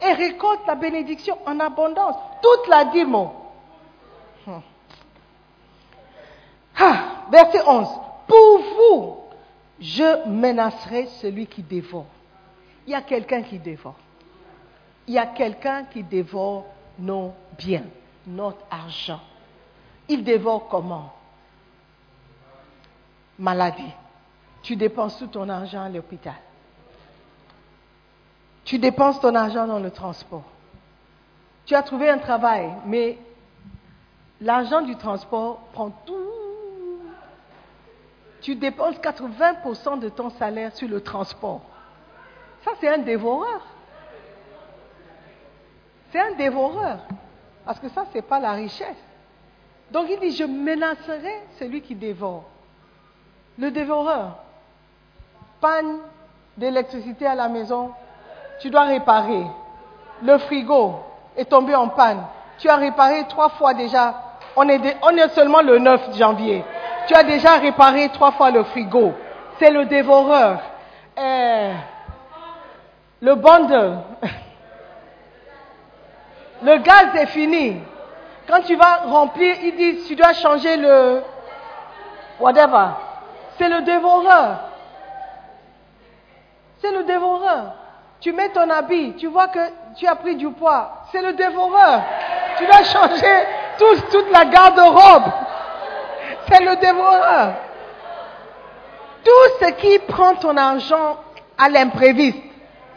et 0.00 0.12
récolte 0.14 0.60
la 0.66 0.76
bénédiction 0.76 1.36
en 1.46 1.60
abondance. 1.60 2.16
Toute 2.42 2.68
la 2.68 2.86
dîme. 2.86 3.28
Hmm. 4.46 4.60
Ah, 6.78 7.02
verset 7.30 7.60
11. 7.66 7.86
Pour 8.26 8.58
vous, 8.58 9.16
je 9.78 10.26
menacerai 10.26 11.06
celui 11.20 11.46
qui 11.46 11.62
dévore. 11.62 12.06
Il 12.90 12.94
y 12.94 12.96
a 12.96 13.02
quelqu'un 13.02 13.42
qui 13.42 13.60
dévore. 13.60 13.94
Il 15.06 15.14
y 15.14 15.18
a 15.18 15.26
quelqu'un 15.26 15.84
qui 15.84 16.02
dévore 16.02 16.66
nos 16.98 17.32
biens, 17.56 17.84
notre 18.26 18.64
argent. 18.68 19.20
Il 20.08 20.24
dévore 20.24 20.66
comment? 20.66 21.14
Maladie. 23.38 23.92
Tu 24.64 24.74
dépenses 24.74 25.16
tout 25.20 25.28
ton 25.28 25.48
argent 25.48 25.82
à 25.82 25.88
l'hôpital. 25.88 26.34
Tu 28.64 28.76
dépenses 28.76 29.20
ton 29.20 29.36
argent 29.36 29.68
dans 29.68 29.78
le 29.78 29.92
transport. 29.92 30.50
Tu 31.66 31.76
as 31.76 31.84
trouvé 31.84 32.10
un 32.10 32.18
travail, 32.18 32.72
mais 32.86 33.18
l'argent 34.40 34.82
du 34.82 34.96
transport 34.96 35.60
prend 35.72 35.90
tout. 35.90 36.16
Tu 38.40 38.56
dépenses 38.56 38.96
80% 38.96 40.00
de 40.00 40.08
ton 40.08 40.30
salaire 40.30 40.74
sur 40.74 40.88
le 40.88 41.00
transport. 41.00 41.62
Ça, 42.64 42.72
c'est 42.80 42.88
un 42.88 42.98
dévoreur. 42.98 43.60
C'est 46.12 46.20
un 46.20 46.32
dévoreur. 46.32 46.98
Parce 47.64 47.78
que 47.78 47.88
ça, 47.88 48.04
ce 48.10 48.18
n'est 48.18 48.22
pas 48.22 48.40
la 48.40 48.52
richesse. 48.52 48.96
Donc 49.90 50.06
il 50.08 50.18
dit, 50.20 50.36
je 50.36 50.44
menacerai 50.44 51.42
celui 51.58 51.82
qui 51.82 51.94
dévore. 51.94 52.44
Le 53.58 53.70
dévoreur. 53.70 54.36
Panne 55.60 55.98
d'électricité 56.56 57.26
à 57.26 57.34
la 57.34 57.48
maison, 57.48 57.92
tu 58.60 58.70
dois 58.70 58.84
réparer. 58.84 59.44
Le 60.22 60.38
frigo 60.38 60.96
est 61.36 61.46
tombé 61.46 61.74
en 61.74 61.88
panne. 61.88 62.22
Tu 62.58 62.68
as 62.68 62.76
réparé 62.76 63.24
trois 63.28 63.48
fois 63.50 63.74
déjà. 63.74 64.14
On 64.56 64.68
est, 64.68 65.28
seulement 65.30 65.62
le 65.62 65.78
9 65.78 66.16
janvier. 66.16 66.64
Tu 67.06 67.14
as 67.14 67.22
déjà 67.22 67.56
réparé 67.56 68.08
trois 68.10 68.32
fois 68.32 68.50
le 68.50 68.64
frigo. 68.64 69.12
C'est 69.58 69.70
le 69.70 69.86
dévoreur. 69.86 70.60
Euh, 71.18 71.72
le 73.20 73.34
bundle. 73.34 73.98
Le 76.62 76.76
gaz 76.78 77.14
est 77.16 77.26
fini. 77.26 77.80
Quand 78.48 78.60
tu 78.62 78.76
vas 78.76 78.96
remplir, 79.06 79.56
ils 79.62 79.76
disent 79.76 80.06
tu 80.06 80.16
dois 80.16 80.32
changer 80.34 80.76
le 80.76 81.22
whatever. 82.38 82.88
C'est 83.58 83.68
le 83.68 83.82
dévoreur. 83.82 84.60
C'est 86.82 86.92
le 86.92 87.04
dévoreur. 87.04 87.74
Tu 88.20 88.32
mets 88.32 88.50
ton 88.50 88.68
habit, 88.68 89.14
tu 89.16 89.28
vois 89.28 89.48
que 89.48 89.60
tu 89.96 90.06
as 90.06 90.14
pris 90.16 90.36
du 90.36 90.50
poids. 90.50 91.04
C'est 91.12 91.22
le 91.22 91.32
dévoreur. 91.32 92.02
Tu 92.58 92.66
dois 92.66 92.82
changer 92.84 93.46
tout- 93.78 94.02
toute 94.10 94.30
la 94.30 94.44
garde-robe. 94.44 95.24
C'est 96.48 96.62
le 96.62 96.76
dévoreur. 96.76 97.54
Tout 99.24 99.64
ce 99.64 99.70
qui 99.72 99.98
prend 100.00 100.34
ton 100.34 100.56
argent 100.56 101.16
à 101.56 101.68
l'impréviste, 101.68 102.42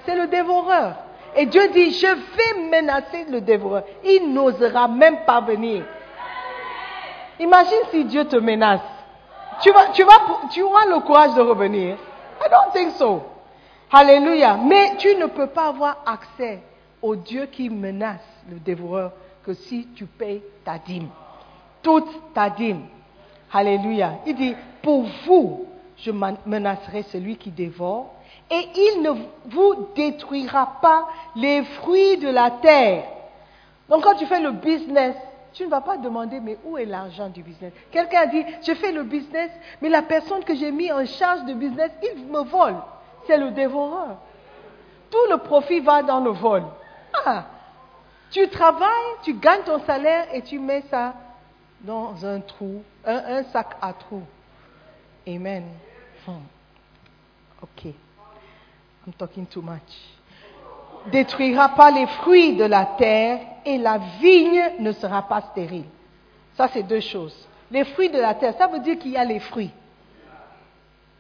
c'est 0.06 0.16
le 0.16 0.28
dévoreur. 0.28 0.96
Et 1.36 1.46
Dieu 1.46 1.68
dit, 1.70 1.92
je 1.92 2.08
vais 2.08 2.70
menacer 2.70 3.26
le 3.26 3.42
dévoreur. 3.42 3.84
Il 4.04 4.34
n'osera 4.34 4.88
même 4.88 5.26
pas 5.26 5.42
venir. 5.42 5.84
Imagine 7.40 7.80
si 7.92 8.06
Dieu 8.06 8.26
te 8.26 8.36
menace. 8.36 8.82
Tu 9.62 9.72
vas, 9.72 9.88
tu 9.94 10.04
vas, 10.04 10.20
tu 10.52 10.62
auras 10.62 10.86
le 10.86 11.00
courage 11.00 11.34
de 11.36 11.42
revenir. 11.42 11.96
I 12.40 12.50
don't 12.50 12.72
think 12.74 12.92
so. 12.96 13.24
Alléluia. 13.92 14.58
Mais 14.58 14.96
tu 14.98 15.16
ne 15.16 15.26
peux 15.26 15.48
pas 15.48 15.68
avoir 15.68 15.98
accès 16.06 16.62
au 17.02 17.16
Dieu 17.16 17.48
qui 17.48 17.70
menace 17.70 18.26
le 18.50 18.60
dévoreur 18.60 19.12
que 19.46 19.54
si 19.54 19.88
tu 19.96 20.06
payes 20.06 20.42
ta 20.64 20.78
dîme. 20.78 21.10
Toute 21.82 22.34
ta 22.34 22.50
dîme. 22.50 22.86
Alléluia. 23.52 24.14
Il 24.26 24.36
dit, 24.36 24.56
pour 24.82 25.06
vous, 25.26 25.66
je 25.98 26.12
menacerai 26.46 27.04
celui 27.04 27.36
qui 27.38 27.52
dévore, 27.52 28.14
et 28.54 28.70
il 28.76 29.02
ne 29.02 29.12
vous 29.46 29.88
détruira 29.96 30.78
pas 30.82 31.08
les 31.36 31.64
fruits 31.64 32.18
de 32.18 32.30
la 32.30 32.52
terre. 32.52 33.06
Donc 33.90 34.04
quand 34.04 34.16
tu 34.16 34.26
fais 34.26 34.40
le 34.40 34.52
business 34.52 35.16
tu 35.54 35.66
ne 35.66 35.70
vas 35.70 35.82
pas 35.82 35.98
demander, 35.98 36.40
mais 36.40 36.58
où 36.66 36.78
est 36.78 36.86
l'argent 36.86 37.30
du 37.30 37.44
business? 37.44 37.72
Quelqu'un 37.92 38.22
a 38.22 38.26
dit, 38.26 38.44
je 38.66 38.74
fais 38.74 38.92
le 38.92 39.04
business, 39.04 39.52
mais 39.82 39.90
la 39.90 40.02
personne 40.02 40.44
que 40.44 40.56
j'ai 40.56 40.72
mis 40.72 40.92
en 40.92 41.06
charge 41.06 41.46
du 41.46 41.54
business, 41.54 41.92
il 42.02 42.26
me 42.26 42.44
vole. 42.44 42.76
C'est 43.28 43.38
le 43.38 43.52
dévoreur. 43.52 44.18
Tout 45.12 45.30
le 45.30 45.38
profit 45.38 45.80
va 45.80 46.02
dans 46.02 46.20
le 46.20 46.32
vol. 46.32 46.64
Ah, 47.26 47.46
tu 48.32 48.50
travailles, 48.50 48.90
tu 49.22 49.36
gagnes 49.36 49.62
ton 49.62 49.80
salaire 49.86 50.26
et 50.34 50.42
tu 50.42 50.58
mets 50.58 50.82
ça 50.90 51.14
dans 51.82 52.26
un 52.26 52.40
trou, 52.40 52.84
un, 53.06 53.44
sac 53.44 53.78
à 53.80 53.94
trous. 53.94 54.24
Amen. 55.28 55.66
Hmm. 56.26 56.42
Ok. 57.62 57.94
I'm 59.06 59.14
talking 59.14 59.46
too 59.46 59.62
much. 59.62 59.82
Détruira 61.12 61.70
pas 61.70 61.92
les 61.92 62.08
fruits 62.08 62.56
de 62.56 62.64
la 62.64 62.86
terre 62.86 63.40
et 63.66 63.78
la 63.78 63.98
vigne 64.22 64.64
ne 64.80 64.92
sera 64.94 65.22
pas 65.24 65.42
stérile. 65.42 65.86
Ça, 66.56 66.70
c'est 66.72 66.84
deux 66.84 67.02
choses. 67.02 67.36
Les 67.70 67.84
fruits 67.84 68.10
de 68.10 68.20
la 68.20 68.34
terre, 68.36 68.54
ça 68.58 68.68
veut 68.68 68.80
dire 68.80 68.98
qu'il 68.98 69.12
y 69.12 69.18
a 69.18 69.26
les 69.26 69.40
fruits. 69.40 69.72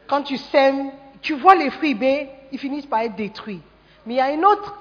Quand 0.07 0.21
tu 0.21 0.37
sèmes, 0.37 0.91
tu 1.21 1.33
vois 1.33 1.55
les 1.55 1.69
fruits, 1.69 1.95
mais 1.95 2.29
ils 2.51 2.59
finissent 2.59 2.85
par 2.85 3.01
être 3.01 3.15
détruits. 3.15 3.61
Mais 4.05 4.13
il 4.13 4.17
y 4.17 4.21
a 4.21 4.25
un 4.25 4.43
autre 4.43 4.77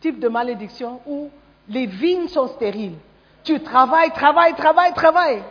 type 0.00 0.18
de 0.18 0.28
malédiction 0.28 1.00
où 1.06 1.30
les 1.68 1.86
vignes 1.86 2.28
sont 2.28 2.48
stériles. 2.48 2.96
Tu 3.44 3.60
travailles, 3.60 4.12
travailles, 4.12 4.54
travailles, 4.54 4.94
travailles. 4.94 5.42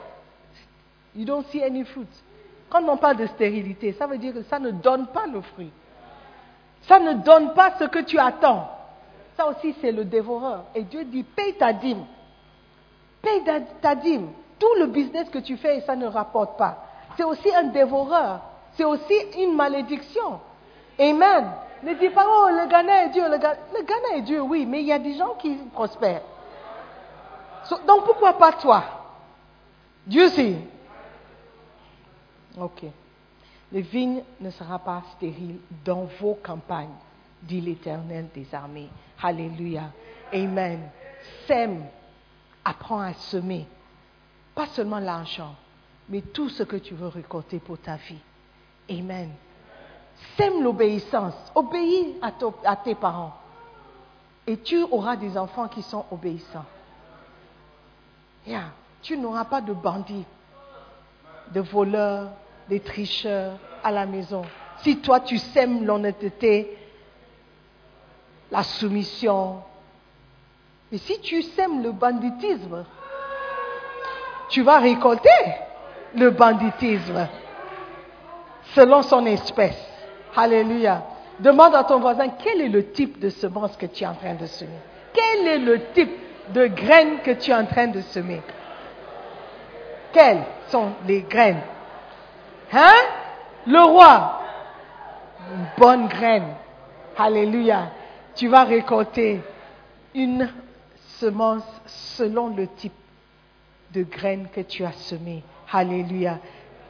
You 1.16 1.26
don't 1.26 1.46
see 1.48 1.64
any 1.64 1.84
fruit. 1.84 2.08
Quand 2.70 2.88
on 2.88 2.98
parle 2.98 3.18
de 3.18 3.26
stérilité, 3.28 3.92
ça 3.94 4.08
veut 4.08 4.18
dire 4.18 4.34
que 4.34 4.44
ça 4.44 4.60
ne 4.60 4.72
donne 4.72 5.08
pas 5.08 5.28
le 5.28 5.42
fruit. 5.42 5.72
Ça 6.84 7.00
ne 7.00 7.14
donne 7.14 7.54
pas 7.54 7.74
ce 7.78 7.86
que 7.86 8.00
tu 8.00 8.18
attends. 8.18 8.70
Ça 9.38 9.48
aussi, 9.48 9.76
c'est 9.82 9.92
le 9.92 10.06
dévoreur. 10.06 10.66
Et 10.76 10.84
Dieu 10.84 11.04
dit, 11.06 11.24
paye 11.24 11.54
ta 11.54 11.74
dîme. 11.74 12.06
Paye 13.22 13.44
ta, 13.82 13.96
dîme. 13.96 14.30
Tout 14.60 14.74
le 14.80 14.88
business 14.88 15.30
que 15.30 15.40
tu 15.40 15.58
fais, 15.58 15.82
ça 15.82 15.96
ne 15.96 16.08
rapporte 16.08 16.58
pas. 16.58 16.84
C'est 17.18 17.24
aussi 17.24 17.54
un 17.54 17.64
dévoreur. 17.64 18.42
C'est 18.74 18.84
aussi 18.84 19.14
une 19.38 19.56
malédiction. 19.56 20.40
Amen. 21.00 21.52
Ne 21.84 21.94
dis 21.96 22.10
pas, 22.10 22.26
oh, 22.28 22.50
le 22.50 22.68
Ghana 22.68 23.06
est 23.06 23.10
Dieu. 23.10 23.24
Le, 23.28 23.38
Ghana 23.38 24.18
est 24.18 24.22
Dieu, 24.22 24.42
oui, 24.42 24.66
mais 24.66 24.82
il 24.82 24.88
y 24.88 24.94
a 24.94 25.00
des 25.00 25.16
gens 25.16 25.36
qui 25.36 25.56
prospèrent. 25.74 26.22
Donc 27.88 28.06
pourquoi 28.06 28.34
pas 28.34 28.54
toi? 28.54 28.84
Dieu 30.06 30.30
sait. 30.30 30.56
Ok. 32.60 32.84
Les 33.72 33.82
vignes 33.82 34.24
ne 34.40 34.50
sera 34.50 34.80
pas 34.80 35.04
stériles 35.16 35.60
dans 35.86 36.04
vos 36.20 36.36
campagnes, 36.36 36.90
dit 37.44 37.62
l'Éternel 37.62 38.28
des 38.34 38.54
armées. 38.54 38.90
Alléluia. 39.22 39.92
Amen. 40.34 40.90
Sème, 41.48 41.86
apprends 42.66 43.00
à 43.00 43.14
semer. 43.14 43.66
Pas 44.54 44.68
seulement 44.68 45.00
l'argent, 45.00 45.56
mais 46.10 46.22
tout 46.22 46.50
ce 46.50 46.64
que 46.64 46.76
tu 46.76 46.94
veux 46.94 47.08
récolter 47.08 47.60
pour 47.60 47.78
ta 47.78 47.96
vie. 47.96 48.20
Amen. 48.90 49.30
Sème 50.36 50.62
l'obéissance. 50.62 51.36
Obéis 51.56 52.18
à, 52.22 52.76
tes 52.76 52.96
parents. 52.96 53.36
Et 54.46 54.58
tu 54.58 54.84
auras 54.84 55.16
des 55.16 55.38
enfants 55.38 55.68
qui 55.68 55.82
sont 55.82 56.06
obéissants. 56.12 56.66
Tu 59.02 59.18
n'auras 59.18 59.46
pas 59.46 59.62
de 59.62 59.74
bandits, 59.74 60.26
de 61.54 61.62
voleurs, 61.62 62.30
des 62.70 62.80
tricheurs 62.80 63.53
à 63.84 63.91
la 63.91 64.05
maison. 64.05 64.43
Si 64.78 64.97
toi 64.97 65.20
tu 65.20 65.38
sèmes 65.38 65.86
l'honnêteté, 65.86 66.78
la 68.51 68.64
soumission, 68.64 69.62
et 70.91 70.97
si 70.97 71.20
tu 71.22 71.41
sèmes 71.41 71.82
le 71.84 71.91
banditisme, 71.91 72.86
tu 74.49 74.62
vas 74.62 74.80
récolter 74.80 75.30
le 76.16 76.32
banditisme 76.32 77.28
selon 78.76 79.01
son 79.01 79.26
espèce. 79.26 79.88
Alléluia. 80.36 81.03
Demande 81.39 81.76
à 81.76 81.84
ton 81.84 81.99
voisin 81.99 82.30
quel 82.30 82.62
est 82.62 82.70
le 82.70 82.91
type 82.91 83.20
de 83.20 83.30
semence 83.30 83.76
que 83.78 83.86
tu 83.86 84.03
es 84.03 84.07
en 84.07 84.14
train 84.14 84.36
de 84.36 84.45
semer? 84.45 84.80
Quel 85.14 85.47
est 85.47 85.57
le 85.59 85.82
type 85.93 86.12
de 86.49 86.68
graines 86.68 87.20
que 87.24 87.32
tu 87.32 87.51
es 87.51 87.55
en 87.55 87.66
train 87.66 87.88
de 87.88 88.01
semer? 88.01 88.41
Quelles 90.12 90.43
sont 90.68 90.91
les 91.07 91.22
graines? 91.22 91.62
Hein? 92.72 92.94
Le 93.68 93.84
roi. 93.84 94.42
Bonne 95.78 96.08
graine. 96.08 96.56
Alléluia. 97.18 97.92
Tu 98.36 98.48
vas 98.48 98.64
récolter 98.64 99.42
une 100.16 100.50
semence 101.20 101.64
selon 101.86 102.56
le 102.56 102.68
type 102.68 102.94
de 103.94 104.04
graines 104.04 104.48
que 104.54 104.62
tu 104.62 104.86
as 104.86 104.94
semé. 104.94 105.44
Alléluia. 105.72 106.40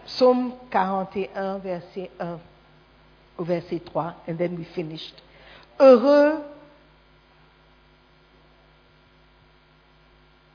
Psaume 0.06 0.54
41, 0.72 1.58
verset 1.60 2.10
1 2.20 2.40
au 3.38 3.44
verset 3.44 3.80
3, 3.80 4.16
and 4.28 4.36
then 4.36 4.56
we 4.58 4.66
finished. 4.66 5.16
Heureux 5.80 6.44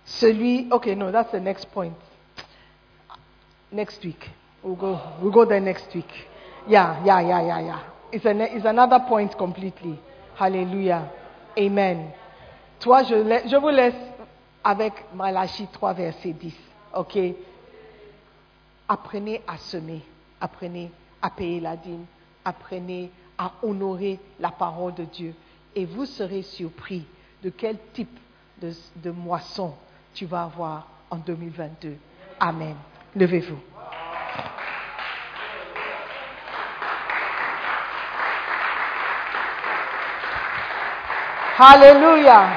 celui, 0.04 0.68
okay, 0.70 0.94
no, 0.94 1.10
that's 1.10 1.32
the 1.32 1.40
next 1.40 1.66
point. 1.72 1.94
Next 3.72 4.04
week. 4.04 4.30
We'll 4.66 5.30
go, 5.30 5.44
there 5.44 5.60
next 5.60 5.94
week. 5.94 6.10
Yeah, 6.66 7.04
yeah, 7.04 7.20
yeah, 7.20 7.46
yeah, 7.46 7.60
yeah. 7.60 7.80
It's, 8.10 8.24
an, 8.24 8.40
it's 8.40 8.64
another 8.64 8.98
point 9.06 9.38
completely. 9.38 9.96
Hallelujah. 10.34 11.08
Amen. 11.56 12.12
Toi, 12.80 13.04
je, 13.04 13.14
je 13.48 13.56
vous 13.56 13.68
laisse 13.68 13.94
avec 14.64 14.92
Malachie 15.14 15.68
3, 15.68 15.92
verset 15.92 16.32
10. 16.32 16.52
OK? 16.96 17.16
Apprenez 18.88 19.40
à 19.46 19.56
semer. 19.56 20.02
Apprenez 20.40 20.90
à 21.22 21.30
payer 21.30 21.60
la 21.60 21.76
dîme. 21.76 22.04
Apprenez 22.44 23.12
à 23.38 23.52
honorer 23.62 24.18
la 24.40 24.50
parole 24.50 24.94
de 24.94 25.04
Dieu. 25.04 25.32
Et 25.76 25.84
vous 25.84 26.06
serez 26.06 26.42
surpris 26.42 27.06
de 27.44 27.50
quel 27.50 27.76
type 27.94 28.18
de, 28.60 28.72
de 28.96 29.12
moisson 29.12 29.74
tu 30.12 30.26
vas 30.26 30.42
avoir 30.42 30.88
en 31.08 31.18
2022. 31.18 31.96
Amen. 32.40 32.74
Levez-vous. 33.14 33.75
Alléluia. 41.58 42.48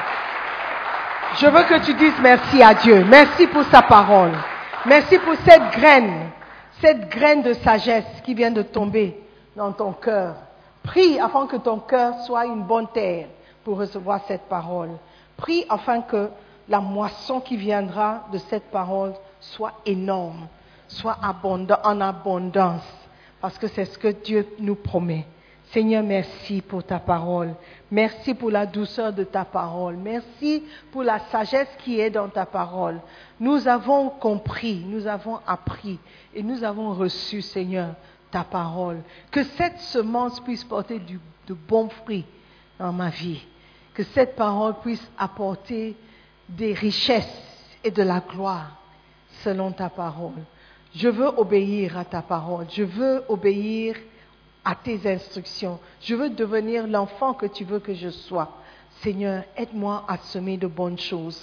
Je 1.36 1.46
veux 1.46 1.62
que 1.62 1.82
tu 1.86 1.94
dises 1.94 2.12
merci 2.20 2.62
à 2.62 2.74
Dieu. 2.74 3.02
Merci 3.08 3.46
pour 3.46 3.64
sa 3.64 3.80
parole. 3.80 4.32
Merci 4.84 5.18
pour 5.18 5.34
cette 5.46 5.70
graine, 5.72 6.30
cette 6.82 7.08
graine 7.08 7.42
de 7.42 7.54
sagesse 7.54 8.04
qui 8.24 8.34
vient 8.34 8.50
de 8.50 8.60
tomber 8.60 9.18
dans 9.56 9.72
ton 9.72 9.92
cœur. 9.92 10.34
Prie 10.82 11.18
afin 11.18 11.46
que 11.46 11.56
ton 11.56 11.78
cœur 11.78 12.14
soit 12.26 12.44
une 12.44 12.62
bonne 12.62 12.88
terre 12.88 13.28
pour 13.64 13.78
recevoir 13.78 14.20
cette 14.28 14.48
parole. 14.48 14.90
Prie 15.38 15.64
afin 15.70 16.02
que 16.02 16.28
la 16.68 16.80
moisson 16.80 17.40
qui 17.40 17.56
viendra 17.56 18.26
de 18.30 18.36
cette 18.36 18.70
parole 18.70 19.14
soit 19.40 19.72
énorme, 19.86 20.46
soit 20.88 21.16
abondant, 21.22 21.78
en 21.84 22.02
abondance, 22.02 22.84
parce 23.40 23.56
que 23.56 23.66
c'est 23.66 23.86
ce 23.86 23.98
que 23.98 24.08
Dieu 24.08 24.46
nous 24.58 24.74
promet. 24.74 25.24
Seigneur, 25.72 26.02
merci 26.02 26.62
pour 26.62 26.82
ta 26.82 26.98
parole. 26.98 27.54
Merci 27.92 28.34
pour 28.34 28.50
la 28.50 28.66
douceur 28.66 29.12
de 29.12 29.22
ta 29.22 29.44
parole. 29.44 29.96
Merci 29.96 30.64
pour 30.90 31.04
la 31.04 31.20
sagesse 31.30 31.68
qui 31.84 32.00
est 32.00 32.10
dans 32.10 32.28
ta 32.28 32.44
parole. 32.44 33.00
Nous 33.38 33.68
avons 33.68 34.10
compris, 34.10 34.84
nous 34.84 35.06
avons 35.06 35.38
appris 35.46 36.00
et 36.34 36.42
nous 36.42 36.64
avons 36.64 36.92
reçu, 36.92 37.40
Seigneur, 37.40 37.94
ta 38.32 38.42
parole. 38.42 38.98
Que 39.30 39.44
cette 39.44 39.78
semence 39.78 40.40
puisse 40.40 40.64
porter 40.64 40.98
de 40.98 41.54
bons 41.54 41.88
fruits 41.88 42.26
dans 42.80 42.92
ma 42.92 43.10
vie. 43.10 43.46
Que 43.94 44.02
cette 44.02 44.34
parole 44.34 44.74
puisse 44.82 45.08
apporter 45.16 45.96
des 46.48 46.72
richesses 46.72 47.76
et 47.84 47.92
de 47.92 48.02
la 48.02 48.18
gloire 48.18 48.76
selon 49.44 49.70
ta 49.70 49.88
parole. 49.88 50.42
Je 50.96 51.08
veux 51.08 51.28
obéir 51.28 51.96
à 51.96 52.04
ta 52.04 52.22
parole. 52.22 52.66
Je 52.70 52.82
veux 52.82 53.22
obéir 53.28 53.94
à 54.64 54.74
tes 54.74 55.10
instructions. 55.10 55.78
Je 56.00 56.14
veux 56.14 56.30
devenir 56.30 56.86
l'enfant 56.86 57.34
que 57.34 57.46
tu 57.46 57.64
veux 57.64 57.80
que 57.80 57.94
je 57.94 58.10
sois. 58.10 58.56
Seigneur, 59.02 59.44
aide-moi 59.56 60.04
à 60.08 60.18
semer 60.18 60.56
de 60.56 60.66
bonnes 60.66 60.98
choses. 60.98 61.40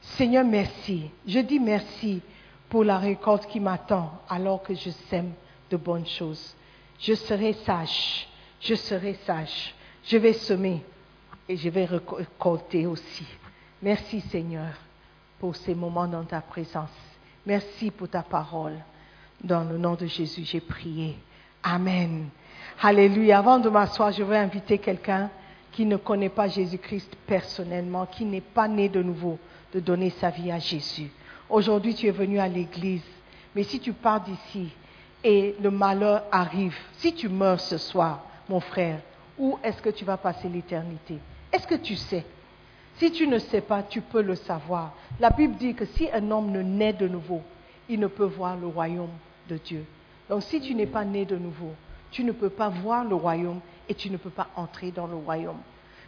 Seigneur, 0.00 0.44
merci. 0.44 1.10
Je 1.26 1.38
dis 1.40 1.60
merci 1.60 2.20
pour 2.68 2.84
la 2.84 2.98
récolte 2.98 3.46
qui 3.46 3.60
m'attend 3.60 4.20
alors 4.28 4.62
que 4.62 4.74
je 4.74 4.90
sème 5.08 5.32
de 5.70 5.76
bonnes 5.76 6.06
choses. 6.06 6.54
Je 6.98 7.14
serai 7.14 7.52
sage. 7.52 8.28
Je 8.60 8.74
serai 8.74 9.14
sage. 9.26 9.74
Je 10.04 10.16
vais 10.16 10.32
semer 10.32 10.82
et 11.48 11.56
je 11.56 11.68
vais 11.68 11.84
récolter 11.84 12.86
aussi. 12.86 13.26
Merci 13.82 14.20
Seigneur 14.20 14.74
pour 15.38 15.56
ces 15.56 15.74
moments 15.74 16.06
dans 16.06 16.24
ta 16.24 16.40
présence. 16.40 16.90
Merci 17.46 17.90
pour 17.90 18.08
ta 18.08 18.22
parole. 18.22 18.76
Dans 19.42 19.64
le 19.64 19.78
nom 19.78 19.94
de 19.94 20.06
Jésus, 20.06 20.44
j'ai 20.44 20.60
prié. 20.60 21.16
Amen. 21.62 22.28
Alléluia. 22.82 23.40
Avant 23.40 23.58
de 23.58 23.68
m'asseoir, 23.68 24.10
je 24.10 24.22
veux 24.22 24.34
inviter 24.34 24.78
quelqu'un 24.78 25.28
qui 25.70 25.84
ne 25.84 25.96
connaît 25.96 26.30
pas 26.30 26.48
Jésus-Christ 26.48 27.14
personnellement, 27.26 28.06
qui 28.06 28.24
n'est 28.24 28.40
pas 28.40 28.68
né 28.68 28.88
de 28.88 29.02
nouveau, 29.02 29.38
de 29.74 29.80
donner 29.80 30.08
sa 30.08 30.30
vie 30.30 30.50
à 30.50 30.58
Jésus. 30.58 31.10
Aujourd'hui, 31.50 31.94
tu 31.94 32.06
es 32.06 32.10
venu 32.10 32.38
à 32.38 32.48
l'église, 32.48 33.04
mais 33.54 33.64
si 33.64 33.80
tu 33.80 33.92
pars 33.92 34.22
d'ici 34.22 34.70
et 35.22 35.56
le 35.60 35.70
malheur 35.70 36.22
arrive, 36.32 36.74
si 36.96 37.12
tu 37.12 37.28
meurs 37.28 37.60
ce 37.60 37.76
soir, 37.76 38.24
mon 38.48 38.60
frère, 38.60 39.00
où 39.38 39.58
est-ce 39.62 39.82
que 39.82 39.90
tu 39.90 40.06
vas 40.06 40.16
passer 40.16 40.48
l'éternité? 40.48 41.18
Est-ce 41.52 41.66
que 41.66 41.74
tu 41.74 41.96
sais? 41.96 42.24
Si 42.94 43.12
tu 43.12 43.26
ne 43.26 43.38
sais 43.38 43.60
pas, 43.60 43.82
tu 43.82 44.00
peux 44.00 44.22
le 44.22 44.36
savoir. 44.36 44.94
La 45.20 45.28
Bible 45.28 45.56
dit 45.56 45.74
que 45.74 45.84
si 45.84 46.08
un 46.14 46.30
homme 46.30 46.50
ne 46.50 46.62
naît 46.62 46.94
de 46.94 47.08
nouveau, 47.08 47.42
il 47.90 48.00
ne 48.00 48.06
peut 48.06 48.24
voir 48.24 48.56
le 48.56 48.68
royaume 48.68 49.12
de 49.50 49.58
Dieu. 49.58 49.84
Donc 50.30 50.42
si 50.44 50.62
tu 50.62 50.74
n'es 50.74 50.86
pas 50.86 51.04
né 51.04 51.26
de 51.26 51.36
nouveau, 51.36 51.74
tu 52.10 52.24
ne 52.24 52.32
peux 52.32 52.50
pas 52.50 52.68
voir 52.68 53.04
le 53.04 53.14
royaume 53.14 53.60
et 53.88 53.94
tu 53.94 54.10
ne 54.10 54.16
peux 54.16 54.30
pas 54.30 54.48
entrer 54.56 54.90
dans 54.90 55.06
le 55.06 55.16
royaume. 55.16 55.58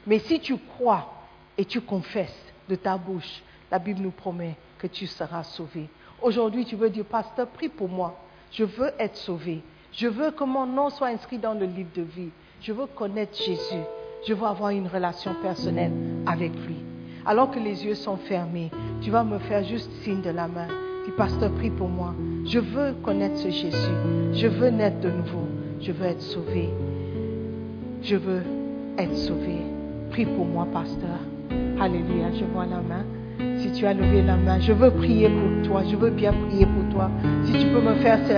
Mais 0.07 0.19
si 0.19 0.41
tu 0.41 0.57
crois 0.57 1.13
et 1.57 1.65
tu 1.65 1.81
confesses 1.81 2.53
de 2.69 2.75
ta 2.75 2.97
bouche, 2.97 3.43
la 3.71 3.79
Bible 3.79 4.01
nous 4.01 4.11
promet 4.11 4.57
que 4.79 4.87
tu 4.87 5.07
seras 5.07 5.45
sauvé. 5.45 5.89
Aujourd'hui, 6.21 6.65
tu 6.65 6.77
veux 6.77 6.91
dire, 6.91 7.05
pasteur, 7.05 7.49
prie 7.49 7.69
pour 7.69 7.89
moi. 7.89 8.19
Je 8.51 8.65
veux 8.65 8.91
être 8.99 9.17
sauvé. 9.17 9.63
Je 9.93 10.07
veux 10.07 10.31
que 10.31 10.45
mon 10.45 10.67
nom 10.67 10.91
soit 10.91 11.09
inscrit 11.09 11.39
dans 11.39 11.55
le 11.55 11.67
livre 11.67 11.91
de 11.95 12.03
vie. 12.03 12.31
Je 12.61 12.73
veux 12.73 12.87
connaître 12.87 13.37
Jésus. 13.37 13.83
Je 14.27 14.35
veux 14.35 14.47
avoir 14.47 14.71
une 14.71 14.87
relation 14.87 15.35
personnelle 15.43 15.93
avec 16.27 16.53
lui. 16.67 16.77
Alors 17.25 17.51
que 17.51 17.59
les 17.59 17.85
yeux 17.85 17.95
sont 17.95 18.17
fermés, 18.17 18.71
tu 19.01 19.11
vas 19.11 19.25
me 19.25 19.39
faire 19.39 19.65
juste 19.65 19.91
signe 20.03 20.23
de 20.23 20.31
la 20.31 20.49
main. 20.49 20.69
Dis, 21.05 21.13
pasteur, 21.17 21.53
prie 21.53 21.71
pour 21.71 21.89
moi. 21.89 22.15
Je 22.45 22.59
veux 22.59 22.93
connaître 23.03 23.39
ce 23.39 23.51
Jésus. 23.51 23.95
Je 24.33 24.47
veux 24.47 24.71
naître 24.71 25.01
de 25.01 25.11
nouveau. 25.11 25.47
Je 25.83 25.93
veux 25.93 26.07
être 26.07 26.23
sauvé. 26.23 26.71
Je 28.03 28.17
veux 28.17 28.43
être 28.99 29.15
sauvé. 29.17 29.57
Prie 30.11 30.27
pour 30.27 30.45
moi, 30.47 30.67
pasteur. 30.73 31.19
Alléluia, 31.81 32.27
je 32.39 32.45
vois 32.53 32.67
la 32.67 32.77
main. 32.77 33.05
Si 33.59 33.71
tu 33.73 33.87
as 33.87 33.95
levé 33.95 34.23
la 34.23 34.37
main, 34.37 34.61
je 34.61 34.73
veux 34.73 34.91
prier 34.91 35.29
pour 35.29 35.63
toi. 35.69 35.83
Je 35.91 35.97
veux 35.97 36.11
bien 36.11 36.33
prier 36.33 36.67
pour 36.67 36.85
toi. 36.95 37.11
Si 37.45 37.53
tu 37.53 37.67
peux 37.67 37.81
me 37.81 37.95
faire 37.97 38.19
ce, 38.29 38.35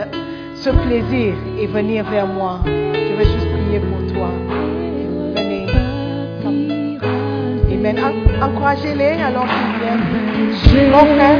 ce 0.62 0.70
plaisir 0.70 1.34
et 1.60 1.66
venir 1.66 2.04
vers 2.10 2.26
moi, 2.26 2.60
je 2.66 3.12
veux 3.14 3.24
juste 3.24 3.48
prier 3.50 3.80
pour 3.80 4.06
toi. 4.14 4.28
Venez. 5.36 5.66
Amen. 7.74 7.96
En- 7.98 8.46
Encouragez-les 8.46 9.20
alors 9.22 9.44
qu'ils 9.44 9.80
viennent. 9.80 10.06
Mon 10.90 11.04
frère. 11.14 11.38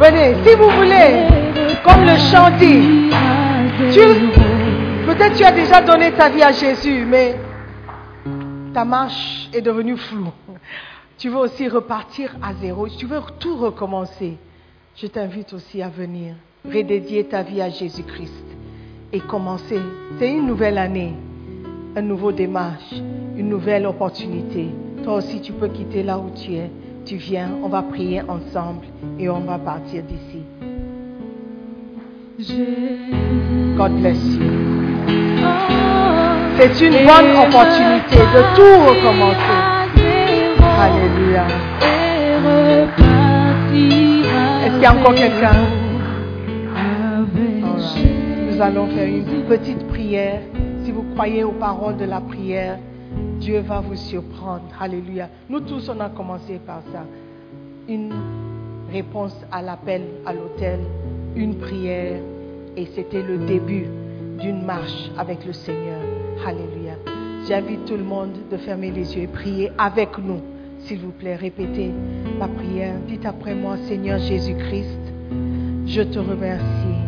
Venez, 0.00 0.34
si 0.44 0.54
vous 0.56 0.70
voulez, 0.70 1.26
comme 1.84 2.04
le 2.04 2.16
chant 2.16 2.50
dit, 2.58 3.10
peut-être 5.06 5.36
tu 5.36 5.44
as 5.44 5.52
déjà 5.52 5.80
donné 5.80 6.12
ta 6.12 6.28
vie 6.28 6.42
à 6.42 6.52
Jésus, 6.52 7.04
mais 7.06 7.36
ta 8.74 8.84
marche 8.84 9.48
est 9.52 9.60
devenue 9.60 9.96
floue. 9.96 10.32
Tu 11.18 11.28
veux 11.28 11.38
aussi 11.38 11.68
repartir 11.68 12.34
à 12.42 12.54
zéro, 12.54 12.88
tu 12.88 13.06
veux 13.06 13.20
tout 13.38 13.56
recommencer. 13.56 14.38
Je 14.96 15.06
t'invite 15.06 15.52
aussi 15.52 15.80
à 15.82 15.88
venir 15.88 16.34
redédier 16.64 17.24
ta 17.24 17.42
vie 17.42 17.60
à 17.60 17.70
Jésus-Christ 17.70 18.44
et 19.12 19.20
commencer. 19.20 19.80
C'est 20.18 20.30
une 20.30 20.46
nouvelle 20.46 20.78
année, 20.78 21.14
un 21.94 22.02
nouveau 22.02 22.32
démarche, 22.32 22.94
une 23.36 23.48
nouvelle 23.48 23.86
opportunité. 23.86 24.68
Toi 25.04 25.16
aussi, 25.16 25.40
tu 25.40 25.52
peux 25.52 25.68
quitter 25.68 26.02
là 26.02 26.18
où 26.18 26.30
tu 26.34 26.54
es. 26.54 26.70
Tu 27.04 27.16
viens, 27.16 27.50
on 27.62 27.68
va 27.68 27.82
prier 27.82 28.22
ensemble 28.22 28.86
et 29.18 29.28
on 29.28 29.40
va 29.40 29.58
partir 29.58 30.02
d'ici. 30.04 30.42
God 33.76 33.92
bless 34.00 34.18
you. 34.36 34.42
C'est 36.58 36.80
une 36.80 37.06
bonne 37.06 37.36
opportunité 37.36 38.16
de 38.16 38.42
tout 38.54 38.76
recommencer. 38.88 39.58
Alléluia. 40.78 41.46
Est-ce 44.64 44.72
qu'il 44.72 44.82
y 44.82 44.86
a 44.86 44.94
encore 44.94 45.14
quelqu'un? 45.14 45.56
Nous 48.50 48.60
allons 48.60 48.86
faire 48.88 49.08
une 49.08 49.44
petite 49.48 49.86
prière. 49.88 50.40
Si 50.84 50.90
vous 50.90 51.04
croyez 51.14 51.44
aux 51.44 51.52
paroles 51.52 51.96
de 51.96 52.04
la 52.04 52.20
prière, 52.20 52.78
Dieu 53.38 53.60
va 53.60 53.80
vous 53.80 53.94
surprendre. 53.94 54.64
Alléluia. 54.80 55.28
Nous 55.48 55.60
tous, 55.60 55.88
on 55.88 56.00
a 56.00 56.08
commencé 56.08 56.60
par 56.66 56.82
ça. 56.92 57.04
Une 57.88 58.12
réponse 58.90 59.36
à 59.50 59.62
l'appel 59.62 60.02
à 60.26 60.32
l'autel, 60.32 60.80
une 61.36 61.56
prière, 61.56 62.20
et 62.76 62.86
c'était 62.94 63.22
le 63.22 63.38
début 63.38 63.86
d'une 64.40 64.64
marche 64.64 65.10
avec 65.16 65.44
le 65.46 65.52
Seigneur. 65.52 66.00
Alléluia. 66.44 66.94
J'invite 67.46 67.84
tout 67.84 67.96
le 67.96 68.04
monde 68.04 68.36
de 68.50 68.56
fermer 68.56 68.90
les 68.90 69.16
yeux 69.16 69.22
et 69.22 69.26
prier 69.28 69.70
avec 69.78 70.18
nous. 70.18 70.40
S'il 70.80 70.98
vous 70.98 71.12
plaît, 71.12 71.36
répétez 71.36 71.92
la 72.40 72.48
prière. 72.48 72.94
Dites 73.06 73.26
après 73.26 73.54
moi, 73.54 73.76
Seigneur 73.88 74.18
Jésus-Christ, 74.18 74.98
je 75.86 76.02
te 76.02 76.18
remercie. 76.18 77.02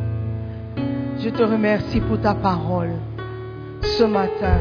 Je 1.19 1.31
te 1.31 1.43
remercie 1.43 2.01
pour 2.01 2.21
ta 2.21 2.35
parole. 2.35 2.93
Ce 3.83 4.05
matin, 4.05 4.59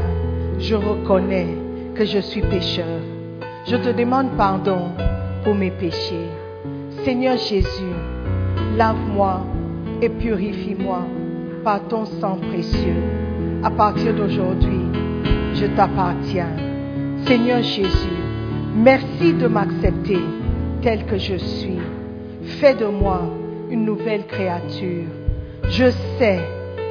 je 0.58 0.74
reconnais 0.74 1.48
que 1.94 2.04
je 2.04 2.18
suis 2.18 2.42
pécheur. 2.42 3.00
Je 3.66 3.76
te 3.76 3.90
demande 3.90 4.36
pardon 4.36 4.90
pour 5.42 5.54
mes 5.54 5.70
péchés. 5.70 6.28
Seigneur 7.04 7.36
Jésus, 7.36 7.94
lave-moi 8.76 9.40
et 10.02 10.08
purifie-moi 10.08 11.00
par 11.62 11.86
ton 11.88 12.04
sang 12.04 12.38
précieux. 12.50 13.02
À 13.62 13.70
partir 13.70 14.14
d'aujourd'hui, 14.14 14.80
je 15.54 15.66
t'appartiens. 15.66 16.56
Seigneur 17.26 17.62
Jésus, 17.62 18.18
merci 18.76 19.32
de 19.32 19.46
m'accepter 19.46 20.18
tel 20.82 21.06
que 21.06 21.16
je 21.16 21.36
suis. 21.36 21.78
Fais 22.60 22.74
de 22.74 22.86
moi 22.86 23.22
une 23.70 23.86
nouvelle 23.86 24.26
créature. 24.26 25.06
Je 25.68 25.90
sais 26.18 26.40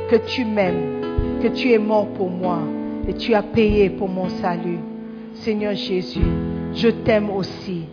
que 0.10 0.16
tu 0.16 0.46
m'aimes, 0.46 1.03
tu 1.48 1.72
es 1.72 1.78
mort 1.78 2.08
pour 2.08 2.30
moi 2.30 2.60
et 3.08 3.14
tu 3.14 3.34
as 3.34 3.44
payé 3.44 3.90
pour 3.90 4.10
mon 4.10 4.30
salut. 4.30 4.80
Seigneur 5.34 5.76
Jésus, 5.76 6.22
je 6.74 6.90
t'aime 6.90 7.30
aussi. 7.30 7.84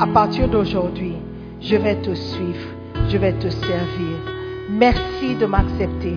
À 0.00 0.06
partir 0.06 0.48
d'aujourd'hui, 0.48 1.14
je 1.60 1.76
vais 1.76 1.96
te 1.96 2.14
suivre, 2.14 2.68
je 3.08 3.18
vais 3.18 3.32
te 3.34 3.48
servir. 3.48 4.16
Merci 4.70 5.34
de 5.38 5.46
m'accepter 5.46 6.16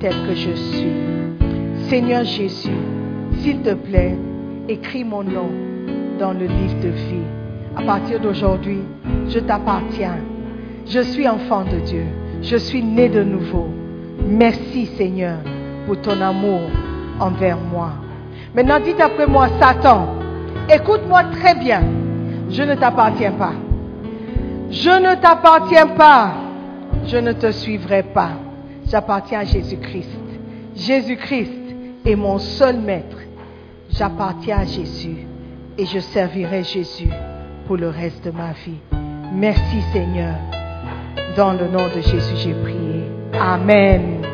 tel 0.00 0.14
que 0.26 0.34
je 0.34 0.52
suis. 0.52 0.92
Seigneur 1.88 2.24
Jésus, 2.24 2.70
s'il 3.38 3.60
te 3.60 3.74
plaît, 3.74 4.16
écris 4.68 5.04
mon 5.04 5.22
nom 5.22 5.50
dans 6.18 6.32
le 6.32 6.46
livre 6.46 6.80
de 6.82 6.88
vie. 6.88 7.28
À 7.76 7.82
partir 7.82 8.20
d'aujourd'hui, 8.20 8.80
je 9.28 9.38
t'appartiens. 9.38 10.18
Je 10.86 11.00
suis 11.00 11.28
enfant 11.28 11.64
de 11.64 11.78
Dieu. 11.80 12.04
Je 12.42 12.56
suis 12.56 12.82
né 12.82 13.08
de 13.08 13.22
nouveau. 13.22 13.66
Merci 14.26 14.86
Seigneur 14.86 15.38
pour 15.86 16.00
ton 16.00 16.20
amour 16.20 16.62
envers 17.20 17.58
moi. 17.58 17.92
Maintenant, 18.54 18.80
dites 18.80 19.00
après 19.00 19.26
moi, 19.26 19.48
Satan, 19.60 20.08
écoute-moi 20.68 21.24
très 21.24 21.54
bien. 21.54 21.82
Je 22.50 22.62
ne 22.62 22.74
t'appartiens 22.74 23.32
pas. 23.32 23.52
Je 24.70 24.90
ne 24.90 25.14
t'appartiens 25.20 25.88
pas. 25.88 26.34
Je 27.06 27.16
ne 27.16 27.32
te 27.32 27.50
suivrai 27.50 28.02
pas. 28.02 28.30
J'appartiens 28.86 29.40
à 29.40 29.44
Jésus-Christ. 29.44 30.08
Jésus-Christ 30.76 31.52
est 32.04 32.16
mon 32.16 32.38
seul 32.38 32.78
maître. 32.78 33.18
J'appartiens 33.90 34.58
à 34.58 34.64
Jésus 34.64 35.26
et 35.78 35.86
je 35.86 35.98
servirai 35.98 36.64
Jésus 36.64 37.10
pour 37.66 37.76
le 37.76 37.88
reste 37.88 38.24
de 38.24 38.30
ma 38.30 38.52
vie. 38.52 38.78
Merci 39.32 39.80
Seigneur. 39.92 40.34
Dans 41.36 41.52
le 41.52 41.66
nom 41.68 41.86
de 41.94 42.00
Jésus, 42.00 42.36
j'ai 42.36 42.54
prié. 42.54 43.04
Amen. 43.40 44.33